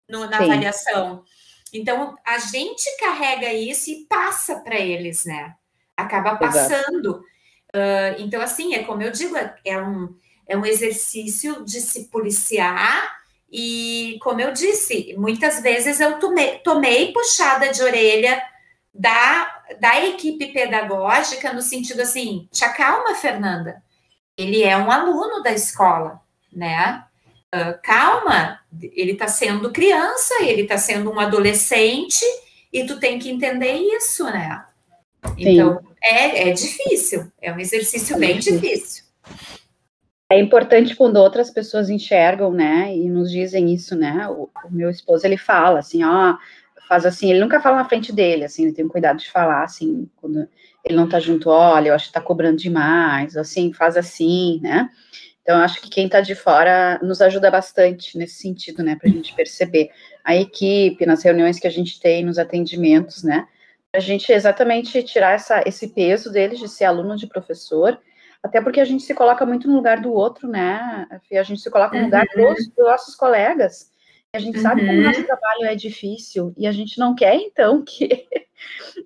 no, 0.10 0.26
na 0.28 0.38
Sim. 0.38 0.44
avaliação? 0.44 1.24
Então, 1.74 2.18
a 2.26 2.38
gente 2.38 2.84
carrega 2.98 3.54
isso 3.54 3.90
e 3.90 4.06
passa 4.06 4.60
para 4.60 4.80
eles, 4.80 5.26
né? 5.26 5.56
Acaba 5.96 6.36
passando. 6.36 7.24
Uh, 7.74 8.20
então, 8.20 8.42
assim, 8.42 8.74
é 8.74 8.84
como 8.84 9.02
eu 9.02 9.12
digo, 9.12 9.38
é, 9.38 9.56
é 9.66 9.82
um, 9.82 10.14
é 10.48 10.58
um 10.58 10.66
exercício 10.66 11.64
de 11.64 11.80
se 11.80 12.10
policiar 12.10 13.22
e, 13.52 14.18
como 14.22 14.40
eu 14.40 14.54
disse, 14.54 15.14
muitas 15.18 15.62
vezes 15.62 16.00
eu 16.00 16.20
tomei, 16.20 16.60
tomei 16.60 17.12
puxada 17.12 17.72
de 17.72 17.82
orelha 17.84 18.42
da, 18.94 19.64
da 19.80 20.06
equipe 20.06 20.48
pedagógica 20.54 21.52
no 21.52 21.62
sentido 21.62 22.02
assim, 22.02 22.48
te 22.52 22.64
acalma, 22.64 23.16
Fernanda. 23.16 23.84
Ele 24.38 24.64
é 24.64 24.78
um 24.78 24.90
aluno 24.90 25.44
da 25.44 25.52
escola, 25.52 26.22
né? 26.52 27.06
Uh, 27.54 27.80
calma, 27.84 28.60
ele 28.82 29.14
está 29.14 29.28
sendo 29.28 29.72
criança, 29.72 30.44
ele 30.44 30.64
está 30.64 30.78
sendo 30.78 31.12
um 31.12 31.20
adolescente, 31.20 32.26
e 32.72 32.86
tu 32.86 33.00
tem 33.00 33.20
que 33.20 33.30
entender 33.30 33.74
isso, 33.74 34.24
né? 34.26 34.64
Então, 35.38 35.82
é, 36.02 36.50
é 36.50 36.54
difícil, 36.54 37.32
é 37.42 37.52
um 37.52 37.60
exercício 37.60 38.18
bem 38.18 38.40
difícil. 38.40 39.04
É 40.30 40.40
importante 40.40 40.96
quando 40.96 41.18
outras 41.18 41.50
pessoas 41.50 41.90
enxergam, 41.90 42.54
né, 42.54 42.96
e 42.96 43.10
nos 43.10 43.30
dizem 43.30 43.74
isso, 43.74 43.96
né, 43.96 44.28
o, 44.30 44.50
o 44.66 44.72
meu 44.72 44.90
esposo, 44.90 45.26
ele 45.26 45.38
fala 45.38 45.80
assim, 45.80 46.04
ó, 46.06 46.38
faz 46.88 47.06
assim, 47.06 47.30
ele 47.30 47.42
nunca 47.42 47.60
fala 47.60 47.78
na 47.78 47.86
frente 47.86 48.14
dele, 48.14 48.46
assim, 48.46 48.64
ele 48.64 48.74
tem 48.74 48.88
cuidado 48.88 49.20
de 49.20 49.30
falar, 49.30 49.64
assim, 49.64 50.10
quando 50.16 50.48
ele 50.86 50.96
não 50.96 51.08
tá 51.08 51.20
junto, 51.20 51.50
olha, 51.50 51.90
eu 51.90 51.94
acho 51.94 52.08
que 52.08 52.14
tá 52.14 52.22
cobrando 52.22 52.58
demais, 52.58 53.36
assim, 53.36 53.74
faz 53.74 53.98
assim, 53.98 54.62
né, 54.64 54.90
então, 55.42 55.60
acho 55.60 55.82
que 55.82 55.90
quem 55.90 56.06
está 56.06 56.22
de 56.22 56.36
fora 56.36 57.00
nos 57.02 57.22
ajuda 57.22 57.50
bastante 57.50 58.18
nesse 58.18 58.36
sentido, 58.36 58.84
né, 58.84 58.96
para 58.96 59.10
a 59.10 59.12
gente 59.12 59.34
perceber 59.34 59.90
a 60.24 60.36
equipe, 60.36 61.06
nas 61.06 61.24
reuniões 61.24 61.60
que 61.60 61.68
a 61.68 61.72
gente 61.72 62.00
tem, 62.00 62.24
nos 62.24 62.38
atendimentos, 62.38 63.24
né, 63.24 63.48
para 63.92 64.00
a 64.00 64.04
gente 64.04 64.32
exatamente 64.32 65.02
tirar 65.04 65.34
essa, 65.34 65.64
esse 65.66 65.90
peso 65.90 66.32
deles 66.32 66.60
de 66.60 66.70
ser 66.70 66.86
aluno 66.86 67.18
de 67.18 67.28
professor, 67.28 68.00
até 68.44 68.62
porque 68.62 68.80
a 68.80 68.86
gente 68.86 69.04
se 69.04 69.14
coloca 69.14 69.46
muito 69.46 69.68
no 69.68 69.76
lugar 69.76 70.00
do 70.00 70.14
outro, 70.14 70.48
né, 70.48 71.08
a 71.10 71.44
gente 71.44 71.62
se 71.62 71.72
coloca 71.72 71.98
no 71.98 72.06
lugar 72.06 72.26
uhum. 72.36 72.54
dos, 72.54 72.68
dos, 72.68 72.86
nossos 72.86 73.16
colegas, 73.16 73.90
a 74.34 74.40
gente 74.40 74.58
uhum. 74.58 74.64
sabe 74.64 74.82
que 74.82 74.90
o 74.90 75.04
nosso 75.04 75.24
trabalho 75.24 75.66
é 75.66 75.76
difícil, 75.76 76.54
e 76.56 76.68
a 76.68 76.72
gente 76.72 77.00
não 77.00 77.16
quer, 77.16 77.36
então, 77.36 77.84
que... 77.84 78.28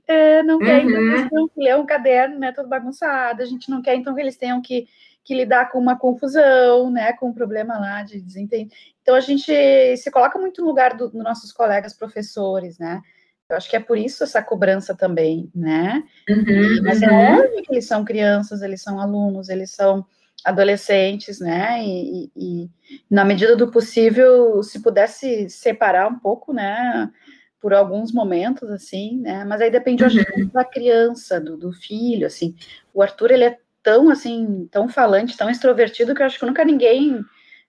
é, 0.06 0.44
não 0.44 0.60
quer, 0.60 0.84
então, 0.84 1.00
que 1.00 1.08
eles 1.08 1.30
tenham 1.30 1.48
que 1.48 1.60
ler 1.62 1.78
um 1.78 1.86
caderno, 1.86 2.38
né, 2.40 2.52
todo 2.52 2.68
bagunçado, 2.68 3.42
a 3.42 3.46
gente 3.46 3.70
não 3.70 3.82
quer, 3.82 3.96
então, 3.96 4.14
que 4.14 4.20
eles 4.20 4.36
tenham 4.36 4.62
que 4.62 4.86
que 5.26 5.34
lidar 5.34 5.72
com 5.72 5.80
uma 5.80 5.98
confusão, 5.98 6.92
né, 6.92 7.12
com 7.14 7.30
um 7.30 7.34
problema 7.34 7.80
lá 7.80 8.04
de 8.04 8.22
desentendimento. 8.22 8.76
Então 9.02 9.16
a 9.16 9.20
gente 9.20 9.52
se 9.98 10.12
coloca 10.12 10.38
muito 10.38 10.62
no 10.62 10.68
lugar 10.68 10.96
dos 10.96 11.12
do 11.12 11.22
nossos 11.22 11.52
colegas 11.52 11.94
professores, 11.94 12.78
né? 12.78 13.02
Eu 13.50 13.58
acho 13.58 13.70
que 13.70 13.76
é 13.76 13.80
por 13.80 13.98
isso 13.98 14.24
essa 14.24 14.42
cobrança 14.42 14.96
também, 14.96 15.52
né? 15.54 16.04
Uhum, 16.30 16.84
mas 16.84 17.02
é 17.02 17.08
uhum. 17.08 17.40
óbvio 17.40 17.64
que 17.64 17.74
eles 17.74 17.86
são 17.86 18.06
crianças, 18.06 18.62
eles 18.62 18.82
são 18.82 19.00
alunos, 19.00 19.50
eles 19.50 19.72
são 19.72 20.06
adolescentes, 20.44 21.40
né? 21.40 21.84
E, 21.84 22.32
e, 22.36 22.70
na 23.10 23.26
medida 23.26 23.56
do 23.56 23.72
possível, 23.72 24.62
se 24.64 24.82
pudesse 24.82 25.50
separar 25.50 26.08
um 26.08 26.20
pouco, 26.20 26.54
né? 26.54 27.12
Por 27.60 27.74
alguns 27.74 28.12
momentos, 28.12 28.70
assim, 28.70 29.20
né? 29.22 29.44
Mas 29.44 29.62
aí 29.62 29.72
depende 29.72 30.04
uhum. 30.04 30.50
da 30.54 30.64
criança, 30.64 31.40
do, 31.40 31.58
do 31.58 31.72
filho, 31.72 32.28
assim. 32.28 32.56
O 32.94 33.02
Arthur, 33.02 33.32
ele 33.32 33.44
é 33.44 33.60
tão 33.86 34.10
assim, 34.10 34.68
tão 34.72 34.90
falante, 34.90 35.38
tão 35.38 35.48
extrovertido 35.48 36.16
que 36.16 36.22
eu 36.24 36.26
acho 36.26 36.40
que 36.40 36.46
nunca 36.46 36.66
ninguém 36.66 37.24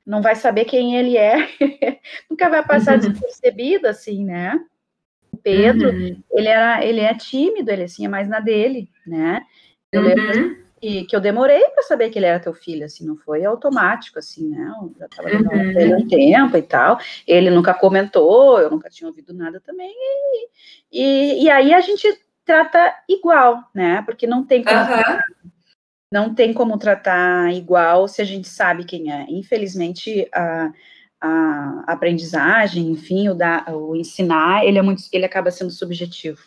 não 0.05 0.23
vai 0.23 0.35
saber 0.35 0.65
quem 0.65 0.97
ele 0.97 1.19
é, 1.19 1.47
nunca 2.31 2.49
vai 2.49 2.65
passar 2.65 2.95
uhum. 2.95 3.11
despercebido 3.11 3.87
assim, 3.87 4.25
né? 4.25 4.59
O 5.31 5.37
Pedro, 5.37 5.91
uhum. 5.91 6.23
ele 6.33 6.49
era, 6.49 6.83
ele 6.83 7.01
é 7.01 7.13
tímido, 7.13 7.71
ele 7.71 7.83
assim 7.83 8.07
é 8.07 8.09
mais 8.09 8.27
na 8.27 8.41
dele, 8.41 8.89
né? 9.07 9.43
Eu 9.93 10.01
uhum. 10.01 10.09
lembro 10.09 10.57
que, 10.81 11.05
que 11.05 11.15
eu 11.15 11.21
demorei 11.21 11.63
para 11.71 11.83
saber 11.83 12.09
que 12.09 12.19
ele 12.19 12.27
era 12.27 12.41
teu 12.41 12.55
filho, 12.55 12.87
assim, 12.87 13.05
não 13.05 13.19
foi 13.19 13.45
automático, 13.45 14.19
assim, 14.19 14.49
né? 14.49 14.73
Eu 14.81 14.95
já 14.99 15.05
estava 15.05 15.29
uhum. 15.29 15.71
ele 15.79 15.95
um 15.97 16.09
tempo 16.09 16.57
e 16.57 16.63
tal. 16.63 16.99
Ele 17.27 17.51
nunca 17.51 17.75
comentou, 17.75 18.59
eu 18.59 18.71
nunca 18.71 18.89
tinha 18.89 19.09
ouvido 19.09 19.35
nada 19.35 19.61
também. 19.61 19.93
E, 19.93 20.49
e, 20.93 21.45
e 21.45 21.51
aí 21.51 21.75
a 21.75 21.81
gente 21.81 22.09
trata 22.43 22.95
igual, 23.07 23.65
né? 23.75 24.01
Porque 24.07 24.27
não 24.27 24.45
tem 24.45 24.65
como 24.65 24.81
uhum 24.81 25.19
não 26.11 26.35
tem 26.35 26.53
como 26.53 26.79
tratar 26.79 27.53
igual 27.53 28.07
se 28.09 28.23
a 28.23 28.25
gente 28.25 28.49
sabe 28.49 28.85
quem 28.85 29.13
é. 29.13 29.27
Infelizmente, 29.29 30.29
a, 30.33 30.73
a 31.21 31.85
aprendizagem, 31.87 32.91
enfim, 32.91 33.29
o, 33.29 33.35
da, 33.35 33.65
o 33.69 33.97
ensinar, 33.97 34.65
ele 34.65 34.79
é 34.79 34.83
muito, 34.83 35.03
ele 35.13 35.25
acaba 35.25 35.51
sendo 35.51 35.71
subjetivo, 35.71 36.41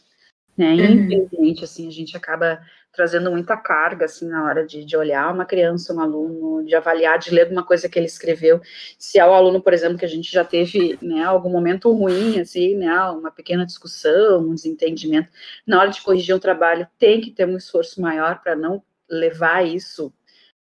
né? 0.58 0.74
Uhum. 0.74 0.82
Infelizmente, 0.82 1.64
assim, 1.64 1.88
a 1.88 1.92
gente 1.92 2.16
acaba 2.16 2.62
trazendo 2.92 3.30
muita 3.30 3.56
carga, 3.56 4.06
assim, 4.06 4.28
na 4.28 4.44
hora 4.46 4.66
de, 4.66 4.84
de 4.84 4.98
olhar 4.98 5.32
uma 5.32 5.46
criança, 5.46 5.94
um 5.94 6.00
aluno, 6.00 6.66
de 6.66 6.76
avaliar, 6.76 7.20
de 7.20 7.32
ler 7.32 7.44
alguma 7.44 7.64
coisa 7.64 7.88
que 7.88 8.00
ele 8.00 8.08
escreveu. 8.08 8.60
Se 8.98 9.20
é 9.20 9.26
o 9.26 9.34
aluno, 9.34 9.62
por 9.62 9.74
exemplo, 9.74 9.98
que 9.98 10.06
a 10.06 10.10
gente 10.10 10.32
já 10.32 10.44
teve, 10.44 10.98
né, 11.02 11.24
algum 11.24 11.50
momento 11.50 11.92
ruim, 11.92 12.40
assim, 12.40 12.76
né, 12.76 12.92
uma 13.12 13.30
pequena 13.30 13.66
discussão, 13.66 14.42
um 14.42 14.56
desentendimento, 14.56 15.30
na 15.68 15.80
hora 15.80 15.92
de 15.92 16.02
corrigir 16.02 16.36
um 16.36 16.40
trabalho, 16.40 16.88
tem 16.98 17.22
que 17.22 17.32
ter 17.32 17.48
um 17.48 17.58
esforço 17.58 18.02
maior 18.02 18.42
para 18.42 18.56
não 18.56 18.82
levar 19.10 19.66
isso 19.66 20.14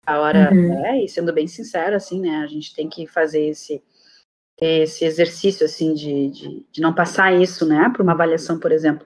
a 0.10 0.20
hora, 0.20 0.50
uhum. 0.52 0.82
né, 0.82 1.04
e 1.04 1.08
sendo 1.08 1.32
bem 1.32 1.48
sincero, 1.48 1.96
assim, 1.96 2.20
né, 2.20 2.38
a 2.38 2.48
gente 2.48 2.74
tem 2.74 2.90
que 2.90 3.06
fazer 3.06 3.46
esse, 3.50 3.84
esse 4.60 5.06
exercício, 5.06 5.66
assim, 5.66 5.94
de, 5.94 6.30
de, 6.30 6.66
de 6.72 6.82
não 6.82 6.94
passar 6.94 7.40
isso, 7.40 7.66
né, 7.66 7.92
para 7.94 8.02
uma 8.02 8.14
avaliação, 8.14 8.60
por 8.60 8.72
exemplo. 8.72 9.06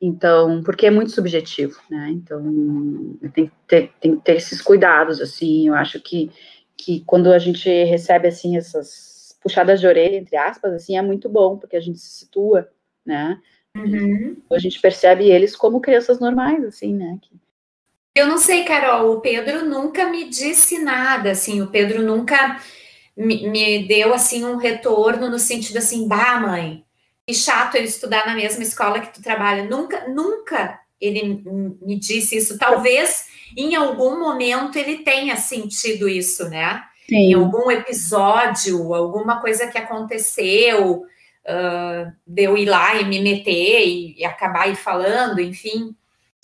Então, 0.00 0.62
porque 0.62 0.86
é 0.86 0.90
muito 0.90 1.10
subjetivo, 1.10 1.80
né, 1.90 2.10
então 2.10 3.18
tem 3.34 3.46
que 3.46 3.52
ter, 3.66 3.92
tem 4.00 4.16
que 4.16 4.22
ter 4.22 4.36
esses 4.36 4.60
cuidados, 4.62 5.20
assim, 5.20 5.68
eu 5.68 5.74
acho 5.74 6.00
que, 6.00 6.30
que 6.76 7.00
quando 7.00 7.32
a 7.32 7.38
gente 7.38 7.68
recebe, 7.84 8.28
assim, 8.28 8.56
essas 8.56 9.36
puxadas 9.42 9.80
de 9.80 9.86
orelha, 9.86 10.16
entre 10.16 10.36
aspas, 10.36 10.72
assim, 10.74 10.96
é 10.96 11.02
muito 11.02 11.28
bom, 11.28 11.56
porque 11.56 11.76
a 11.76 11.80
gente 11.80 11.98
se 11.98 12.18
situa, 12.18 12.68
né, 13.04 13.40
uhum. 13.76 14.36
a 14.52 14.58
gente 14.58 14.80
percebe 14.80 15.28
eles 15.28 15.56
como 15.56 15.80
crianças 15.80 16.20
normais, 16.20 16.62
assim, 16.64 16.94
né, 16.94 17.18
que, 17.20 17.30
eu 18.16 18.26
não 18.26 18.38
sei, 18.38 18.64
Carol, 18.64 19.12
o 19.12 19.20
Pedro 19.20 19.66
nunca 19.66 20.06
me 20.06 20.28
disse 20.30 20.78
nada, 20.78 21.32
assim, 21.32 21.60
o 21.60 21.66
Pedro 21.66 22.02
nunca 22.02 22.58
me, 23.14 23.46
me 23.50 23.86
deu, 23.86 24.14
assim, 24.14 24.42
um 24.42 24.56
retorno 24.56 25.28
no 25.28 25.38
sentido 25.38 25.76
assim, 25.76 26.08
bah, 26.08 26.40
mãe, 26.40 26.82
que 27.26 27.34
chato 27.34 27.74
ele 27.74 27.86
estudar 27.86 28.26
na 28.26 28.34
mesma 28.34 28.62
escola 28.62 29.00
que 29.00 29.12
tu 29.12 29.22
trabalha. 29.22 29.64
Nunca, 29.64 30.08
nunca 30.08 30.80
ele 30.98 31.42
me 31.82 31.98
disse 31.98 32.38
isso. 32.38 32.58
Talvez 32.58 33.26
em 33.54 33.74
algum 33.74 34.18
momento 34.18 34.78
ele 34.78 34.98
tenha 34.98 35.36
sentido 35.36 36.08
isso, 36.08 36.48
né? 36.48 36.82
Sim. 37.06 37.16
Em 37.16 37.34
algum 37.34 37.70
episódio, 37.70 38.94
alguma 38.94 39.40
coisa 39.42 39.66
que 39.66 39.76
aconteceu, 39.76 41.02
uh, 41.02 42.12
de 42.26 42.44
eu 42.44 42.56
ir 42.56 42.66
lá 42.66 42.96
e 42.96 43.04
me 43.04 43.20
meter 43.20 43.86
e, 43.86 44.14
e 44.18 44.24
acabar 44.24 44.62
aí 44.62 44.74
falando, 44.74 45.38
enfim 45.38 45.94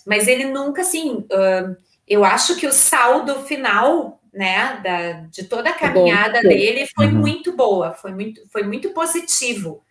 mas 0.05 0.27
ele 0.27 0.45
nunca, 0.45 0.81
assim, 0.81 1.25
uh, 1.31 1.75
eu 2.07 2.23
acho 2.23 2.55
que 2.55 2.67
o 2.67 2.71
saldo 2.71 3.43
final, 3.43 4.21
né, 4.33 4.79
da, 4.83 5.11
de 5.29 5.43
toda 5.45 5.69
a 5.69 5.73
caminhada 5.73 6.41
Bom, 6.41 6.49
dele 6.49 6.87
foi 6.95 7.07
uhum. 7.07 7.19
muito 7.19 7.53
boa, 7.53 7.93
foi 7.93 8.11
muito, 8.11 8.41
foi 8.51 8.63
muito 8.63 8.91
positivo, 8.91 9.83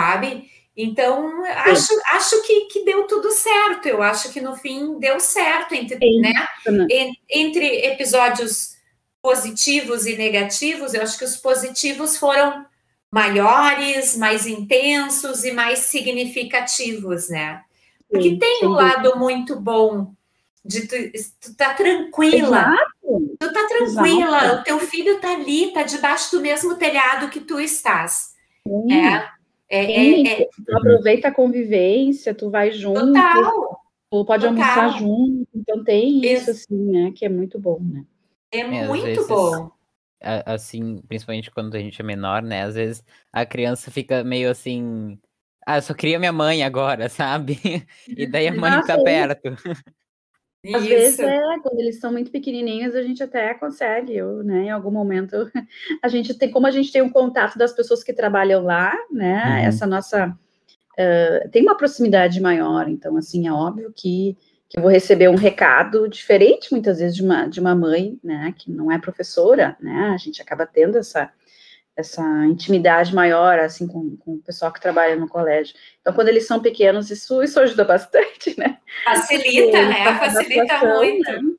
sabe? 0.00 0.50
Então, 0.76 1.44
acho, 1.44 1.92
acho 2.12 2.42
que, 2.42 2.62
que 2.62 2.84
deu 2.84 3.06
tudo 3.06 3.30
certo. 3.30 3.86
Eu 3.86 4.02
acho 4.02 4.32
que 4.32 4.40
no 4.40 4.56
fim 4.56 4.98
deu 4.98 5.20
certo 5.20 5.72
entre, 5.72 5.98
né? 6.18 6.32
entre 7.30 7.86
episódios 7.86 8.74
positivos 9.22 10.04
e 10.04 10.16
negativos. 10.16 10.92
Eu 10.92 11.02
acho 11.02 11.16
que 11.16 11.24
os 11.24 11.36
positivos 11.36 12.16
foram 12.16 12.66
maiores, 13.10 14.16
mais 14.16 14.46
intensos 14.46 15.44
e 15.44 15.52
mais 15.52 15.78
significativos, 15.78 17.28
né? 17.28 17.62
Porque 18.10 18.38
tem 18.38 18.66
um 18.66 18.70
lado 18.70 19.18
muito 19.18 19.58
bom 19.58 20.12
de 20.64 20.86
tu, 20.86 20.96
tu 21.40 21.56
tá 21.56 21.74
tranquila. 21.74 22.58
Exato. 22.58 23.36
Tu 23.38 23.52
tá 23.52 23.68
tranquila, 23.68 24.38
Exato. 24.38 24.60
o 24.60 24.64
teu 24.64 24.78
filho 24.80 25.20
tá 25.20 25.32
ali, 25.34 25.72
tá 25.72 25.82
debaixo 25.82 26.34
do 26.36 26.40
mesmo 26.40 26.76
telhado 26.76 27.28
que 27.28 27.40
tu 27.40 27.60
estás. 27.60 28.32
Sim. 28.66 28.92
É, 28.92 29.28
é, 29.68 29.84
é, 29.84 30.42
é, 30.42 30.48
tu 30.64 30.76
aproveita 30.76 31.28
a 31.28 31.34
convivência, 31.34 32.34
tu 32.34 32.50
vai 32.50 32.72
junto. 32.72 33.00
Total. 33.00 33.80
Tu 34.10 34.24
pode 34.24 34.46
Total. 34.46 34.48
almoçar 34.48 34.98
junto, 34.98 35.48
então 35.54 35.84
tem 35.84 36.24
isso, 36.24 36.50
assim, 36.50 36.76
né? 36.90 37.12
Que 37.14 37.26
é 37.26 37.28
muito 37.28 37.58
bom, 37.58 37.78
né? 37.80 38.04
É, 38.52 38.60
é 38.60 38.86
muito 38.86 39.04
vezes, 39.04 39.26
bom. 39.26 39.70
Assim, 40.46 41.02
principalmente 41.08 41.50
quando 41.50 41.74
a 41.74 41.80
gente 41.80 42.00
é 42.00 42.04
menor, 42.04 42.40
né? 42.40 42.62
Às 42.62 42.74
vezes 42.76 43.04
a 43.32 43.44
criança 43.44 43.90
fica 43.90 44.24
meio 44.24 44.50
assim. 44.50 45.18
Ah, 45.66 45.78
eu 45.78 45.82
só 45.82 45.94
queria 45.94 46.18
minha 46.18 46.32
mãe 46.32 46.62
agora, 46.62 47.08
sabe? 47.08 47.58
E 48.08 48.26
daí 48.26 48.48
a 48.48 48.54
mãe 48.54 48.70
ah, 48.70 48.82
tá 48.82 49.02
perto. 49.02 49.56
Às 50.72 50.82
Isso. 50.82 50.88
vezes, 50.88 51.18
é, 51.18 51.40
quando 51.62 51.78
eles 51.78 52.00
são 52.00 52.10
muito 52.10 52.30
pequenininhos, 52.30 52.94
a 52.94 53.02
gente 53.02 53.22
até 53.22 53.52
consegue, 53.52 54.16
eu, 54.16 54.42
né, 54.42 54.64
em 54.64 54.70
algum 54.70 54.90
momento, 54.90 55.50
a 56.02 56.08
gente 56.08 56.32
tem, 56.34 56.50
como 56.50 56.66
a 56.66 56.70
gente 56.70 56.90
tem 56.90 57.02
um 57.02 57.10
contato 57.10 57.58
das 57.58 57.72
pessoas 57.72 58.02
que 58.02 58.14
trabalham 58.14 58.62
lá, 58.62 58.94
né, 59.10 59.44
uhum. 59.44 59.68
essa 59.68 59.86
nossa, 59.86 60.28
uh, 60.28 61.48
tem 61.50 61.62
uma 61.62 61.76
proximidade 61.76 62.40
maior, 62.40 62.88
então, 62.88 63.14
assim, 63.18 63.46
é 63.46 63.52
óbvio 63.52 63.92
que, 63.94 64.38
que 64.66 64.78
eu 64.78 64.82
vou 64.82 64.90
receber 64.90 65.28
um 65.28 65.36
recado 65.36 66.08
diferente, 66.08 66.72
muitas 66.72 66.98
vezes, 66.98 67.14
de 67.14 67.22
uma, 67.22 67.46
de 67.46 67.60
uma 67.60 67.74
mãe, 67.74 68.18
né, 68.24 68.54
que 68.56 68.70
não 68.70 68.90
é 68.90 68.98
professora, 68.98 69.76
né, 69.78 70.12
a 70.14 70.16
gente 70.16 70.40
acaba 70.40 70.64
tendo 70.64 70.96
essa, 70.96 71.30
essa 71.96 72.22
intimidade 72.46 73.14
maior, 73.14 73.58
assim, 73.58 73.86
com, 73.86 74.16
com 74.16 74.34
o 74.34 74.42
pessoal 74.42 74.72
que 74.72 74.80
trabalha 74.80 75.16
no 75.16 75.28
colégio. 75.28 75.74
Então, 76.00 76.12
quando 76.12 76.28
eles 76.28 76.46
são 76.46 76.60
pequenos, 76.60 77.10
isso, 77.10 77.42
isso 77.42 77.60
ajuda 77.60 77.84
bastante, 77.84 78.58
né? 78.58 78.78
Facilita, 79.04 79.82
né? 79.82 80.18
Facilita 80.18 80.78
muito. 80.80 81.30
Né? 81.30 81.54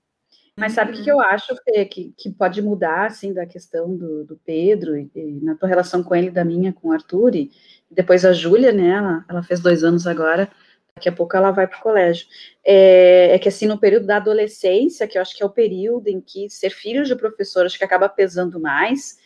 Mas 0.58 0.72
sabe 0.72 0.94
o 0.94 0.98
uhum. 0.98 1.04
que 1.04 1.12
eu 1.12 1.20
acho, 1.20 1.54
Fê, 1.64 1.86
que, 1.86 2.14
que 2.18 2.30
pode 2.30 2.62
mudar, 2.62 3.08
assim, 3.08 3.34
da 3.34 3.46
questão 3.46 3.96
do, 3.96 4.24
do 4.24 4.40
Pedro, 4.46 4.98
e, 4.98 5.10
e, 5.14 5.40
na 5.44 5.56
tua 5.56 5.68
relação 5.68 6.02
com 6.02 6.16
ele, 6.16 6.32
da 6.32 6.46
minha 6.46 6.72
com 6.72 6.90
o 6.90 6.92
Arthur, 6.94 7.36
e 7.36 7.52
depois 7.92 8.24
a 8.24 8.32
Júlia, 8.32 8.72
né, 8.72 8.90
ela, 8.90 9.26
ela, 9.30 9.44
fez 9.44 9.60
dois 9.60 9.84
anos 9.84 10.08
agora, 10.08 10.50
daqui 10.96 11.10
a 11.10 11.12
pouco 11.12 11.36
ela 11.36 11.52
vai 11.52 11.68
para 11.68 11.78
o 11.78 11.82
colégio. 11.82 12.26
É, 12.66 13.36
é, 13.36 13.40
que, 13.40 13.50
assim, 13.50 13.66
no 13.66 13.78
período 13.78 14.06
da 14.06 14.16
adolescência, 14.16 15.08
que 15.08 15.18
eu 15.18 15.22
acho 15.22 15.36
que 15.36 15.44
é 15.44 15.46
o 15.46 15.50
período 15.50 16.08
em 16.08 16.22
que 16.22 16.50
ser 16.50 16.70
filho 16.70 17.04
de 17.04 17.16
professor, 17.16 17.66
acho 17.66 17.78
que 17.78 17.84
acaba 17.84 18.08
pesando 18.08 18.58
mais, 18.58 19.18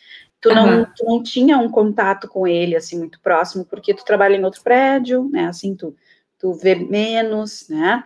tu 0.41 0.53
não, 0.53 0.79
uhum. 0.79 0.85
tu 0.95 1.05
não 1.05 1.23
tinha 1.23 1.57
um 1.57 1.69
contato 1.69 2.27
com 2.27 2.47
ele, 2.47 2.75
assim, 2.75 2.97
muito 2.97 3.19
próximo, 3.19 3.65
porque 3.65 3.93
tu 3.93 4.05
trabalha 4.05 4.35
em 4.35 4.43
outro 4.43 4.61
prédio, 4.61 5.29
né, 5.29 5.47
assim, 5.47 5.75
tu, 5.75 5.95
tu 6.37 6.53
vê 6.53 6.75
menos, 6.75 7.67
né, 7.69 8.03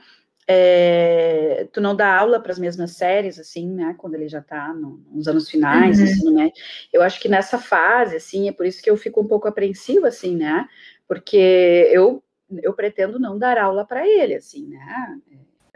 é, 0.48 1.68
tu 1.72 1.80
não 1.80 1.96
dá 1.96 2.18
aula 2.18 2.40
para 2.40 2.52
as 2.52 2.60
mesmas 2.60 2.92
séries, 2.92 3.40
assim, 3.40 3.70
né, 3.70 3.96
quando 3.98 4.16
ele 4.16 4.28
já 4.28 4.40
está 4.40 4.74
no, 4.74 5.02
nos 5.12 5.28
anos 5.28 5.50
finais, 5.50 6.00
uhum. 6.00 6.06
assim, 6.06 6.34
né, 6.34 6.52
eu 6.92 7.02
acho 7.02 7.20
que 7.20 7.30
nessa 7.30 7.58
fase, 7.58 8.16
assim, 8.16 8.50
é 8.50 8.52
por 8.52 8.66
isso 8.66 8.82
que 8.82 8.90
eu 8.90 8.98
fico 8.98 9.22
um 9.22 9.28
pouco 9.28 9.48
apreensiva, 9.48 10.08
assim, 10.08 10.36
né, 10.36 10.68
porque 11.08 11.90
eu, 11.92 12.24
eu 12.64 12.74
pretendo 12.74 13.20
não 13.20 13.38
dar 13.38 13.58
aula 13.60 13.86
para 13.86 14.08
ele, 14.08 14.36
assim, 14.36 14.68
né, 14.68 15.20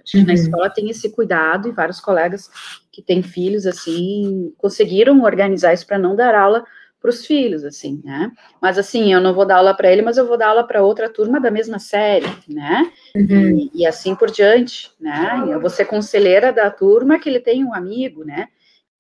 Que 0.10 0.20
uhum. 0.20 0.26
na 0.26 0.34
escola 0.34 0.70
tem 0.70 0.90
esse 0.90 1.10
cuidado 1.12 1.68
e 1.68 1.72
vários 1.72 2.00
colegas 2.00 2.50
que 2.92 3.02
têm 3.02 3.22
filhos, 3.22 3.66
assim, 3.66 4.54
conseguiram 4.58 5.22
organizar 5.22 5.74
isso 5.74 5.86
para 5.86 6.00
não 6.00 6.16
dar 6.16 6.34
aula 6.34 6.64
para 7.00 7.10
os 7.12 7.26
filhos, 7.26 7.64
assim, 7.64 8.02
né? 8.04 8.32
Mas, 8.62 8.78
assim, 8.78 9.14
eu 9.14 9.22
não 9.22 9.34
vou 9.34 9.46
dar 9.46 9.58
aula 9.58 9.74
para 9.76 9.92
ele, 9.92 10.02
mas 10.02 10.18
eu 10.18 10.26
vou 10.26 10.38
dar 10.38 10.48
aula 10.48 10.66
para 10.66 10.82
outra 10.82 11.08
turma 11.08 11.40
da 11.40 11.52
mesma 11.52 11.78
série, 11.78 12.28
né? 12.48 12.92
Uhum. 13.16 13.70
E, 13.74 13.82
e, 13.82 13.86
assim 13.86 14.16
por 14.16 14.32
diante, 14.32 14.92
né? 15.00 15.44
Eu 15.48 15.60
vou 15.60 15.70
ser 15.70 15.86
conselheira 15.86 16.52
da 16.52 16.72
turma 16.72 17.20
que 17.20 17.30
ele 17.30 17.40
tem 17.40 17.64
um 17.64 17.74
amigo, 17.74 18.24
né? 18.24 18.48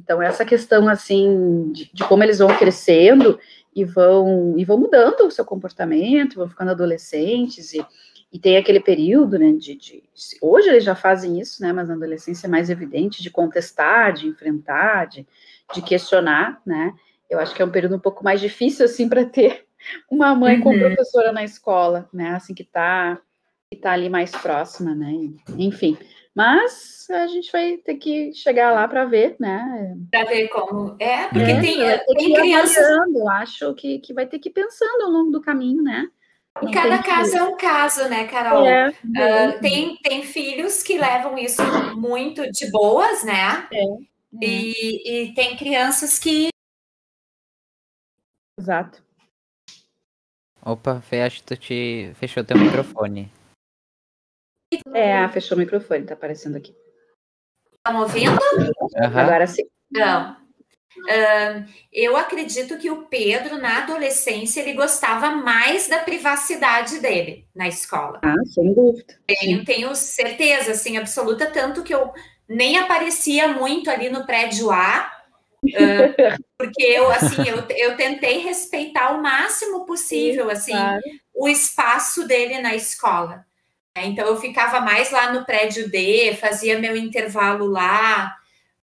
Então, 0.01 0.21
essa 0.21 0.45
questão, 0.45 0.87
assim, 0.87 1.71
de, 1.71 1.89
de 1.91 2.03
como 2.03 2.23
eles 2.23 2.37
vão 2.37 2.55
crescendo 2.55 3.39
e 3.75 3.83
vão, 3.83 4.53
e 4.57 4.63
vão 4.63 4.77
mudando 4.77 5.21
o 5.21 5.31
seu 5.31 5.43
comportamento, 5.43 6.35
vão 6.35 6.47
ficando 6.47 6.71
adolescentes 6.71 7.73
e 7.73 7.85
e 8.31 8.39
tem 8.39 8.57
aquele 8.57 8.79
período, 8.79 9.39
né, 9.39 9.53
de, 9.53 9.75
de, 9.75 10.03
hoje 10.41 10.69
eles 10.69 10.83
já 10.83 10.95
fazem 10.95 11.39
isso, 11.39 11.61
né, 11.61 11.71
mas 11.71 11.87
na 11.87 11.95
adolescência 11.95 12.47
é 12.47 12.49
mais 12.49 12.69
evidente, 12.69 13.23
de 13.23 13.31
contestar, 13.31 14.13
de 14.13 14.27
enfrentar, 14.27 15.05
de, 15.05 15.25
de 15.73 15.81
questionar, 15.81 16.61
né, 16.65 16.93
eu 17.29 17.39
acho 17.39 17.55
que 17.55 17.61
é 17.61 17.65
um 17.65 17.71
período 17.71 17.95
um 17.95 17.99
pouco 17.99 18.23
mais 18.23 18.41
difícil, 18.41 18.85
assim, 18.85 19.07
para 19.07 19.25
ter 19.25 19.65
uma 20.11 20.35
mãe 20.35 20.57
uhum. 20.57 20.63
com 20.63 20.79
professora 20.79 21.31
na 21.31 21.43
escola, 21.43 22.09
né, 22.13 22.31
assim, 22.31 22.53
que 22.53 22.63
está 22.63 23.19
que 23.69 23.77
tá 23.77 23.91
ali 23.91 24.09
mais 24.09 24.31
próxima, 24.31 24.95
né, 24.95 25.11
enfim, 25.57 25.97
mas 26.33 27.07
a 27.09 27.25
gente 27.27 27.51
vai 27.51 27.77
ter 27.77 27.95
que 27.95 28.31
chegar 28.33 28.71
lá 28.71 28.87
para 28.87 29.05
ver, 29.05 29.35
né? 29.39 29.97
Para 30.11 30.23
ver 30.25 30.47
como. 30.49 30.95
É, 30.99 31.27
porque 31.29 31.41
é, 31.41 31.97
tem, 31.97 32.15
tem 32.15 32.33
crianças. 32.35 32.85
Eu 33.13 33.27
acho 33.27 33.73
que, 33.73 33.97
que 33.97 34.13
vai 34.13 34.27
ter 34.27 34.37
que 34.37 34.49
ir 34.49 34.51
pensando 34.51 35.01
ao 35.01 35.09
longo 35.09 35.31
do 35.31 35.41
caminho, 35.41 35.81
né? 35.81 36.07
E 36.61 36.71
cada 36.71 37.03
caso 37.03 37.37
é 37.37 37.43
um 37.43 37.57
caso, 37.57 38.07
né, 38.09 38.27
Carol? 38.27 38.65
É, 38.65 38.89
uh, 38.89 39.59
tem, 39.59 39.97
tem 39.97 40.23
filhos 40.23 40.81
que 40.81 40.97
levam 40.97 41.37
isso 41.37 41.61
muito 41.95 42.49
de 42.51 42.71
boas, 42.71 43.23
né? 43.23 43.67
É. 43.71 43.83
E, 44.41 45.25
e 45.29 45.33
tem 45.33 45.55
crianças 45.55 46.19
que. 46.19 46.49
Exato. 48.59 49.03
Opa, 50.65 50.99
Fê, 51.01 51.21
acho 51.21 51.37
que 51.37 51.43
tu 51.43 51.57
te 51.57 52.11
fechou 52.15 52.43
teu 52.43 52.57
microfone. 52.57 53.31
É, 54.93 55.27
fechou 55.29 55.55
o 55.55 55.59
microfone, 55.59 56.05
tá 56.05 56.13
aparecendo 56.13 56.57
aqui. 56.57 56.75
Estão 57.65 57.93
tá 57.93 57.99
ouvindo? 58.01 58.31
Uhum. 58.31 59.19
Agora 59.19 59.47
sim. 59.47 59.63
Não. 59.89 60.46
Eu 61.91 62.15
acredito 62.17 62.77
que 62.77 62.89
o 62.89 63.03
Pedro, 63.03 63.57
na 63.57 63.79
adolescência, 63.79 64.61
ele 64.61 64.73
gostava 64.73 65.31
mais 65.31 65.87
da 65.87 65.99
privacidade 65.99 66.99
dele 66.99 67.47
na 67.55 67.67
escola. 67.67 68.19
Ah, 68.23 68.35
sem 68.45 68.73
dúvida. 68.73 69.17
Tenho, 69.25 69.65
tenho 69.65 69.95
certeza, 69.95 70.71
assim, 70.71 70.97
absoluta, 70.97 71.45
tanto 71.47 71.83
que 71.83 71.93
eu 71.93 72.11
nem 72.47 72.77
aparecia 72.77 73.47
muito 73.49 73.89
ali 73.89 74.09
no 74.09 74.25
prédio 74.25 74.71
A, 74.71 75.11
uh, 75.63 75.67
porque 76.57 76.83
eu, 76.83 77.11
assim, 77.11 77.47
eu, 77.47 77.63
eu 77.69 77.97
tentei 77.97 78.39
respeitar 78.39 79.13
o 79.13 79.21
máximo 79.21 79.85
possível, 79.85 80.49
assim, 80.49 80.71
claro. 80.71 81.01
o 81.35 81.47
espaço 81.47 82.27
dele 82.27 82.59
na 82.59 82.75
escola. 82.75 83.45
Então, 83.95 84.27
eu 84.27 84.37
ficava 84.37 84.79
mais 84.79 85.09
lá 85.09 85.33
no 85.33 85.45
prédio 85.45 85.89
D, 85.89 86.35
fazia 86.39 86.77
meu 86.79 86.95
intervalo 86.95 87.65
lá, 87.65 88.35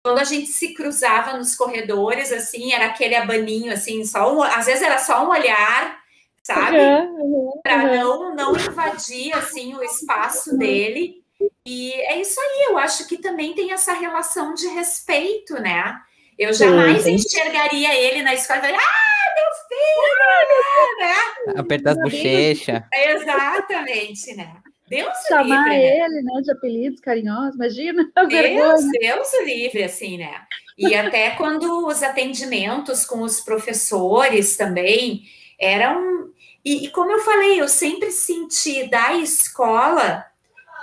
quando 0.04 0.18
a 0.18 0.24
gente 0.24 0.48
se 0.48 0.74
cruzava 0.74 1.34
nos 1.38 1.56
corredores, 1.56 2.30
assim, 2.30 2.74
era 2.74 2.84
aquele 2.84 3.14
abaninho, 3.14 3.72
assim, 3.72 4.04
só 4.04 4.36
um, 4.36 4.42
às 4.42 4.66
vezes 4.66 4.82
era 4.82 4.98
só 4.98 5.24
um 5.24 5.30
olhar, 5.30 5.98
sabe? 6.42 6.76
Uhum, 6.76 7.22
uhum, 7.22 7.60
Para 7.62 7.96
não, 7.96 8.34
não 8.34 8.54
invadir, 8.54 9.34
assim, 9.34 9.74
o 9.74 9.82
espaço 9.82 10.58
dele. 10.58 11.24
E 11.66 11.90
é 11.92 12.20
isso 12.20 12.38
aí, 12.38 12.66
eu 12.68 12.76
acho 12.76 13.08
que 13.08 13.16
também 13.16 13.54
tem 13.54 13.72
essa 13.72 13.94
relação 13.94 14.52
de 14.52 14.68
respeito, 14.68 15.54
né? 15.54 15.98
Eu 16.38 16.52
jamais 16.52 17.04
sim, 17.04 17.16
sim. 17.16 17.26
enxergaria 17.26 17.94
ele 17.94 18.20
na 18.20 18.34
escola 18.34 18.58
e 18.58 18.62
falar, 18.62 18.76
ah, 18.76 19.34
meu 19.40 19.48
filho, 19.70 20.98
né? 20.98 21.60
Apertar 21.60 21.92
as 21.92 21.96
bochechas. 21.96 22.82
Exatamente, 22.92 24.36
né? 24.36 24.52
Deus 24.88 25.16
Chamar 25.26 25.68
livre, 25.68 25.70
né? 25.70 26.04
ele, 26.04 26.22
né, 26.22 26.40
de 26.42 26.52
apelidos 26.52 27.00
carinhosos, 27.00 27.54
imagina. 27.54 28.10
Deus, 28.28 28.84
Deus 29.00 29.28
livre, 29.44 29.82
assim, 29.82 30.18
né? 30.18 30.42
E 30.76 30.94
até 30.94 31.30
quando 31.30 31.86
os 31.86 32.02
atendimentos 32.02 33.04
com 33.04 33.22
os 33.22 33.40
professores 33.40 34.56
também 34.56 35.24
eram. 35.58 36.32
E, 36.64 36.86
e, 36.86 36.90
como 36.90 37.12
eu 37.12 37.20
falei, 37.20 37.60
eu 37.60 37.68
sempre 37.68 38.10
senti 38.10 38.88
da 38.88 39.14
escola 39.14 40.26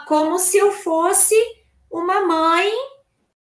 como 0.08 0.38
se 0.39 0.58
eu 0.58 0.72
fosse 0.72 1.36
uma 1.89 2.22
mãe 2.22 2.72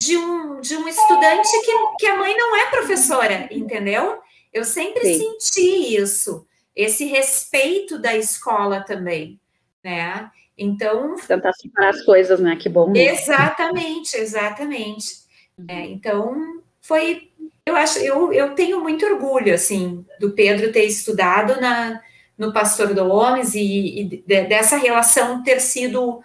de 0.02 0.18
um, 0.18 0.60
de 0.60 0.76
um 0.78 0.88
estudante 0.88 1.50
que, 1.64 1.98
que 2.00 2.08
a 2.08 2.18
mãe 2.18 2.36
não 2.36 2.56
é 2.56 2.70
professora, 2.70 3.48
entendeu? 3.52 4.20
Eu 4.54 4.64
sempre 4.64 5.04
Sim. 5.04 5.40
senti 5.40 5.96
isso, 5.96 6.46
esse 6.76 7.06
respeito 7.06 7.98
da 7.98 8.16
escola 8.16 8.82
também, 8.82 9.40
né? 9.84 10.30
Então. 10.58 11.16
Tentar 11.16 11.54
separar 11.54 11.90
as 11.90 12.02
coisas, 12.04 12.40
né? 12.40 12.56
Que 12.56 12.70
bom. 12.70 12.94
Exatamente, 12.96 14.16
exatamente. 14.18 15.26
Uhum. 15.58 15.66
É, 15.68 15.86
então, 15.88 16.62
foi. 16.82 17.32
Eu 17.66 17.76
acho, 17.76 18.00
eu, 18.00 18.32
eu 18.32 18.54
tenho 18.54 18.80
muito 18.80 19.06
orgulho, 19.06 19.54
assim, 19.54 20.06
do 20.20 20.32
Pedro 20.32 20.72
ter 20.72 20.86
estudado 20.86 21.60
na, 21.60 22.00
no 22.38 22.54
Pastor 22.54 22.94
Gomes 22.94 23.56
e, 23.56 24.02
e 24.02 24.04
de, 24.04 24.18
dessa 24.44 24.78
relação 24.78 25.42
ter 25.42 25.60
sido 25.60 26.22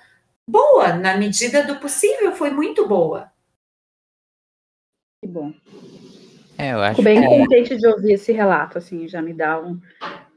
boa, 0.47 0.93
na 0.95 1.17
medida 1.17 1.65
do 1.65 1.77
possível, 1.77 2.33
foi 2.33 2.51
muito 2.51 2.87
boa. 2.87 3.31
Que 5.23 5.29
bom. 5.29 5.53
É, 6.59 6.73
eu 6.73 6.81
acho 6.81 6.97
Fico 6.97 7.05
bem 7.05 7.21
que... 7.21 7.27
contente 7.27 7.77
de 7.77 7.87
ouvir 7.87 8.13
esse 8.15 8.33
relato, 8.33 8.77
assim, 8.77 9.09
já 9.09 9.23
me 9.23 9.33
dá 9.33 9.59
um, 9.61 9.81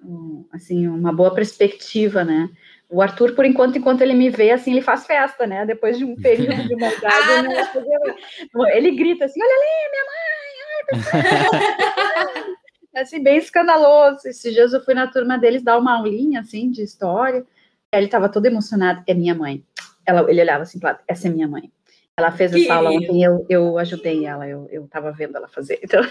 um, 0.04 0.46
assim, 0.54 0.88
uma 0.88 1.12
boa 1.12 1.34
perspectiva, 1.34 2.24
né? 2.24 2.50
O 2.90 3.02
Arthur, 3.02 3.34
por 3.34 3.46
enquanto, 3.46 3.78
enquanto 3.78 4.02
ele 4.02 4.14
me 4.14 4.30
vê, 4.30 4.52
assim, 4.52 4.72
ele 4.72 4.82
faz 4.82 5.06
festa, 5.06 5.48
né? 5.48 5.66
Depois 5.66 5.98
de 5.98 6.06
um 6.06 6.16
período 6.16 6.68
de 6.68 6.76
uma 6.76 6.88
idade, 6.88 7.16
ah, 8.56 8.78
ele 8.78 8.92
grita 8.92 9.26
assim, 9.26 9.40
olha 9.42 9.56
ali, 9.56 9.90
minha 9.92 10.06
mãe, 10.06 10.24
ai, 12.96 13.02
assim, 13.02 13.24
bem 13.24 13.38
escandaloso. 13.38 14.28
Esses 14.28 14.54
dias 14.54 14.74
eu 14.74 14.84
fui 14.84 14.94
na 14.94 15.08
turma 15.08 15.38
deles 15.38 15.64
dar 15.64 15.78
uma 15.78 15.98
aulinha, 15.98 16.42
assim, 16.42 16.70
de 16.70 16.84
história, 16.84 17.44
ele 17.92 18.06
estava 18.06 18.30
todo 18.30 18.46
emocionado, 18.46 19.04
é 19.08 19.14
minha 19.14 19.34
mãe. 19.34 19.64
Ela, 20.06 20.30
ele 20.30 20.42
olhava 20.42 20.64
assim, 20.64 20.80
essa 21.08 21.28
é 21.28 21.32
minha 21.32 21.48
mãe. 21.48 21.72
Ela 22.16 22.32
fez 22.32 22.52
que 22.54 22.64
essa 22.64 22.76
aula 22.76 22.92
ontem, 22.92 23.24
eu, 23.24 23.44
eu 23.50 23.78
ajudei 23.80 24.26
ela, 24.26 24.48
eu, 24.48 24.68
eu 24.70 24.88
tava 24.88 25.12
vendo 25.12 25.36
ela 25.36 25.48
fazer. 25.48 25.80
Então, 25.84 26.02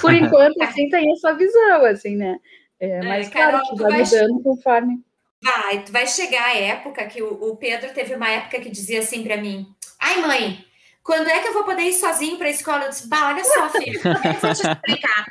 por 0.00 0.14
enquanto, 0.14 0.60
assim, 0.62 0.88
tem 0.88 1.10
essa 1.10 1.34
visão, 1.34 1.84
assim, 1.84 2.16
né? 2.16 2.38
É, 2.78 3.02
mas, 3.02 3.26
é, 3.26 3.30
claro, 3.30 3.58
Carol, 3.58 3.76
vai 3.76 4.04
mudando 4.04 4.42
conforme. 4.42 5.02
Vai, 5.42 5.84
vai 5.90 6.06
chegar 6.06 6.46
a 6.46 6.56
época 6.56 7.06
que 7.06 7.22
o, 7.22 7.32
o 7.32 7.56
Pedro 7.56 7.92
teve 7.92 8.14
uma 8.14 8.28
época 8.28 8.60
que 8.60 8.70
dizia 8.70 9.00
assim 9.00 9.22
para 9.22 9.36
mim: 9.36 9.66
ai, 10.00 10.20
mãe, 10.20 10.64
quando 11.02 11.28
é 11.28 11.40
que 11.40 11.48
eu 11.48 11.52
vou 11.52 11.64
poder 11.64 11.82
ir 11.82 11.94
sozinho 11.94 12.36
para 12.36 12.48
a 12.48 12.50
escola? 12.50 12.84
Eu 12.84 12.88
disse: 12.90 13.08
bah, 13.08 13.28
olha 13.28 13.44
só, 13.44 13.68
filho, 13.78 14.00
eu 14.04 14.40
vou 14.40 14.54
te 14.54 14.66
explicar. 14.66 15.26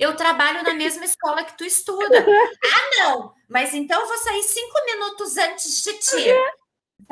Eu 0.00 0.16
trabalho 0.16 0.62
na 0.62 0.74
mesma 0.74 1.04
escola 1.04 1.44
que 1.44 1.56
tu 1.56 1.64
estuda. 1.64 2.26
Ah, 2.64 2.90
não, 2.98 3.32
mas 3.48 3.72
então 3.72 4.00
eu 4.00 4.06
vou 4.08 4.18
sair 4.18 4.42
cinco 4.42 4.84
minutos 4.84 5.36
antes 5.36 5.82
de 5.82 5.92
ti 5.98 6.34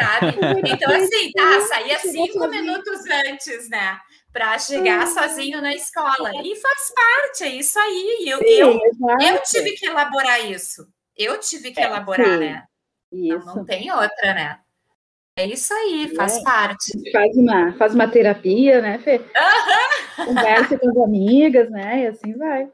sabe? 0.01 0.37
Então, 0.67 0.95
assim, 0.95 1.31
tá, 1.33 1.61
saía 1.63 1.99
cinco 1.99 2.47
minutos 2.49 3.01
antes, 3.07 3.69
né? 3.69 3.99
Para 4.33 4.59
chegar 4.59 5.07
sozinho 5.07 5.61
na 5.61 5.75
escola. 5.75 6.31
E 6.43 6.57
faz 6.57 6.93
parte, 6.93 7.45
é 7.45 7.49
isso 7.49 7.79
aí. 7.79 8.25
Eu, 8.27 8.41
eu, 8.43 8.81
eu 9.21 9.43
tive 9.43 9.73
que 9.73 9.87
elaborar 9.87 10.51
isso. 10.51 10.87
Eu 11.17 11.39
tive 11.41 11.73
que 11.73 11.81
é, 11.81 11.85
elaborar, 11.85 12.39
né? 12.39 12.65
Isso. 13.13 13.47
Não, 13.47 13.57
não 13.57 13.65
tem 13.65 13.91
outra, 13.91 14.35
né? 14.35 14.59
É 15.37 15.47
isso 15.47 15.75
aí, 15.75 16.15
faz 16.15 16.37
é. 16.37 16.43
parte. 16.43 17.11
Faz 17.11 17.37
uma, 17.37 17.73
faz 17.73 17.95
uma 17.95 18.09
terapia, 18.09 18.81
né, 18.81 18.99
Fê? 18.99 19.19
Uhum. 19.19 20.27
Conversa 20.27 20.79
com 20.79 20.91
as 20.91 20.97
amigas, 20.97 21.71
né? 21.71 22.03
E 22.03 22.07
assim 22.07 22.37
vai. 22.37 22.69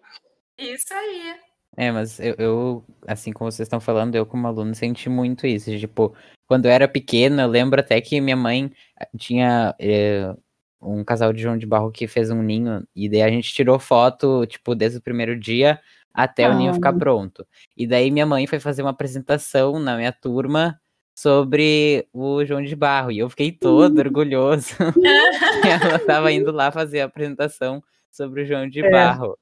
Isso 0.58 0.92
aí. 0.92 1.34
É, 1.76 1.90
mas 1.90 2.20
eu, 2.20 2.34
eu, 2.36 2.84
assim 3.06 3.32
como 3.32 3.50
vocês 3.50 3.66
estão 3.66 3.80
falando, 3.80 4.14
eu 4.14 4.26
como 4.26 4.46
aluno 4.46 4.74
senti 4.74 5.08
muito 5.08 5.46
isso. 5.46 5.70
Tipo, 5.78 6.14
quando 6.46 6.66
eu 6.66 6.70
era 6.70 6.86
pequeno, 6.86 7.40
eu 7.40 7.48
lembro 7.48 7.80
até 7.80 7.98
que 8.00 8.20
minha 8.20 8.36
mãe 8.36 8.70
eh, 9.00 9.08
tinha 9.16 9.74
é, 9.78 10.34
um 10.82 11.02
casal 11.02 11.32
de 11.32 11.40
João 11.40 11.56
de 11.56 11.66
Barro 11.66 11.90
que 11.90 12.06
fez 12.06 12.30
um 12.30 12.42
ninho, 12.42 12.86
e 12.94 13.08
daí 13.08 13.22
a 13.22 13.30
gente 13.30 13.54
tirou 13.54 13.78
foto, 13.78 14.44
tipo, 14.46 14.74
desde 14.74 14.98
o 14.98 15.02
primeiro 15.02 15.38
dia 15.38 15.80
até 16.12 16.44
ah. 16.44 16.50
o 16.50 16.54
ninho 16.54 16.74
ficar 16.74 16.92
pronto. 16.92 17.46
E 17.76 17.86
daí 17.86 18.10
minha 18.10 18.26
mãe 18.26 18.46
foi 18.46 18.60
fazer 18.60 18.82
uma 18.82 18.90
apresentação 18.90 19.78
na 19.78 19.96
minha 19.96 20.12
turma 20.12 20.80
sobre 21.14 22.08
o 22.12 22.42
João 22.44 22.62
de 22.62 22.74
Barro, 22.74 23.12
e 23.12 23.18
eu 23.18 23.28
fiquei 23.28 23.52
todo 23.52 23.94
uhum. 23.94 24.00
orgulhoso. 24.00 24.74
ela 25.84 25.96
estava 25.96 26.32
indo 26.32 26.50
lá 26.50 26.70
fazer 26.70 27.00
a 27.00 27.04
apresentação 27.04 27.82
sobre 28.10 28.42
o 28.42 28.46
João 28.46 28.68
de 28.68 28.80
é. 28.80 28.90
Barro. 28.90 29.38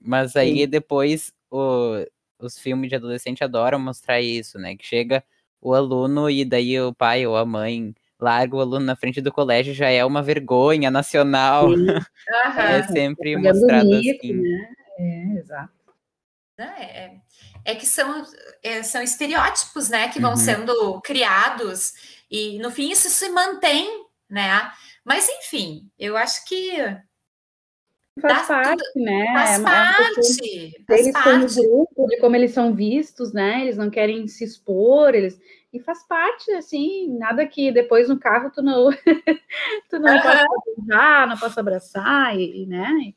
Mas 0.00 0.36
aí 0.36 0.58
Sim. 0.58 0.68
depois 0.68 1.32
o, 1.50 2.04
os 2.38 2.58
filmes 2.58 2.88
de 2.88 2.96
adolescente 2.96 3.44
adoram 3.44 3.78
mostrar 3.78 4.20
isso, 4.20 4.58
né? 4.58 4.76
Que 4.76 4.84
chega 4.84 5.22
o 5.60 5.74
aluno 5.74 6.28
e 6.28 6.44
daí 6.44 6.80
o 6.80 6.92
pai 6.92 7.26
ou 7.26 7.36
a 7.36 7.44
mãe 7.44 7.94
larga 8.18 8.56
o 8.56 8.60
aluno 8.60 8.84
na 8.84 8.96
frente 8.96 9.20
do 9.20 9.32
colégio 9.32 9.74
já 9.74 9.88
é 9.88 10.04
uma 10.04 10.22
vergonha 10.22 10.90
nacional. 10.90 11.68
Uhum. 11.68 11.86
é 12.58 12.82
sempre 12.84 13.34
é 13.34 13.38
mostrado 13.38 13.88
bonito, 13.88 14.16
assim. 14.16 14.32
Né? 14.32 14.68
É, 14.98 15.38
exato. 15.38 15.75
É, 16.64 17.16
é 17.64 17.74
que 17.74 17.86
são, 17.86 18.24
é, 18.62 18.82
são 18.82 19.02
estereótipos, 19.02 19.88
né, 19.90 20.08
que 20.08 20.20
vão 20.20 20.30
uhum. 20.30 20.36
sendo 20.36 21.00
criados 21.02 21.92
e 22.30 22.58
no 22.58 22.70
fim 22.70 22.90
isso 22.90 23.10
se 23.10 23.28
mantém, 23.28 24.06
né? 24.28 24.70
Mas 25.04 25.28
enfim, 25.28 25.90
eu 25.98 26.16
acho 26.16 26.44
que 26.46 26.76
Faz 28.18 28.46
parte, 28.48 28.82
tudo, 28.94 29.04
né? 29.04 29.26
Faz 29.34 29.60
é, 29.60 29.62
parte. 29.62 30.72
É 30.88 30.98
eles 30.98 31.14
como 31.22 31.68
grupo, 31.68 32.06
de 32.06 32.16
como 32.16 32.34
eles 32.34 32.52
são 32.52 32.74
vistos, 32.74 33.32
né? 33.32 33.60
Eles 33.60 33.76
não 33.76 33.90
querem 33.90 34.26
se 34.26 34.42
expor, 34.42 35.14
eles 35.14 35.38
e 35.72 35.80
faz 35.80 36.02
parte, 36.06 36.50
assim, 36.52 37.14
nada 37.18 37.46
que 37.46 37.70
depois 37.70 38.08
no 38.08 38.18
carro 38.18 38.50
tu 38.50 38.62
não 38.62 38.90
tu 39.90 39.98
não 39.98 40.14
uhum. 40.14 40.22
possa 40.22 40.46
beijar, 40.64 41.28
não 41.28 41.36
possa 41.36 41.60
abraçar, 41.60 42.34
e, 42.38 42.62
e, 42.62 42.66
né? 42.66 43.12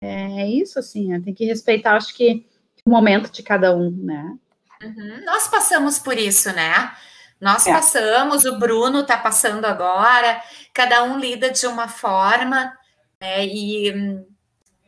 É 0.00 0.46
isso, 0.46 0.78
assim, 0.78 1.08
né? 1.08 1.20
tem 1.24 1.34
que 1.34 1.46
respeitar, 1.46 1.96
acho 1.96 2.14
que 2.14 2.46
momento 2.86 3.30
de 3.30 3.42
cada 3.42 3.74
um, 3.74 3.90
né? 3.90 4.36
Uhum. 4.82 5.24
Nós 5.24 5.48
passamos 5.48 5.98
por 5.98 6.18
isso, 6.18 6.52
né? 6.52 6.92
Nós 7.40 7.66
é. 7.66 7.72
passamos, 7.72 8.44
o 8.44 8.58
Bruno 8.58 9.00
está 9.00 9.16
passando 9.16 9.64
agora, 9.64 10.40
cada 10.72 11.02
um 11.04 11.18
lida 11.18 11.50
de 11.50 11.66
uma 11.66 11.88
forma, 11.88 12.76
né? 13.20 13.46
E 13.46 13.92
hum, 13.92 14.26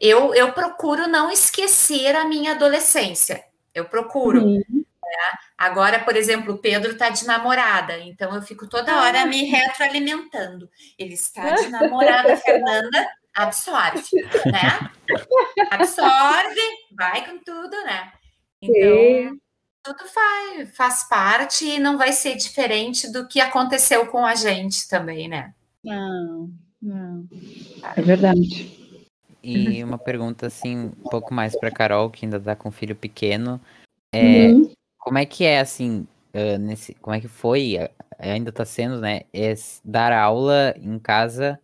eu, 0.00 0.34
eu 0.34 0.52
procuro 0.52 1.06
não 1.06 1.30
esquecer 1.30 2.14
a 2.14 2.24
minha 2.24 2.52
adolescência. 2.52 3.44
Eu 3.74 3.86
procuro. 3.86 4.42
Uhum. 4.42 4.62
Né? 4.68 5.38
Agora, 5.56 6.00
por 6.00 6.16
exemplo, 6.16 6.54
o 6.54 6.58
Pedro 6.58 6.92
está 6.92 7.08
de 7.08 7.26
namorada, 7.26 7.98
então 7.98 8.34
eu 8.34 8.42
fico 8.42 8.66
toda 8.66 8.92
ah. 8.92 9.02
hora 9.02 9.26
me 9.26 9.44
retroalimentando. 9.44 10.68
Ele 10.98 11.14
está 11.14 11.54
de 11.54 11.68
namorada, 11.70 12.36
Fernanda, 12.36 13.08
absorve, 13.36 14.02
né? 14.50 14.90
Absorve, 15.70 16.60
vai 16.96 17.24
com 17.26 17.38
tudo, 17.44 17.76
né? 17.84 18.12
Então, 18.62 18.96
Sim. 18.96 19.40
tudo 19.84 20.04
faz, 20.08 20.76
faz 20.76 21.08
parte 21.08 21.66
e 21.66 21.78
não 21.78 21.98
vai 21.98 22.12
ser 22.12 22.34
diferente 22.36 23.12
do 23.12 23.28
que 23.28 23.38
aconteceu 23.38 24.06
com 24.06 24.24
a 24.24 24.34
gente 24.34 24.88
também, 24.88 25.28
né? 25.28 25.52
Não, 25.84 26.50
não. 26.80 27.28
É 27.94 28.00
verdade. 28.00 28.74
E 29.42 29.84
uma 29.84 29.98
pergunta 29.98 30.46
assim, 30.46 30.86
um 30.86 31.08
pouco 31.08 31.32
mais 31.32 31.56
para 31.56 31.70
Carol, 31.70 32.10
que 32.10 32.24
ainda 32.24 32.38
está 32.38 32.56
com 32.56 32.70
um 32.70 32.72
filho 32.72 32.96
pequeno. 32.96 33.60
É, 34.12 34.48
uhum. 34.48 34.72
Como 34.98 35.18
é 35.18 35.26
que 35.26 35.44
é 35.44 35.60
assim, 35.60 36.04
uh, 36.34 36.58
nesse, 36.58 36.94
como 36.94 37.14
é 37.14 37.20
que 37.20 37.28
foi, 37.28 37.76
ainda 38.18 38.50
está 38.50 38.64
sendo, 38.64 39.00
né, 39.00 39.20
é 39.32 39.54
dar 39.84 40.12
aula 40.12 40.74
em 40.78 40.98
casa 40.98 41.60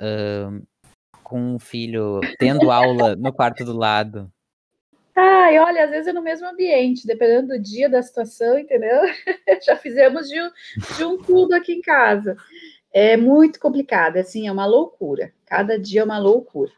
uh, 0.00 0.66
com 1.26 1.40
um 1.40 1.58
filho, 1.58 2.20
tendo 2.38 2.70
aula 2.70 3.16
no 3.16 3.32
quarto 3.32 3.64
do 3.64 3.76
lado? 3.76 4.30
Ai, 5.12 5.58
olha, 5.58 5.84
às 5.84 5.90
vezes 5.90 6.06
é 6.06 6.12
no 6.12 6.22
mesmo 6.22 6.46
ambiente, 6.46 7.04
dependendo 7.04 7.48
do 7.48 7.58
dia, 7.58 7.88
da 7.88 8.00
situação, 8.00 8.56
entendeu? 8.56 9.00
Já 9.66 9.74
fizemos 9.74 10.28
de 10.28 10.40
um, 10.40 10.50
de 10.96 11.04
um 11.04 11.18
tudo 11.18 11.54
aqui 11.54 11.72
em 11.72 11.80
casa. 11.80 12.36
É 12.92 13.16
muito 13.16 13.58
complicado, 13.58 14.18
assim, 14.18 14.46
é 14.46 14.52
uma 14.52 14.66
loucura. 14.66 15.32
Cada 15.46 15.76
dia 15.76 16.02
é 16.02 16.04
uma 16.04 16.18
loucura. 16.18 16.70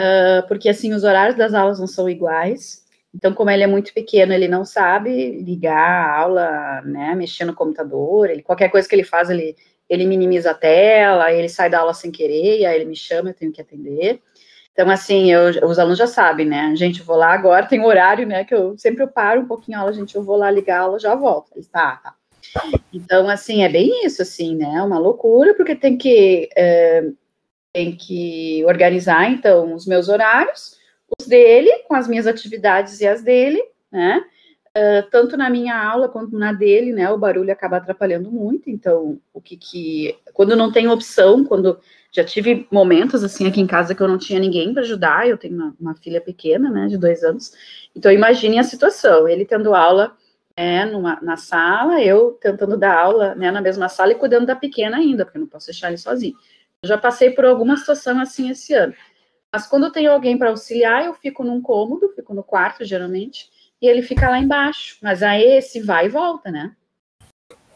Uh, 0.00 0.48
porque, 0.48 0.70
assim, 0.70 0.94
os 0.94 1.04
horários 1.04 1.36
das 1.36 1.52
aulas 1.52 1.78
não 1.78 1.86
são 1.86 2.08
iguais. 2.08 2.86
Então, 3.14 3.34
como 3.34 3.50
ele 3.50 3.62
é 3.62 3.66
muito 3.66 3.92
pequeno, 3.92 4.32
ele 4.32 4.48
não 4.48 4.64
sabe 4.64 5.42
ligar 5.42 5.76
a 5.76 6.16
aula, 6.18 6.80
né, 6.80 7.14
mexer 7.14 7.44
no 7.44 7.54
computador, 7.54 8.30
ele, 8.30 8.42
qualquer 8.42 8.70
coisa 8.70 8.88
que 8.88 8.94
ele 8.94 9.04
faz, 9.04 9.28
ele, 9.28 9.54
ele 9.92 10.06
minimiza 10.06 10.52
a 10.52 10.54
tela, 10.54 11.30
ele 11.30 11.50
sai 11.50 11.68
da 11.68 11.80
aula 11.80 11.92
sem 11.92 12.10
querer, 12.10 12.60
e 12.60 12.64
aí 12.64 12.76
ele 12.76 12.86
me 12.86 12.96
chama, 12.96 13.28
eu 13.28 13.34
tenho 13.34 13.52
que 13.52 13.60
atender. 13.60 14.22
Então, 14.72 14.88
assim, 14.88 15.30
eu, 15.30 15.68
os 15.68 15.78
alunos 15.78 15.98
já 15.98 16.06
sabem, 16.06 16.46
né, 16.46 16.74
gente, 16.74 17.02
vou 17.02 17.14
lá 17.14 17.34
agora, 17.34 17.66
tem 17.66 17.84
horário, 17.84 18.26
né, 18.26 18.42
que 18.42 18.54
eu 18.54 18.76
sempre 18.78 19.02
eu 19.02 19.08
paro 19.08 19.42
um 19.42 19.46
pouquinho 19.46 19.76
a 19.76 19.82
aula, 19.82 19.92
gente, 19.92 20.16
eu 20.16 20.22
vou 20.22 20.36
lá 20.36 20.50
ligar 20.50 20.78
a 20.78 20.82
aula, 20.84 20.98
já 20.98 21.14
volto. 21.14 21.52
Ele, 21.54 21.66
tá, 21.66 22.00
tá. 22.02 22.14
Então, 22.90 23.28
assim, 23.28 23.62
é 23.64 23.68
bem 23.68 24.06
isso, 24.06 24.22
assim, 24.22 24.56
né, 24.56 24.82
uma 24.82 24.98
loucura, 24.98 25.52
porque 25.54 25.74
tem 25.74 25.98
que, 25.98 26.48
é, 26.56 27.04
tem 27.70 27.94
que 27.94 28.64
organizar, 28.64 29.30
então, 29.30 29.74
os 29.74 29.86
meus 29.86 30.08
horários, 30.08 30.78
os 31.20 31.26
dele, 31.26 31.70
com 31.86 31.94
as 31.94 32.08
minhas 32.08 32.26
atividades 32.26 32.98
e 33.02 33.06
as 33.06 33.22
dele, 33.22 33.62
né? 33.90 34.24
Uh, 34.74 35.04
tanto 35.10 35.36
na 35.36 35.50
minha 35.50 35.76
aula 35.76 36.08
quanto 36.08 36.38
na 36.38 36.50
dele, 36.50 36.92
né? 36.92 37.10
O 37.10 37.18
barulho 37.18 37.52
acaba 37.52 37.76
atrapalhando 37.76 38.30
muito. 38.32 38.70
Então, 38.70 39.20
o 39.32 39.40
que 39.40 39.56
que. 39.56 40.18
Quando 40.32 40.56
não 40.56 40.72
tem 40.72 40.88
opção, 40.88 41.44
quando. 41.44 41.78
Já 42.10 42.24
tive 42.24 42.66
momentos 42.70 43.24
assim 43.24 43.46
aqui 43.46 43.60
em 43.60 43.66
casa 43.66 43.94
que 43.94 44.02
eu 44.02 44.08
não 44.08 44.18
tinha 44.18 44.40
ninguém 44.40 44.72
para 44.72 44.82
ajudar. 44.82 45.28
Eu 45.28 45.36
tenho 45.36 45.54
uma, 45.54 45.76
uma, 45.78 45.94
filha 45.94 46.20
pequena, 46.20 46.70
né, 46.70 46.86
de 46.86 46.96
dois 46.96 47.22
anos. 47.22 47.52
Então, 47.94 48.10
imagine 48.10 48.58
a 48.58 48.62
situação: 48.62 49.28
ele 49.28 49.44
tendo 49.44 49.74
aula 49.74 50.16
é, 50.56 50.86
numa, 50.86 51.20
na 51.20 51.36
sala, 51.36 52.02
eu 52.02 52.32
tentando 52.40 52.76
dar 52.76 52.98
aula 52.98 53.34
né, 53.34 53.50
na 53.50 53.60
mesma 53.60 53.88
sala 53.88 54.12
e 54.12 54.16
cuidando 54.16 54.46
da 54.46 54.56
pequena 54.56 54.96
ainda, 54.96 55.24
porque 55.24 55.36
eu 55.38 55.42
não 55.42 55.48
posso 55.48 55.66
deixar 55.66 55.88
ele 55.88 55.98
sozinho. 55.98 56.34
Eu 56.82 56.88
já 56.88 56.98
passei 56.98 57.30
por 57.30 57.44
alguma 57.44 57.76
situação 57.76 58.18
assim 58.20 58.50
esse 58.50 58.72
ano. 58.74 58.94
Mas 59.52 59.66
quando 59.66 59.84
eu 59.84 59.92
tenho 59.92 60.10
alguém 60.10 60.38
para 60.38 60.48
auxiliar, 60.48 61.04
eu 61.04 61.12
fico 61.12 61.44
num 61.44 61.60
cômodo, 61.60 62.08
fico 62.16 62.32
no 62.32 62.42
quarto, 62.42 62.84
geralmente, 62.86 63.50
e 63.82 63.88
ele 63.88 64.00
fica 64.00 64.30
lá 64.30 64.38
embaixo. 64.38 64.96
Mas 65.02 65.22
aí 65.22 65.42
esse 65.42 65.80
vai 65.80 66.06
e 66.06 66.08
volta, 66.08 66.50
né? 66.50 66.74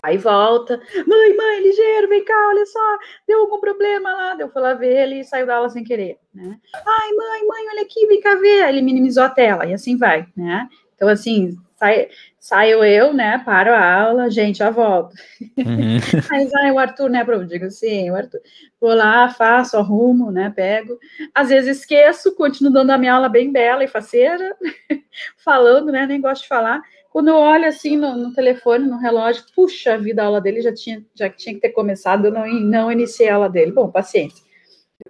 Aí 0.03 0.17
volta, 0.17 0.81
mãe, 1.05 1.37
mãe, 1.37 1.61
ligeiro, 1.61 2.09
vem 2.09 2.25
cá, 2.25 2.49
olha 2.49 2.65
só, 2.65 2.99
deu 3.27 3.41
algum 3.41 3.59
problema 3.59 4.13
lá. 4.13 4.35
Deu 4.35 4.49
foi 4.49 4.63
lá 4.63 4.73
ver 4.73 4.97
ele 4.97 5.19
e 5.19 5.25
saiu 5.25 5.47
da 5.47 5.57
aula 5.57 5.69
sem 5.69 5.83
querer, 5.83 6.17
né? 6.33 6.57
Ai, 6.73 7.13
mãe, 7.13 7.47
mãe, 7.49 7.69
olha 7.73 7.83
aqui, 7.83 8.07
vem 8.07 8.21
cá 8.21 8.37
ver. 8.37 8.63
Aí 8.63 8.77
ele 8.77 8.83
minimizou 8.83 9.25
a 9.25 9.29
tela 9.29 9.67
e 9.67 9.75
assim 9.75 9.97
vai, 9.97 10.29
né? 10.37 10.69
Então, 10.95 11.09
assim, 11.09 11.57
sai, 11.77 12.09
saio 12.39 12.83
eu, 12.83 13.13
né, 13.13 13.41
paro 13.45 13.73
a 13.73 13.95
aula, 14.03 14.31
gente, 14.31 14.59
já 14.59 14.71
volto. 14.71 15.15
Uhum. 15.57 15.99
Aí 16.33 16.49
sai 16.49 16.73
o 16.73 16.79
Arthur, 16.79 17.09
né, 17.11 17.25
eu 17.27 17.45
digo 17.45 17.71
sim, 17.71 18.11
o 18.11 18.17
Arthur, 18.17 18.41
vou 18.81 18.95
lá, 18.95 19.29
faço, 19.29 19.77
arrumo, 19.77 20.31
né, 20.31 20.53
pego. 20.55 20.99
Às 21.35 21.51
vezes 21.51 21.79
esqueço, 21.79 22.35
continuo 22.35 22.73
dando 22.73 22.91
a 22.91 22.99
minha 22.99 23.15
aula 23.15 23.29
bem 23.29 23.53
bela 23.53 23.85
e 23.85 23.89
faceira, 23.89 24.57
falando, 25.37 25.93
né, 25.93 26.07
nem 26.07 26.21
gosto 26.21 26.43
de 26.43 26.49
falar. 26.49 26.83
Quando 27.11 27.29
eu 27.29 27.37
olho 27.37 27.67
assim 27.67 27.97
no, 27.97 28.15
no, 28.15 28.35
telefone, 28.35 28.87
no 28.87 28.99
relógio, 28.99 29.45
puxa, 29.55 29.95
a 29.95 29.97
vida, 29.97 30.23
a 30.23 30.27
aula 30.27 30.41
dele 30.41 30.61
já 30.61 30.73
tinha, 30.75 31.03
já 31.15 31.31
tinha 31.31 31.55
que 31.55 31.61
ter 31.61 31.71
começado, 31.71 32.27
eu 32.27 32.31
não, 32.31 32.47
não 32.47 32.93
iniciei 32.93 33.31
a 33.31 33.37
aula 33.37 33.49
dele. 33.49 33.73
Bom, 33.73 33.91
paciência. 33.91 34.46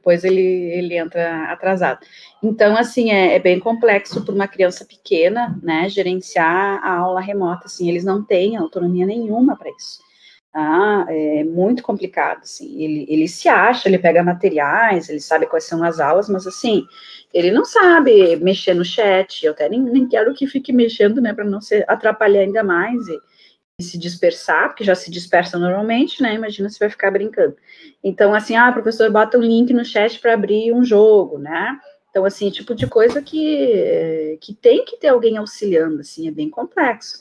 Depois 0.07 0.23
ele, 0.23 0.41
ele 0.41 0.97
entra 0.97 1.51
atrasado. 1.51 1.99
Então, 2.41 2.77
assim, 2.77 3.11
é, 3.11 3.35
é 3.35 3.39
bem 3.41 3.59
complexo 3.59 4.25
para 4.25 4.33
uma 4.33 4.47
criança 4.47 4.85
pequena, 4.85 5.59
né, 5.61 5.89
gerenciar 5.89 6.79
a 6.81 6.99
aula 6.99 7.21
remota, 7.21 7.65
assim, 7.65 7.89
eles 7.89 8.05
não 8.05 8.23
têm 8.23 8.57
autonomia 8.57 9.05
nenhuma 9.05 9.57
para 9.57 9.69
isso. 9.69 9.99
Tá? 10.53 11.07
É 11.09 11.43
muito 11.43 11.83
complicado, 11.83 12.43
assim, 12.43 12.85
ele, 12.85 13.05
ele 13.09 13.27
se 13.27 13.49
acha, 13.49 13.89
ele 13.89 13.99
pega 13.99 14.23
materiais, 14.23 15.09
ele 15.09 15.19
sabe 15.19 15.45
quais 15.47 15.65
são 15.65 15.83
as 15.83 15.99
aulas, 15.99 16.29
mas, 16.29 16.47
assim, 16.47 16.85
ele 17.35 17.51
não 17.51 17.65
sabe 17.65 18.37
mexer 18.37 18.75
no 18.75 18.85
chat, 18.85 19.45
eu 19.45 19.51
até 19.51 19.69
nem, 19.69 19.81
nem 19.83 20.07
quero 20.07 20.33
que 20.35 20.47
fique 20.47 20.73
mexendo, 20.73 21.21
né, 21.21 21.35
para 21.35 21.45
não 21.45 21.61
se 21.61 21.85
atrapalhar 21.89 22.43
ainda 22.43 22.63
mais 22.63 23.09
e, 23.09 23.19
se 23.81 23.99
dispersar, 23.99 24.69
porque 24.69 24.85
já 24.85 24.95
se 24.95 25.11
dispersa 25.11 25.59
normalmente, 25.59 26.23
né, 26.23 26.35
imagina 26.35 26.69
se 26.71 26.79
vai 26.79 26.89
ficar 26.89 27.11
brincando. 27.11 27.57
Então, 28.03 28.33
assim, 28.33 28.57
ah, 28.57 28.73
professor, 28.73 29.11
bota 29.11 29.37
um 29.37 29.43
link 29.43 29.73
no 29.75 29.85
chat 29.85 30.19
para 30.19 30.33
abrir 30.33 30.73
um 30.73 30.83
jogo, 30.83 31.39
né, 31.39 31.79
então, 32.09 32.25
assim, 32.25 32.51
tipo 32.51 32.75
de 32.75 32.87
coisa 32.87 33.21
que, 33.21 34.39
que 34.41 34.55
tem 34.55 34.85
que 34.87 34.97
ter 34.97 35.09
alguém 35.09 35.37
auxiliando, 35.37 36.01
assim, 36.01 36.27
é 36.27 36.31
bem 36.31 36.49
complexo. 36.49 37.21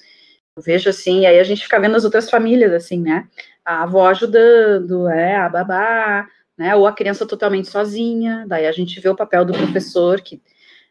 Eu 0.56 0.64
vejo 0.64 0.90
assim, 0.90 1.26
aí 1.26 1.38
a 1.38 1.44
gente 1.44 1.64
fica 1.64 1.78
vendo 1.78 1.98
as 1.98 2.06
outras 2.06 2.30
famílias, 2.30 2.72
assim, 2.72 3.02
né, 3.02 3.28
a 3.66 3.84
avó 3.84 4.08
ajudando, 4.08 5.10
é, 5.10 5.36
a 5.36 5.50
babá, 5.50 6.26
né? 6.58 6.76
Ou 6.76 6.88
a 6.88 6.94
criança 6.94 7.26
totalmente 7.26 7.68
sozinha, 7.68 8.46
daí 8.48 8.66
a 8.66 8.72
gente 8.72 9.00
vê 9.00 9.10
o 9.10 9.16
papel 9.16 9.44
do 9.44 9.54
professor, 9.54 10.22
que 10.22 10.42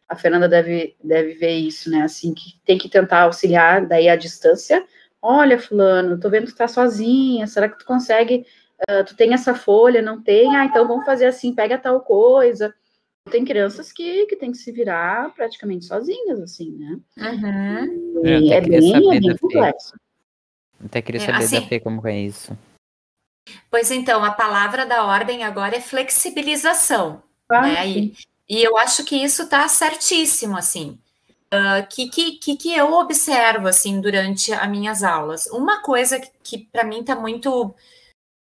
a 0.09 0.15
Fernanda 0.15 0.49
deve, 0.49 0.95
deve 1.03 1.35
ver 1.35 1.55
isso, 1.55 1.91
né? 1.91 2.03
Assim, 2.03 2.35
que 2.35 2.61
tem 2.67 2.77
que 2.77 2.89
tentar 2.89 3.23
auxiliar, 3.23 3.87
daí 3.87 4.09
à 4.09 4.17
distância. 4.17 4.85
Olha, 5.27 5.59
fulano, 5.59 6.20
tô 6.20 6.29
vendo 6.29 6.45
que 6.45 6.53
tu 6.53 6.59
tá 6.59 6.68
sozinha, 6.68 7.47
será 7.47 7.66
que 7.66 7.79
tu 7.79 7.87
consegue, 7.87 8.45
uh, 8.91 9.03
tu 9.07 9.16
tem 9.16 9.33
essa 9.33 9.55
folha, 9.55 10.03
não 10.03 10.22
tem? 10.22 10.55
Ah, 10.55 10.66
então 10.66 10.87
vamos 10.87 11.07
fazer 11.07 11.25
assim, 11.25 11.55
pega 11.55 11.79
tal 11.79 12.03
coisa. 12.03 12.75
Tem 13.31 13.43
crianças 13.43 13.91
que, 13.91 14.27
que 14.27 14.37
tem 14.37 14.53
que 14.53 14.59
se 14.59 14.70
virar 14.70 15.33
praticamente 15.35 15.87
sozinhas, 15.87 16.39
assim, 16.43 16.72
né? 16.72 17.01
Uhum. 17.16 18.27
E 18.27 18.53
é 18.53 18.61
bem, 18.61 19.16
é 19.16 19.20
bem 19.20 19.37
complexo. 19.39 19.95
Até 20.85 21.01
queria 21.01 21.22
é, 21.22 21.25
saber 21.25 21.41
é, 21.41 21.45
assim, 21.45 21.61
da 21.61 21.66
Fê 21.68 21.81
como 21.81 22.07
é 22.07 22.20
isso. 22.20 22.55
Pois 23.70 23.91
então, 23.91 24.22
a 24.22 24.31
palavra 24.31 24.85
da 24.85 25.07
ordem 25.07 25.43
agora 25.43 25.75
é 25.75 25.81
flexibilização. 25.81 27.22
Ah, 27.49 27.62
né? 27.62 27.89
e, 27.89 28.14
e, 28.47 28.62
eu 28.62 28.77
acho 28.77 29.03
que 29.07 29.16
isso 29.16 29.45
está 29.45 29.66
certíssimo, 29.68 30.55
assim. 30.55 30.99
Ah, 31.57 31.83
que, 31.83 32.09
que, 32.09 32.57
que 32.57 32.75
eu 32.75 32.93
observo, 32.95 33.69
assim, 33.69 34.01
durante 34.01 34.53
as 34.53 34.69
minhas 34.69 35.05
aulas? 35.05 35.47
Uma 35.47 35.81
coisa 35.83 36.19
que, 36.19 36.29
que 36.43 36.59
para 36.59 36.83
mim 36.83 36.99
está 36.99 37.15
muito, 37.15 37.73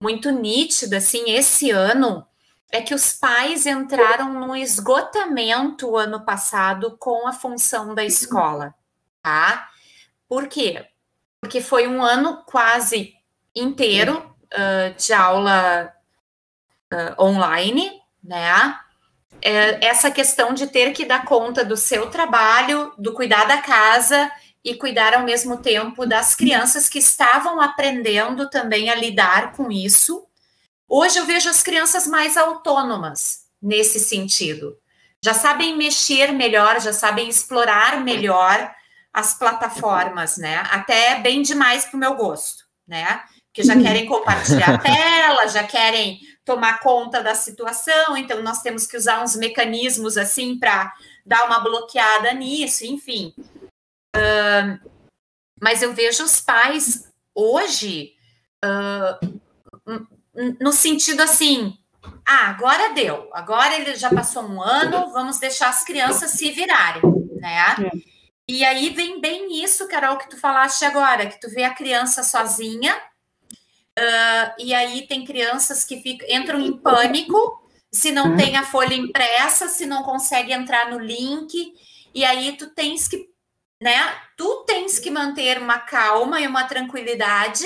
muito 0.02 0.32
nítida, 0.32 0.98
assim, 0.98 1.30
esse 1.30 1.70
ano, 1.70 2.26
é 2.72 2.82
que 2.82 2.96
os 2.96 3.14
pais 3.14 3.68
entraram 3.68 4.34
no 4.34 4.56
esgotamento 4.56 5.96
ano 5.96 6.26
passado 6.26 6.98
com 6.98 7.28
a 7.28 7.32
função 7.32 7.94
da 7.94 8.04
escola, 8.04 8.74
tá? 9.22 9.70
Por 10.28 10.48
quê? 10.48 10.88
Porque 11.40 11.62
foi 11.62 11.88
um 11.88 12.02
ano 12.02 12.44
quase 12.48 13.14
inteiro 13.56 14.36
uh, 14.46 14.96
de 14.98 15.14
aula 15.14 15.94
uh, 16.92 17.24
online, 17.24 18.02
né? 18.24 18.80
É, 19.42 19.86
essa 19.86 20.10
questão 20.10 20.54
de 20.54 20.68
ter 20.68 20.92
que 20.92 21.06
dar 21.06 21.26
conta 21.26 21.64
do 21.64 21.78
seu 21.78 22.10
trabalho, 22.10 22.92
do 22.98 23.14
cuidar 23.14 23.46
da 23.46 23.62
casa 23.62 24.32
e 24.64 24.74
cuidar 24.76 25.14
ao 25.14 25.24
mesmo 25.24 25.58
tempo 25.58 26.06
das 26.06 26.34
crianças 26.36 26.90
que 26.90 27.00
estavam 27.00 27.62
aprendendo 27.62 28.50
também 28.50 28.90
a 28.90 28.96
lidar 28.96 29.52
com 29.54 29.72
isso. 29.72 30.26
Hoje 30.88 31.20
eu 31.20 31.26
vejo 31.26 31.50
as 31.50 31.62
crianças 31.62 32.08
mais 32.08 32.38
autônomas 32.38 33.46
nesse 33.62 34.00
sentido. 34.00 34.78
Já 35.24 35.34
sabem 35.34 35.78
mexer 35.78 36.32
melhor, 36.32 36.80
já 36.82 36.94
sabem 36.94 37.30
explorar 37.30 38.04
melhor 38.04 38.74
as 39.14 39.34
plataformas, 39.34 40.38
né? 40.38 40.64
Até 40.72 41.20
bem 41.20 41.42
demais 41.42 41.86
para 41.86 41.98
o 41.98 42.00
meu 42.00 42.16
gosto, 42.16 42.66
né? 42.88 43.22
que 43.56 43.64
já 43.64 43.82
querem 43.82 44.06
compartilhar 44.06 44.76
a 44.76 44.78
tela, 44.78 45.48
já 45.48 45.64
querem 45.64 46.20
tomar 46.46 46.80
conta 46.80 47.24
da 47.24 47.34
situação, 47.34 48.16
então 48.16 48.42
nós 48.44 48.62
temos 48.62 48.86
que 48.86 48.96
usar 48.96 49.24
uns 49.24 49.36
mecanismos 49.36 50.16
assim 50.16 50.58
para 50.58 50.94
dar 51.26 51.46
uma 51.46 51.60
bloqueada 51.60 52.32
nisso, 52.34 52.86
enfim. 52.86 53.34
Uh, 54.16 54.80
mas 55.60 55.82
eu 55.82 55.92
vejo 55.94 56.24
os 56.24 56.40
pais 56.40 57.12
hoje 57.34 58.14
uh, 58.64 59.40
no 60.60 60.72
sentido 60.72 61.22
assim, 61.22 61.78
ah, 62.26 62.50
agora 62.50 62.94
deu, 62.94 63.30
agora 63.34 63.76
ele 63.76 63.96
já 63.96 64.10
passou 64.10 64.44
um 64.44 64.62
ano, 64.62 65.12
vamos 65.12 65.40
deixar 65.40 65.70
as 65.70 65.84
crianças 65.84 66.32
se 66.32 66.52
virarem, 66.52 67.02
né? 67.40 67.58
É. 67.80 68.16
E 68.48 68.64
aí 68.64 68.92
vem 68.92 69.20
bem 69.20 69.64
isso, 69.64 69.88
Carol, 69.88 70.18
que 70.18 70.30
tu 70.30 70.38
falaste 70.38 70.86
agora, 70.86 71.26
que 71.26 71.40
tu 71.40 71.50
vê 71.50 71.64
a 71.64 71.74
criança 71.74 72.22
sozinha, 72.22 72.96
Uh, 73.98 74.52
e 74.60 74.74
aí 74.74 75.08
tem 75.08 75.24
crianças 75.24 75.86
que 75.86 76.02
ficam, 76.02 76.28
entram 76.30 76.60
em 76.60 76.78
pânico 76.78 77.64
se 77.96 78.12
não 78.12 78.36
tem 78.36 78.58
a 78.58 78.64
folha 78.66 78.94
impressa, 78.94 79.70
se 79.70 79.86
não 79.86 80.04
consegue 80.04 80.52
entrar 80.52 80.92
no 80.92 81.00
link, 81.00 81.74
e 82.14 82.26
aí 82.26 82.58
tu 82.58 82.70
tens 82.72 83.08
que, 83.08 83.30
né? 83.82 83.98
Tu 84.36 84.66
tens 84.68 85.00
que 85.00 85.10
manter 85.10 85.62
uma 85.62 85.80
calma 85.80 86.42
e 86.42 86.48
uma 86.48 86.66
tranquilidade 86.66 87.64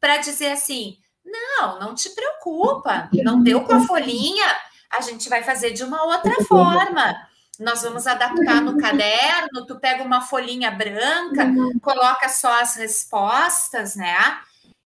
para 0.00 0.16
dizer 0.16 0.50
assim: 0.50 0.96
não, 1.24 1.78
não 1.78 1.94
te 1.94 2.10
preocupa, 2.10 3.08
não 3.22 3.42
deu 3.42 3.60
com 3.62 3.74
a 3.74 3.86
folhinha, 3.86 4.46
a 4.90 5.00
gente 5.02 5.28
vai 5.28 5.44
fazer 5.44 5.70
de 5.70 5.84
uma 5.84 6.02
outra 6.02 6.34
forma. 6.44 7.14
Nós 7.60 7.82
vamos 7.82 8.06
adaptar 8.06 8.62
no 8.62 8.78
caderno, 8.78 9.66
tu 9.66 9.78
pega 9.78 10.02
uma 10.02 10.22
folhinha 10.22 10.70
branca, 10.70 11.46
coloca 11.82 12.28
só 12.28 12.60
as 12.60 12.74
respostas, 12.74 13.94
né? 13.94 14.16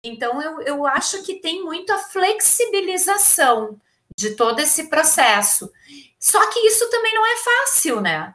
Então, 0.03 0.41
eu, 0.41 0.61
eu 0.61 0.85
acho 0.85 1.23
que 1.23 1.35
tem 1.35 1.63
muita 1.63 1.97
flexibilização 1.97 3.79
de 4.15 4.31
todo 4.31 4.59
esse 4.59 4.89
processo. 4.89 5.71
Só 6.19 6.45
que 6.51 6.59
isso 6.59 6.89
também 6.89 7.13
não 7.13 7.25
é 7.25 7.35
fácil, 7.37 8.01
né? 8.01 8.33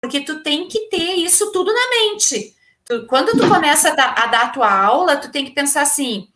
Porque 0.00 0.20
tu 0.20 0.42
tem 0.42 0.68
que 0.68 0.88
ter 0.88 1.14
isso 1.14 1.50
tudo 1.52 1.72
na 1.72 1.90
mente. 1.90 2.54
Tu, 2.84 3.06
quando 3.06 3.32
tu 3.32 3.48
começa 3.48 3.90
a 3.90 3.94
dar, 3.94 4.14
a 4.16 4.26
dar 4.26 4.42
a 4.42 4.48
tua 4.48 4.70
aula, 4.70 5.16
tu 5.16 5.30
tem 5.30 5.44
que 5.44 5.50
pensar 5.50 5.82
assim, 5.82 6.28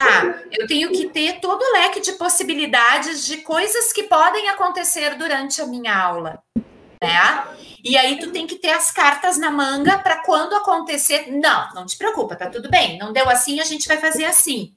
ah, 0.00 0.40
eu 0.50 0.66
tenho 0.66 0.90
que 0.90 1.08
ter 1.08 1.40
todo 1.40 1.62
o 1.62 1.72
leque 1.72 2.00
de 2.00 2.12
possibilidades 2.12 3.24
de 3.24 3.38
coisas 3.38 3.92
que 3.92 4.04
podem 4.04 4.48
acontecer 4.48 5.16
durante 5.16 5.62
a 5.62 5.66
minha 5.66 5.96
aula, 5.96 6.42
né? 7.06 7.44
E 7.84 7.98
aí 7.98 8.18
tu 8.18 8.30
tem 8.30 8.46
que 8.46 8.56
ter 8.56 8.70
as 8.70 8.90
cartas 8.90 9.36
na 9.36 9.50
manga 9.50 9.98
para 9.98 10.22
quando 10.22 10.54
acontecer, 10.54 11.30
não, 11.30 11.74
não 11.74 11.84
te 11.84 11.98
preocupa, 11.98 12.34
tá 12.34 12.48
tudo 12.48 12.70
bem. 12.70 12.98
Não 12.98 13.12
deu 13.12 13.28
assim, 13.28 13.60
a 13.60 13.64
gente 13.64 13.86
vai 13.86 13.98
fazer 13.98 14.24
assim, 14.24 14.74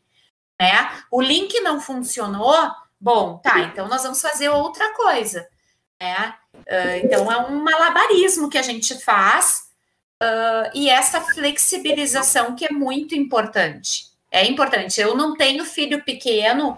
né? 0.59 0.91
O 1.09 1.21
link 1.21 1.57
não 1.61 1.79
funcionou, 1.79 2.69
bom, 2.99 3.37
tá, 3.37 3.61
então 3.61 3.87
nós 3.87 4.03
vamos 4.03 4.21
fazer 4.21 4.49
outra 4.49 4.93
coisa, 4.93 5.47
né? 6.01 6.35
Uh, 6.53 7.05
então 7.05 7.31
é 7.31 7.37
um 7.47 7.63
malabarismo 7.63 8.49
que 8.49 8.57
a 8.57 8.61
gente 8.61 8.99
faz 9.01 9.67
uh, 10.21 10.69
e 10.73 10.89
essa 10.89 11.21
flexibilização 11.21 12.55
que 12.55 12.65
é 12.65 12.71
muito 12.71 13.15
importante. 13.15 14.07
É 14.29 14.45
importante. 14.45 14.99
Eu 14.99 15.15
não 15.15 15.33
tenho 15.33 15.63
filho 15.63 16.03
pequeno, 16.03 16.77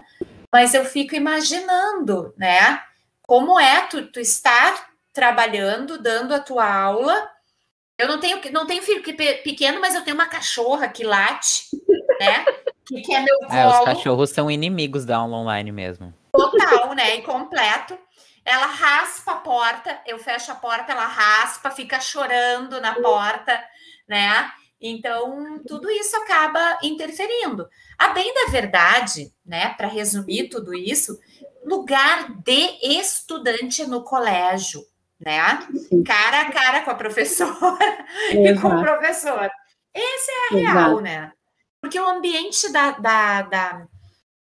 mas 0.52 0.74
eu 0.74 0.84
fico 0.84 1.16
imaginando, 1.16 2.32
né? 2.36 2.80
Como 3.22 3.58
é 3.58 3.80
tu, 3.88 4.06
tu 4.06 4.20
estar 4.20 4.89
trabalhando, 5.12 6.00
dando 6.00 6.34
a 6.34 6.40
tua 6.40 6.72
aula. 6.72 7.28
Eu 7.98 8.08
não 8.08 8.18
tenho, 8.18 8.40
não 8.52 8.66
tenho 8.66 8.82
filho 8.82 9.02
pequeno, 9.02 9.80
mas 9.80 9.94
eu 9.94 10.02
tenho 10.02 10.14
uma 10.14 10.26
cachorra 10.26 10.88
que 10.88 11.04
late, 11.04 11.64
né? 12.18 12.44
Que 12.86 13.02
quer 13.02 13.22
meu 13.22 13.38
colo. 13.40 13.50
É, 13.52 13.66
os 13.66 13.84
cachorros 13.84 14.30
são 14.30 14.50
inimigos 14.50 15.04
da 15.04 15.18
aula 15.18 15.36
online 15.36 15.70
mesmo. 15.70 16.14
Total, 16.32 16.94
né? 16.94 17.16
Incompleto. 17.16 17.98
ela 18.44 18.66
raspa 18.66 19.32
a 19.32 19.36
porta, 19.36 20.00
eu 20.06 20.18
fecho 20.18 20.50
a 20.50 20.54
porta, 20.54 20.92
ela 20.92 21.06
raspa, 21.06 21.70
fica 21.70 22.00
chorando 22.00 22.80
na 22.80 22.94
porta, 22.94 23.62
né? 24.08 24.50
Então, 24.80 25.62
tudo 25.66 25.90
isso 25.90 26.16
acaba 26.16 26.78
interferindo. 26.82 27.68
A 27.98 28.08
bem 28.08 28.32
da 28.32 28.50
verdade, 28.50 29.30
né, 29.44 29.74
para 29.74 29.86
resumir 29.86 30.48
tudo 30.48 30.74
isso, 30.74 31.18
lugar 31.62 32.32
de 32.42 32.78
estudante 32.82 33.84
no 33.84 34.02
colégio, 34.02 34.82
né? 35.20 35.38
Cara 36.06 36.40
a 36.40 36.52
cara 36.52 36.80
com 36.80 36.90
a 36.90 36.94
professora 36.94 38.06
e 38.32 38.58
com 38.58 38.68
o 38.68 38.80
professor. 38.80 39.50
Essa 39.94 40.32
é 40.32 40.54
a 40.54 40.56
real, 40.56 40.90
Exato. 40.90 41.00
né? 41.02 41.32
Porque 41.80 41.98
o 41.98 42.08
ambiente 42.08 42.70
da, 42.72 42.92
da, 42.92 43.42
da, 43.42 43.86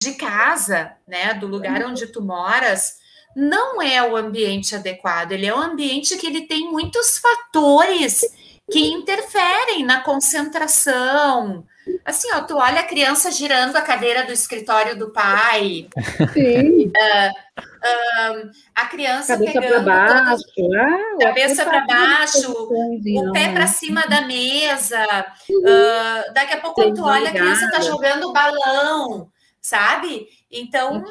de 0.01 0.13
casa, 0.13 0.93
né, 1.07 1.33
do 1.33 1.47
lugar 1.47 1.83
onde 1.85 2.07
tu 2.07 2.21
moras, 2.21 2.97
não 3.35 3.81
é 3.81 4.01
o 4.01 4.15
ambiente 4.15 4.75
adequado. 4.75 5.31
Ele 5.31 5.45
é 5.45 5.55
um 5.55 5.61
ambiente 5.61 6.17
que 6.17 6.27
ele 6.27 6.47
tem 6.47 6.69
muitos 6.71 7.17
fatores 7.17 8.25
que 8.71 8.79
interferem 8.79 9.83
na 9.83 10.01
concentração. 10.01 11.65
Assim, 12.05 12.31
ó, 12.33 12.41
tu 12.41 12.55
olha 12.57 12.81
a 12.81 12.87
criança 12.87 13.31
girando 13.31 13.75
a 13.75 13.81
cadeira 13.81 14.25
do 14.25 14.31
escritório 14.31 14.97
do 14.97 15.11
pai. 15.11 15.87
Sim. 16.33 16.87
Uh, 16.87 17.68
uh, 17.79 18.51
a 18.75 18.85
criança 18.85 19.33
cabeça 19.33 19.59
pegando 19.61 19.85
baixo, 19.85 20.43
ah, 20.75 21.17
cabeça 21.19 21.65
para 21.65 21.85
baixo, 21.85 22.51
o 22.51 23.31
pé 23.31 23.51
para 23.53 23.67
cima 23.67 24.01
da 24.07 24.21
mesa. 24.21 25.05
Uh, 25.49 26.33
daqui 26.33 26.53
a 26.53 26.61
pouco, 26.61 26.81
quando 26.81 26.95
tu 26.95 27.03
olha, 27.03 27.29
a 27.29 27.33
criança 27.33 27.65
está 27.65 27.81
jogando 27.81 28.33
balão, 28.33 29.29
sabe? 29.61 30.27
Então. 30.51 31.03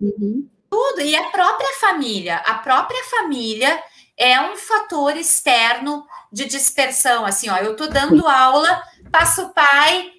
Uhum. 0.00 0.48
Tudo. 0.70 1.02
E 1.02 1.14
a 1.14 1.24
própria 1.30 1.72
família. 1.80 2.36
A 2.38 2.54
própria 2.54 3.04
família 3.04 3.80
é 4.16 4.40
um 4.40 4.56
fator 4.56 5.16
externo 5.16 6.04
de 6.32 6.46
dispersão. 6.46 7.24
Assim, 7.24 7.48
ó, 7.48 7.56
eu 7.58 7.76
tô 7.76 7.86
dando 7.86 8.26
aula, 8.26 8.82
passa 9.10 9.42
o 9.42 9.54
pai, 9.54 10.10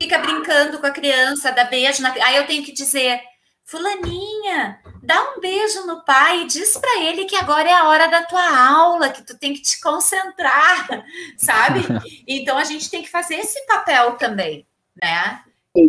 fica 0.00 0.18
brincando 0.18 0.78
com 0.78 0.86
a 0.86 0.90
criança, 0.90 1.52
dá 1.52 1.64
beijo 1.64 2.02
na. 2.02 2.12
Aí 2.12 2.36
eu 2.36 2.46
tenho 2.46 2.64
que 2.64 2.72
dizer, 2.72 3.20
Fulaninha, 3.64 4.80
dá 5.02 5.32
um 5.32 5.40
beijo 5.40 5.86
no 5.86 6.04
pai 6.04 6.42
e 6.42 6.46
diz 6.46 6.76
para 6.76 7.02
ele 7.02 7.24
que 7.24 7.36
agora 7.36 7.68
é 7.68 7.72
a 7.72 7.88
hora 7.88 8.08
da 8.08 8.22
tua 8.22 8.68
aula, 8.68 9.10
que 9.10 9.22
tu 9.22 9.38
tem 9.38 9.52
que 9.52 9.62
te 9.62 9.80
concentrar, 9.80 11.04
sabe? 11.36 11.80
Então 12.26 12.58
a 12.58 12.64
gente 12.64 12.90
tem 12.90 13.02
que 13.02 13.10
fazer 13.10 13.36
esse 13.36 13.66
papel 13.66 14.12
também, 14.12 14.66
né? 15.00 15.42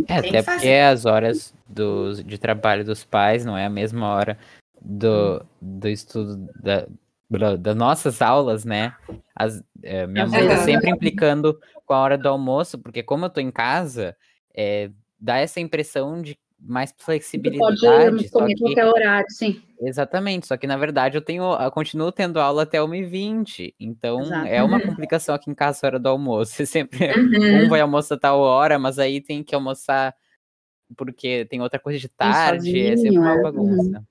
É, 0.07 0.17
até 0.17 0.43
porque 0.43 0.69
as 0.69 1.05
horas 1.05 1.53
do, 1.67 2.23
de 2.23 2.37
trabalho 2.37 2.85
dos 2.85 3.03
pais 3.03 3.45
não 3.45 3.57
é 3.57 3.65
a 3.65 3.69
mesma 3.69 4.07
hora 4.13 4.37
do, 4.81 5.45
do 5.61 5.87
estudo 5.87 6.49
da, 6.61 6.87
das 7.57 7.75
nossas 7.75 8.21
aulas, 8.21 8.65
né? 8.65 8.93
As, 9.35 9.61
é, 9.83 10.07
minha 10.07 10.27
mãe 10.27 10.47
tá 10.47 10.57
sempre 10.57 10.89
implicando 10.89 11.59
com 11.85 11.93
a 11.93 11.99
hora 11.99 12.17
do 12.17 12.27
almoço, 12.27 12.77
porque 12.77 13.03
como 13.03 13.25
eu 13.25 13.29
tô 13.29 13.39
em 13.39 13.51
casa, 13.51 14.15
é, 14.55 14.89
dá 15.19 15.37
essa 15.37 15.59
impressão 15.59 16.21
de 16.21 16.37
mais 16.59 16.93
flexibilidade. 16.97 17.79
Pode 17.79 18.29
comer 18.29 18.53
que... 18.55 18.61
qualquer 18.61 18.85
horário, 18.85 19.29
sim. 19.29 19.61
Exatamente, 19.81 20.47
só 20.47 20.57
que 20.57 20.67
na 20.67 20.75
verdade 20.75 21.17
eu 21.17 21.21
tenho, 21.21 21.43
eu 21.43 21.71
continuo 21.71 22.11
tendo 22.11 22.39
aula 22.39 22.63
até 22.63 22.79
1h20, 22.79 23.73
então 23.79 24.21
Exato. 24.21 24.47
é 24.47 24.61
uma 24.61 24.81
complicação 24.81 25.33
aqui 25.33 25.49
em 25.49 25.55
casa 25.55 25.79
a 25.83 25.87
hora 25.87 25.99
do 25.99 26.09
almoço. 26.09 26.63
Sempre 26.67 27.11
uhum. 27.11 27.65
um 27.65 27.69
vai 27.69 27.79
almoçar 27.79 28.17
tal 28.17 28.39
hora, 28.39 28.77
mas 28.77 28.99
aí 28.99 29.21
tem 29.21 29.43
que 29.43 29.55
almoçar 29.55 30.13
porque 30.95 31.45
tem 31.45 31.61
outra 31.61 31.79
coisa 31.79 31.99
de 31.99 32.09
tarde, 32.09 32.65
sozinho, 32.65 32.93
é 32.93 32.97
sempre 32.97 33.19
uma 33.19 33.35
é. 33.35 33.41
bagunça. 33.41 33.99
Uhum. 33.99 34.03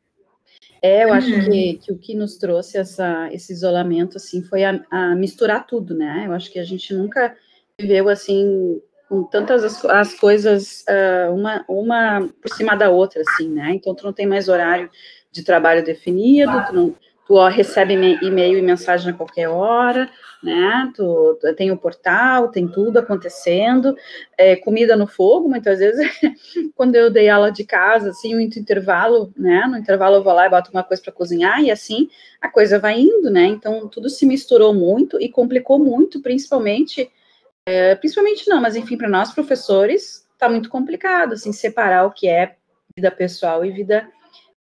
É, 0.80 1.05
eu 1.05 1.12
acho 1.12 1.32
uhum. 1.32 1.51
que, 1.51 1.74
que 1.74 1.92
o 1.92 1.99
que 1.99 2.14
nos 2.14 2.36
trouxe 2.36 2.78
essa, 2.78 3.28
esse 3.32 3.53
isolamento, 3.53 4.16
assim, 4.16 4.42
foi 4.42 4.64
a, 4.64 4.80
a, 4.90 5.14
misturar 5.16 5.66
tudo, 5.66 5.94
né? 5.94 6.24
Eu 6.26 6.32
acho 6.32 6.53
que 6.53 6.59
a 6.59 6.64
gente 6.64 6.94
nunca 6.94 7.36
viveu, 7.80 8.09
assim, 8.09 8.80
com 9.09 9.25
tantas 9.25 9.65
as, 9.65 9.85
as 9.87 10.15
coisas, 10.15 10.85
uh, 10.89 11.35
uma, 11.35 11.65
uma 11.69 12.29
por 12.41 12.51
cima 12.51 12.77
da 12.77 12.91
outra, 12.91 13.23
assim, 13.27 13.49
né? 13.49 13.73
Então, 13.75 13.95
tu 13.95 14.05
não 14.05 14.13
tem 14.13 14.27
mais 14.27 14.49
horário 14.49 14.91
de 15.33 15.43
trabalho 15.43 15.85
definido, 15.85 16.53
tu 16.67 16.75
não 16.75 16.95
tu 17.29 17.47
recebe 17.49 17.93
e-mail 18.23 18.59
e 18.59 18.63
mensagem 18.63 19.13
a 19.13 19.15
qualquer 19.15 19.49
hora, 19.49 20.09
né? 20.43 20.91
Tu, 20.97 21.39
tu 21.39 21.55
tem 21.55 21.71
o 21.71 21.77
portal, 21.77 22.49
tem 22.49 22.67
tudo 22.67 22.99
acontecendo, 22.99 23.95
é, 24.37 24.57
comida 24.57 24.97
no 24.97 25.07
fogo, 25.07 25.47
muitas 25.47 25.79
vezes, 25.79 26.09
quando 26.75 26.95
eu 26.95 27.11
dei 27.11 27.29
aula 27.29 27.53
de 27.53 27.65
casa, 27.65 28.11
assim, 28.11 28.35
muito 28.35 28.59
intervalo, 28.59 29.31
né? 29.37 29.67
No 29.71 29.77
intervalo 29.77 30.17
eu 30.17 30.23
vou 30.23 30.33
lá 30.33 30.47
e 30.47 30.51
boto 30.51 30.71
uma 30.73 30.83
coisa 30.83 31.03
para 31.03 31.13
cozinhar, 31.13 31.63
e 31.63 31.71
assim 31.71 32.09
a 32.41 32.49
coisa 32.49 32.79
vai 32.79 32.99
indo, 32.99 33.29
né? 33.29 33.45
Então 33.45 33.87
tudo 33.89 34.09
se 34.09 34.25
misturou 34.25 34.73
muito 34.73 35.21
e 35.21 35.29
complicou 35.29 35.79
muito, 35.79 36.23
principalmente, 36.23 37.11
é, 37.69 37.95
principalmente 37.97 38.49
não, 38.49 38.62
mas 38.62 38.77
enfim, 38.77 38.97
para 38.97 39.11
nós 39.11 39.31
professores, 39.31 40.27
tá 40.39 40.49
muito 40.49 40.71
complicado, 40.71 41.35
assim, 41.35 41.53
separar 41.53 42.07
o 42.07 42.11
que 42.11 42.27
é 42.27 42.57
vida 42.97 43.11
pessoal 43.11 43.62
e 43.62 43.71
vida 43.71 44.09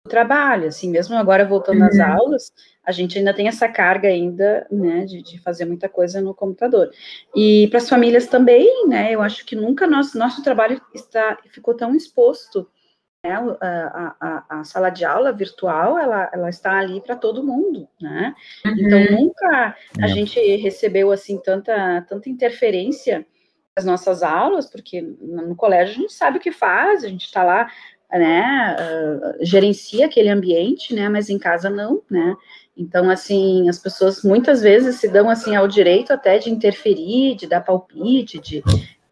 trabalho, 0.05 0.69
assim, 0.69 0.91
mesmo 0.91 1.15
agora 1.15 1.45
voltando 1.45 1.81
uhum. 1.81 1.87
às 1.87 2.01
aulas, 2.01 2.53
a 2.83 2.93
gente 2.93 3.19
ainda 3.19 3.35
tem 3.35 3.47
essa 3.47 3.69
carga 3.69 4.09
ainda, 4.09 4.67
né, 4.71 5.05
de, 5.05 5.23
de 5.23 5.39
fazer 5.39 5.67
muita 5.67 5.87
coisa 5.87 6.23
no 6.23 6.35
computador. 6.35 6.91
E 7.37 7.69
para 7.69 7.79
as 7.79 7.89
famílias 7.91 8.27
também, 8.27 8.89
né, 8.89 9.13
eu 9.13 9.21
acho 9.21 9.45
que 9.45 9.55
nunca 9.55 9.87
nosso, 9.87 10.17
nosso 10.19 10.43
trabalho 10.43 10.81
está, 10.95 11.37
ficou 11.51 11.75
tão 11.75 11.95
exposto, 11.95 12.67
né, 13.25 13.33
a, 13.61 14.15
a, 14.21 14.61
a 14.61 14.65
sala 14.65 14.91
de 14.91 15.05
aula 15.05 15.33
virtual, 15.33 15.99
ela, 15.99 16.31
ela 16.33 16.51
está 16.51 16.79
ali 16.79 17.01
para 17.01 17.17
todo 17.17 17.43
mundo, 17.43 17.89
né, 18.01 18.35
uhum. 18.65 18.73
então 18.77 19.19
nunca 19.19 19.77
a 20.01 20.05
é. 20.05 20.09
gente 20.09 20.39
recebeu, 20.57 21.11
assim, 21.11 21.39
tanta, 21.39 22.03
tanta 22.03 22.29
interferência 22.29 23.27
nas 23.75 23.87
nossas 23.87 24.23
aulas, 24.23 24.71
porque 24.71 25.01
no 25.01 25.57
colégio 25.57 25.97
a 25.97 26.01
gente 26.03 26.13
sabe 26.13 26.37
o 26.39 26.41
que 26.41 26.53
faz, 26.53 27.03
a 27.03 27.09
gente 27.09 27.25
está 27.25 27.43
lá 27.43 27.69
né, 28.13 28.77
uh, 28.79 29.45
gerencia 29.45 30.07
aquele 30.07 30.29
ambiente, 30.29 30.95
né, 30.95 31.09
mas 31.09 31.29
em 31.29 31.39
casa 31.39 31.71
não, 31.71 32.03
né, 32.09 32.37
então, 32.77 33.09
assim, 33.09 33.69
as 33.69 33.79
pessoas 33.79 34.23
muitas 34.23 34.61
vezes 34.61 34.97
se 34.97 35.09
dão, 35.09 35.31
assim, 35.31 35.55
ao 35.55 35.69
direito 35.69 36.13
até 36.13 36.39
de 36.39 36.51
interferir, 36.51 37.37
de 37.37 37.47
dar 37.47 37.61
palpite, 37.61 38.39
de 38.41 38.65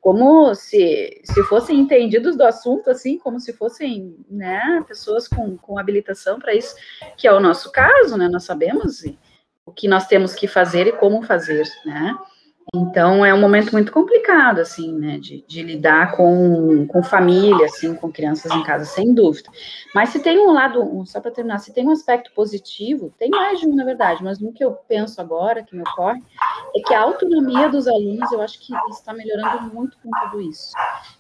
como 0.03 0.53
se, 0.57 1.23
se 1.23 1.45
fossem 1.45 1.79
entendidos 1.79 2.37
do 2.37 2.43
assunto, 2.43 2.91
assim, 2.91 3.17
como 3.17 3.39
se 3.39 3.53
fossem, 3.53 4.17
né, 4.29 4.85
pessoas 4.89 5.29
com, 5.29 5.57
com 5.57 5.79
habilitação 5.79 6.41
para 6.41 6.53
isso, 6.53 6.75
que 7.17 7.29
é 7.29 7.33
o 7.33 7.39
nosso 7.39 7.71
caso, 7.71 8.19
né, 8.19 8.29
nós 8.29 8.43
sabemos 8.43 9.05
o 9.65 9.71
que 9.71 9.87
nós 9.87 10.09
temos 10.09 10.35
que 10.35 10.49
fazer 10.49 10.89
e 10.89 10.93
como 10.93 11.23
fazer, 11.23 11.63
né, 11.87 12.19
então 12.75 13.25
é 13.25 13.35
um 13.35 13.41
momento 13.41 13.73
muito 13.73 13.93
complicado, 13.93 14.61
assim, 14.61 14.93
né, 14.99 15.19
de, 15.19 15.45
de, 15.47 15.63
lidar 15.63 16.13
com, 16.13 16.87
com 16.87 17.03
família, 17.03 17.67
assim, 17.67 17.95
com 17.95 18.11
crianças 18.11 18.51
em 18.53 18.63
casa, 18.63 18.85
sem 18.85 19.13
dúvida. 19.13 19.51
Mas 19.95 20.09
se 20.09 20.21
tem 20.21 20.39
um 20.39 20.53
lado, 20.53 21.05
só 21.05 21.21
para 21.21 21.31
terminar, 21.31 21.59
se 21.59 21.73
tem 21.73 21.87
um 21.87 21.91
aspecto 21.91 22.33
positivo, 22.33 23.13
tem 23.19 23.29
mais 23.29 23.61
de 23.61 23.67
um, 23.67 23.75
na 23.75 23.85
verdade, 23.85 24.25
mas 24.25 24.39
no 24.39 24.53
que 24.53 24.65
eu 24.65 24.73
penso 24.89 25.21
agora, 25.21 25.63
que 25.63 25.77
me 25.77 25.83
ocorre, 25.83 26.23
é 26.75 26.81
que 26.81 26.95
a 26.95 27.01
autonomia 27.01 27.69
dos 27.69 27.87
alunos, 27.87 28.33
eu 28.33 28.41
acho 28.41 28.59
que 28.59 28.73
está 28.91 29.13
melhorando 29.13 29.75
muito 29.75 29.99
com 30.03 30.11
tudo 30.23 30.41
isso. 30.41 30.73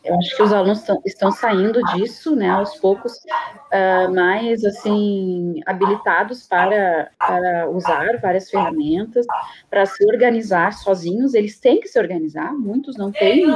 Eu 0.02 0.14
acho 0.16 0.34
que 0.36 0.42
os 0.42 0.52
alunos 0.52 0.82
estão 1.04 1.30
saindo 1.30 1.82
disso, 1.94 2.34
né, 2.34 2.48
aos 2.48 2.76
poucos, 2.76 3.12
uh, 3.16 4.14
mais, 4.14 4.64
assim, 4.64 5.60
habilitados 5.66 6.46
para, 6.46 7.10
para 7.18 7.68
usar 7.68 8.18
várias 8.22 8.48
ferramentas, 8.48 9.26
para 9.68 9.84
se 9.84 10.02
organizar 10.06 10.72
sozinhos, 10.72 11.31
eles 11.34 11.58
têm 11.58 11.80
que 11.80 11.88
se 11.88 11.98
organizar, 11.98 12.52
muitos 12.52 12.96
não 12.96 13.10
têm 13.10 13.46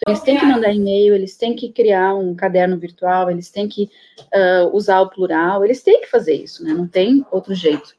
então, 0.00 0.14
eles 0.14 0.22
têm 0.22 0.38
que 0.38 0.46
mandar 0.46 0.72
e-mail, 0.72 1.14
eles 1.14 1.36
têm 1.36 1.54
que 1.54 1.70
criar 1.70 2.14
um 2.14 2.34
caderno 2.34 2.78
virtual, 2.78 3.30
eles 3.30 3.50
têm 3.50 3.68
que 3.68 3.90
uh, 4.34 4.74
usar 4.74 5.00
o 5.02 5.10
plural, 5.10 5.62
eles 5.62 5.82
têm 5.82 6.00
que 6.00 6.06
fazer 6.06 6.32
isso, 6.32 6.64
né? 6.64 6.72
Não 6.72 6.88
tem 6.88 7.24
outro 7.30 7.54
jeito. 7.54 7.94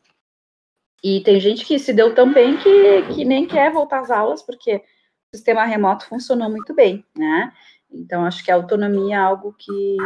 E 1.03 1.22
tem 1.22 1.39
gente 1.39 1.63
que 1.63 1.78
se 1.78 1.93
deu 1.93 2.15
tão 2.15 2.34
bem 2.34 2.57
que, 2.57 3.01
que 3.13 3.24
nem 3.24 3.45
quer 3.45 3.72
voltar 3.72 3.99
às 3.99 4.09
aulas, 4.09 4.41
porque 4.41 4.78
o 4.78 5.36
sistema 5.36 5.63
remoto 5.63 6.07
funcionou 6.07 6.49
muito 6.49 6.74
bem, 6.74 7.05
né? 7.15 7.53
Então, 7.91 8.26
acho 8.26 8.43
que 8.43 8.49
a 8.49 8.55
autonomia 8.55 9.15
é 9.15 9.19
algo 9.19 9.53
que, 9.57 9.97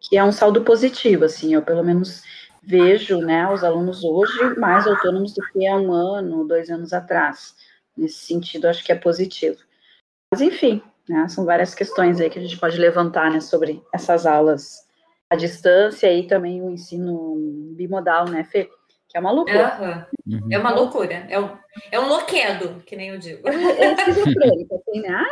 que 0.00 0.16
é 0.16 0.24
um 0.24 0.32
saldo 0.32 0.64
positivo, 0.64 1.24
assim, 1.24 1.54
eu 1.54 1.62
pelo 1.62 1.84
menos 1.84 2.22
vejo, 2.62 3.18
né, 3.18 3.50
os 3.52 3.62
alunos 3.62 4.02
hoje 4.02 4.58
mais 4.58 4.86
autônomos 4.86 5.32
do 5.34 5.42
que 5.52 5.66
há 5.66 5.76
um 5.76 5.92
ano, 5.92 6.46
dois 6.46 6.68
anos 6.68 6.92
atrás. 6.92 7.54
Nesse 7.98 8.20
sentido, 8.20 8.68
acho 8.68 8.84
que 8.84 8.92
é 8.92 8.94
positivo. 8.94 9.58
Mas, 10.32 10.40
enfim, 10.40 10.82
né, 11.08 11.26
são 11.28 11.44
várias 11.44 11.74
questões 11.74 12.20
aí 12.20 12.30
que 12.30 12.38
a 12.38 12.42
gente 12.42 12.58
pode 12.58 12.78
levantar, 12.78 13.30
né, 13.30 13.40
sobre 13.40 13.82
essas 13.92 14.26
aulas 14.26 14.86
à 15.30 15.36
distância 15.36 16.12
e 16.12 16.26
também 16.26 16.62
o 16.62 16.70
ensino 16.70 17.34
bimodal, 17.74 18.28
né, 18.28 18.44
Fê? 18.44 18.70
Que 19.08 19.16
é 19.16 19.20
uma 19.20 19.30
loucura. 19.30 20.06
Uhum. 20.26 20.48
É 20.50 20.58
uma 20.58 20.70
loucura. 20.70 21.26
É 21.30 21.40
um, 21.40 21.56
é 21.90 21.98
um 21.98 22.08
loquedo, 22.08 22.82
que 22.84 22.94
nem 22.94 23.08
eu 23.08 23.18
digo. 23.18 23.48
É, 23.48 23.54
é 23.54 23.94
esquizofrênico, 23.94 24.74
assim, 24.88 25.00
né? 25.00 25.24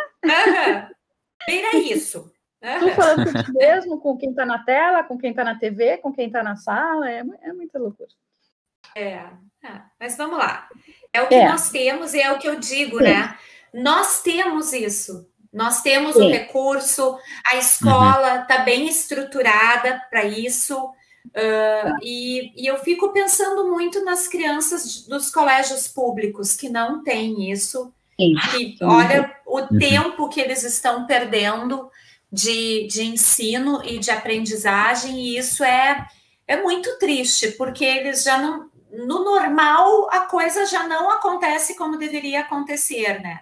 Uhum. 1.48 1.78
Isso. 1.80 2.32
Tu 2.80 2.90
falando 2.94 3.32
com 3.32 3.42
ti 3.42 3.52
mesmo, 3.52 4.00
com 4.00 4.16
quem 4.16 4.30
está 4.30 4.44
na 4.44 4.64
tela, 4.64 5.04
com 5.04 5.16
quem 5.18 5.30
está 5.30 5.44
na 5.44 5.58
TV, 5.58 5.98
com 5.98 6.12
quem 6.12 6.26
está 6.26 6.42
na 6.42 6.56
sala, 6.56 7.08
é, 7.08 7.22
é 7.42 7.52
muita 7.52 7.78
loucura. 7.78 8.08
É, 8.96 9.28
mas 9.98 10.16
vamos 10.16 10.38
lá. 10.38 10.68
É 11.12 11.22
o 11.22 11.28
que 11.28 11.34
é. 11.34 11.48
nós 11.48 11.70
temos 11.70 12.14
e 12.14 12.20
é 12.20 12.32
o 12.32 12.38
que 12.38 12.48
eu 12.48 12.58
digo, 12.58 12.98
Sim. 12.98 13.04
né? 13.04 13.36
Nós 13.72 14.22
temos 14.22 14.72
isso. 14.72 15.28
Nós 15.52 15.80
temos 15.80 16.14
Sim. 16.14 16.26
o 16.26 16.30
recurso, 16.30 17.18
a 17.46 17.56
escola 17.56 18.42
está 18.42 18.58
uhum. 18.58 18.64
bem 18.64 18.86
estruturada 18.88 20.02
para 20.10 20.24
isso. 20.24 20.76
Uh, 21.26 21.96
e, 22.02 22.52
e, 22.62 22.66
eu 22.66 22.78
fico 22.78 23.12
pensando 23.12 23.68
muito 23.68 24.04
nas 24.04 24.28
crianças 24.28 25.06
dos 25.06 25.30
colégios 25.30 25.88
públicos 25.88 26.54
que 26.54 26.68
não 26.68 27.02
têm 27.02 27.50
isso. 27.50 27.92
Sim. 28.20 28.34
Que, 28.50 28.76
olha 28.82 29.34
o 29.46 29.60
uhum. 29.60 29.78
tempo 29.78 30.28
que 30.28 30.40
eles 30.40 30.62
estão 30.62 31.06
perdendo 31.06 31.90
de, 32.30 32.86
de 32.86 33.02
ensino 33.02 33.82
e 33.84 33.98
de 33.98 34.10
aprendizagem, 34.10 35.18
e 35.18 35.38
isso 35.38 35.64
é, 35.64 36.06
é 36.46 36.62
muito 36.62 36.98
triste, 36.98 37.52
porque 37.52 37.84
eles 37.84 38.22
já 38.22 38.38
não. 38.38 38.70
No 38.96 39.24
normal, 39.24 40.08
a 40.10 40.20
coisa 40.20 40.66
já 40.66 40.86
não 40.86 41.10
acontece 41.10 41.76
como 41.76 41.98
deveria 41.98 42.40
acontecer, 42.40 43.20
né? 43.20 43.40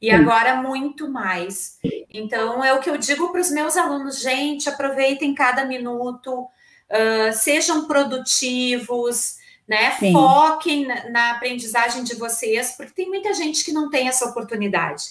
E 0.00 0.10
agora 0.10 0.56
muito 0.56 1.08
mais. 1.08 1.78
Então, 2.12 2.62
é 2.62 2.72
o 2.72 2.80
que 2.80 2.90
eu 2.90 2.98
digo 2.98 3.32
para 3.32 3.40
os 3.40 3.50
meus 3.50 3.76
alunos, 3.76 4.20
gente, 4.20 4.68
aproveitem 4.68 5.34
cada 5.34 5.64
minuto, 5.64 6.42
uh, 6.42 7.32
sejam 7.32 7.86
produtivos, 7.86 9.36
né? 9.66 9.92
Sim. 9.92 10.12
Foquem 10.12 10.86
na, 10.86 11.10
na, 11.10 11.30
aprendizagem 11.32 12.04
de 12.04 12.14
vocês, 12.14 12.72
porque 12.76 12.92
tem 12.92 13.08
muita 13.08 13.32
gente 13.34 13.64
que 13.64 13.72
não 13.72 13.90
tem 13.90 14.06
essa 14.08 14.26
oportunidade. 14.26 15.04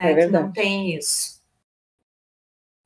Né? 0.00 0.10
É 0.10 0.14
verdade. 0.14 0.30
Que 0.30 0.48
não 0.48 0.52
tem 0.52 0.96
isso. 0.96 1.42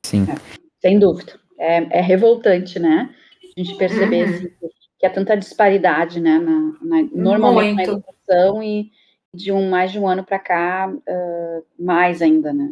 Sim. 0.05 0.25
É, 0.29 0.59
sem 0.81 0.99
dúvida. 0.99 1.39
É, 1.59 1.99
é, 1.99 2.01
revoltante, 2.01 2.79
né? 2.79 3.13
A 3.55 3.59
gente 3.59 3.77
perceber 3.77 4.27
uhum. 4.27 4.35
assim, 4.35 4.53
que 4.99 5.05
há 5.05 5.09
tanta 5.09 5.35
disparidade, 5.35 6.19
né? 6.19 6.39
Na, 6.39 6.59
na, 6.81 7.09
normalmente 7.11 7.75
Muito. 7.75 7.91
na 7.91 7.93
educação 7.93 8.63
e 8.63 8.91
de 9.33 9.51
um 9.51 9.69
mais 9.69 9.91
de 9.91 9.99
um 9.99 10.07
ano 10.07 10.23
para 10.23 10.39
cá, 10.39 10.89
uh, 10.89 11.65
mais 11.77 12.21
ainda, 12.21 12.51
né? 12.51 12.71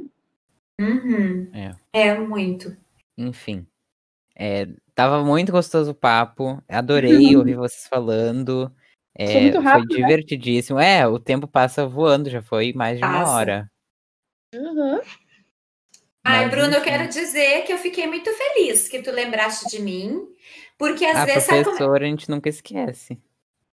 Uhum. 0.80 1.50
É. 1.54 2.08
é. 2.08 2.20
muito. 2.20 2.76
Enfim. 3.18 3.66
É, 4.36 4.68
tava 4.94 5.24
muito 5.24 5.52
gostoso 5.52 5.92
o 5.92 5.96
papo. 5.96 6.62
Adorei 6.68 7.36
ouvir 7.36 7.56
vocês 7.56 7.88
falando. 7.88 8.72
É, 9.18 9.42
muito 9.42 9.60
rápido, 9.60 9.94
foi 9.94 10.02
né? 10.02 10.08
divertidíssimo. 10.08 10.80
Né? 10.80 11.00
É, 11.00 11.08
o 11.08 11.18
tempo 11.18 11.48
passa 11.48 11.88
voando, 11.88 12.30
já 12.30 12.42
foi 12.42 12.74
mais 12.74 12.98
de 12.98 13.02
passa. 13.02 13.18
uma 13.18 13.30
hora. 13.30 13.72
Uhum. 14.54 15.00
Ai, 16.24 16.50
Bruno, 16.50 16.74
eu 16.74 16.82
quero 16.82 17.08
dizer 17.08 17.62
que 17.62 17.72
eu 17.72 17.78
fiquei 17.78 18.08
muito 18.08 18.32
feliz 18.34 18.88
que 18.88 19.02
tu 19.02 19.12
lembraste 19.12 19.70
de 19.70 19.80
mim, 19.82 20.28
porque 20.78 21.06
às 21.06 21.18
a 21.18 21.26
vezes... 21.26 21.46
professora 21.46 22.06
a 22.06 22.08
gente 22.08 22.30
nunca 22.30 22.50
esquece. 22.50 23.18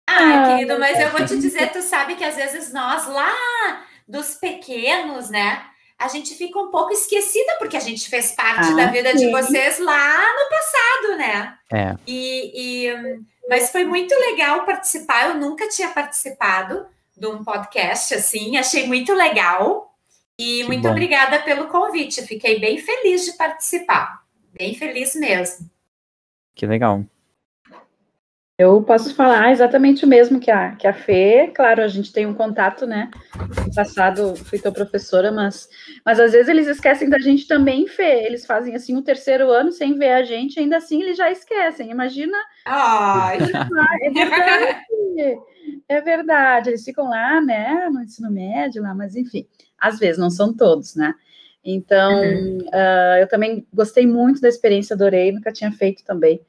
Ai, 0.07 0.33
ah, 0.33 0.55
querido, 0.55 0.79
mas 0.79 0.99
eu 0.99 1.09
vou 1.09 1.25
te 1.25 1.37
dizer, 1.39 1.71
tu 1.71 1.81
sabe 1.81 2.15
que 2.15 2.23
às 2.23 2.35
vezes 2.35 2.73
nós 2.73 3.07
lá 3.07 3.33
dos 4.07 4.35
pequenos, 4.35 5.29
né? 5.29 5.63
A 5.97 6.07
gente 6.07 6.33
fica 6.33 6.59
um 6.59 6.71
pouco 6.71 6.91
esquecida, 6.91 7.55
porque 7.59 7.77
a 7.77 7.81
gente 7.81 8.09
fez 8.09 8.31
parte 8.31 8.71
ah, 8.71 8.75
da 8.75 8.87
vida 8.87 9.11
sim. 9.11 9.25
de 9.25 9.31
vocês 9.31 9.79
lá 9.79 10.19
no 10.33 10.49
passado, 10.49 11.17
né? 11.17 11.57
É. 11.71 11.95
E, 12.07 12.87
e, 12.87 13.19
mas 13.47 13.71
foi 13.71 13.85
muito 13.85 14.13
legal 14.15 14.65
participar. 14.65 15.29
Eu 15.29 15.35
nunca 15.35 15.69
tinha 15.69 15.89
participado 15.89 16.87
de 17.15 17.27
um 17.27 17.43
podcast 17.43 18.15
assim, 18.15 18.57
achei 18.57 18.87
muito 18.87 19.13
legal. 19.13 19.95
E 20.39 20.61
que 20.61 20.63
muito 20.63 20.83
bom. 20.83 20.89
obrigada 20.89 21.39
pelo 21.39 21.67
convite. 21.67 22.23
Fiquei 22.23 22.59
bem 22.59 22.79
feliz 22.79 23.23
de 23.23 23.33
participar. 23.33 24.23
Bem 24.51 24.73
feliz 24.73 25.13
mesmo. 25.13 25.69
Que 26.61 26.67
legal. 26.67 27.03
Eu 28.55 28.83
posso 28.83 29.15
falar 29.15 29.51
exatamente 29.51 30.05
o 30.05 30.07
mesmo 30.07 30.39
que 30.39 30.51
a, 30.51 30.75
que 30.75 30.85
a 30.85 30.93
Fê. 30.93 31.51
Claro, 31.55 31.81
a 31.81 31.87
gente 31.87 32.13
tem 32.13 32.27
um 32.27 32.35
contato, 32.35 32.85
né? 32.85 33.09
No 33.65 33.73
passado 33.73 34.35
fui 34.35 34.59
tua 34.59 34.71
professora, 34.71 35.31
mas, 35.31 35.67
mas 36.05 36.19
às 36.19 36.33
vezes 36.33 36.47
eles 36.47 36.67
esquecem 36.67 37.09
da 37.09 37.17
gente 37.17 37.47
também, 37.47 37.87
Fê. 37.87 38.27
Eles 38.27 38.45
fazem 38.45 38.75
assim 38.75 38.95
o 38.95 39.01
terceiro 39.01 39.49
ano 39.49 39.71
sem 39.71 39.97
ver 39.97 40.11
a 40.11 40.21
gente, 40.21 40.59
ainda 40.59 40.77
assim 40.77 41.01
eles 41.01 41.17
já 41.17 41.31
esquecem. 41.31 41.89
Imagina. 41.89 42.37
Ai. 42.67 43.37
É 43.37 43.45
verdade. 43.47 45.41
É 45.87 46.01
verdade. 46.01 46.69
Eles 46.69 46.83
ficam 46.83 47.09
lá, 47.09 47.41
né? 47.41 47.89
No 47.91 48.03
ensino 48.03 48.29
médio, 48.29 48.83
lá, 48.83 48.93
mas 48.93 49.15
enfim, 49.15 49.47
às 49.79 49.97
vezes 49.97 50.19
não 50.19 50.29
são 50.29 50.55
todos, 50.55 50.95
né? 50.95 51.15
Então, 51.63 52.21
uhum. 52.21 52.57
uh, 52.57 53.17
eu 53.19 53.27
também 53.27 53.65
gostei 53.73 54.05
muito 54.05 54.41
da 54.41 54.47
experiência, 54.47 54.95
adorei, 54.95 55.31
nunca 55.31 55.51
tinha 55.51 55.71
feito 55.71 56.03
também 56.03 56.41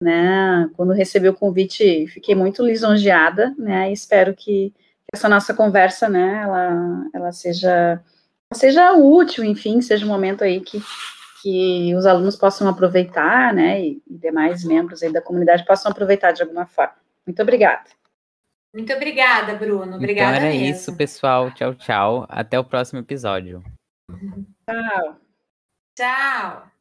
né? 0.00 0.70
Quando 0.76 0.92
recebi 0.92 1.28
o 1.28 1.34
convite, 1.34 2.06
fiquei 2.08 2.34
muito 2.34 2.64
lisonjeada, 2.64 3.54
né? 3.58 3.90
E 3.90 3.92
espero 3.92 4.34
que 4.34 4.72
essa 5.12 5.28
nossa 5.28 5.54
conversa, 5.54 6.08
né, 6.08 6.42
ela, 6.42 7.06
ela 7.14 7.32
seja, 7.32 8.02
seja 8.52 8.92
útil, 8.92 9.42
enfim, 9.44 9.80
seja 9.80 10.04
um 10.04 10.08
momento 10.08 10.44
aí 10.44 10.60
que, 10.60 10.80
que 11.42 11.94
os 11.94 12.04
alunos 12.04 12.36
possam 12.36 12.68
aproveitar, 12.68 13.54
né, 13.54 13.82
e, 13.82 14.02
demais 14.06 14.64
membros 14.64 15.02
aí 15.02 15.12
da 15.12 15.22
comunidade 15.22 15.64
possam 15.64 15.90
aproveitar 15.90 16.32
de 16.32 16.42
alguma 16.42 16.66
forma. 16.66 16.94
Muito 17.26 17.40
obrigada. 17.42 17.84
Muito 18.74 18.92
obrigada, 18.92 19.54
Bruno. 19.54 19.96
Obrigada 19.96 20.36
então 20.36 20.46
era 20.46 20.54
mesmo. 20.54 20.76
isso, 20.76 20.96
pessoal. 20.96 21.50
Tchau, 21.52 21.74
tchau. 21.74 22.26
Até 22.28 22.58
o 22.58 22.64
próximo 22.64 23.00
episódio. 23.00 23.62
Tchau. 24.68 25.16
Tchau. 25.96 26.77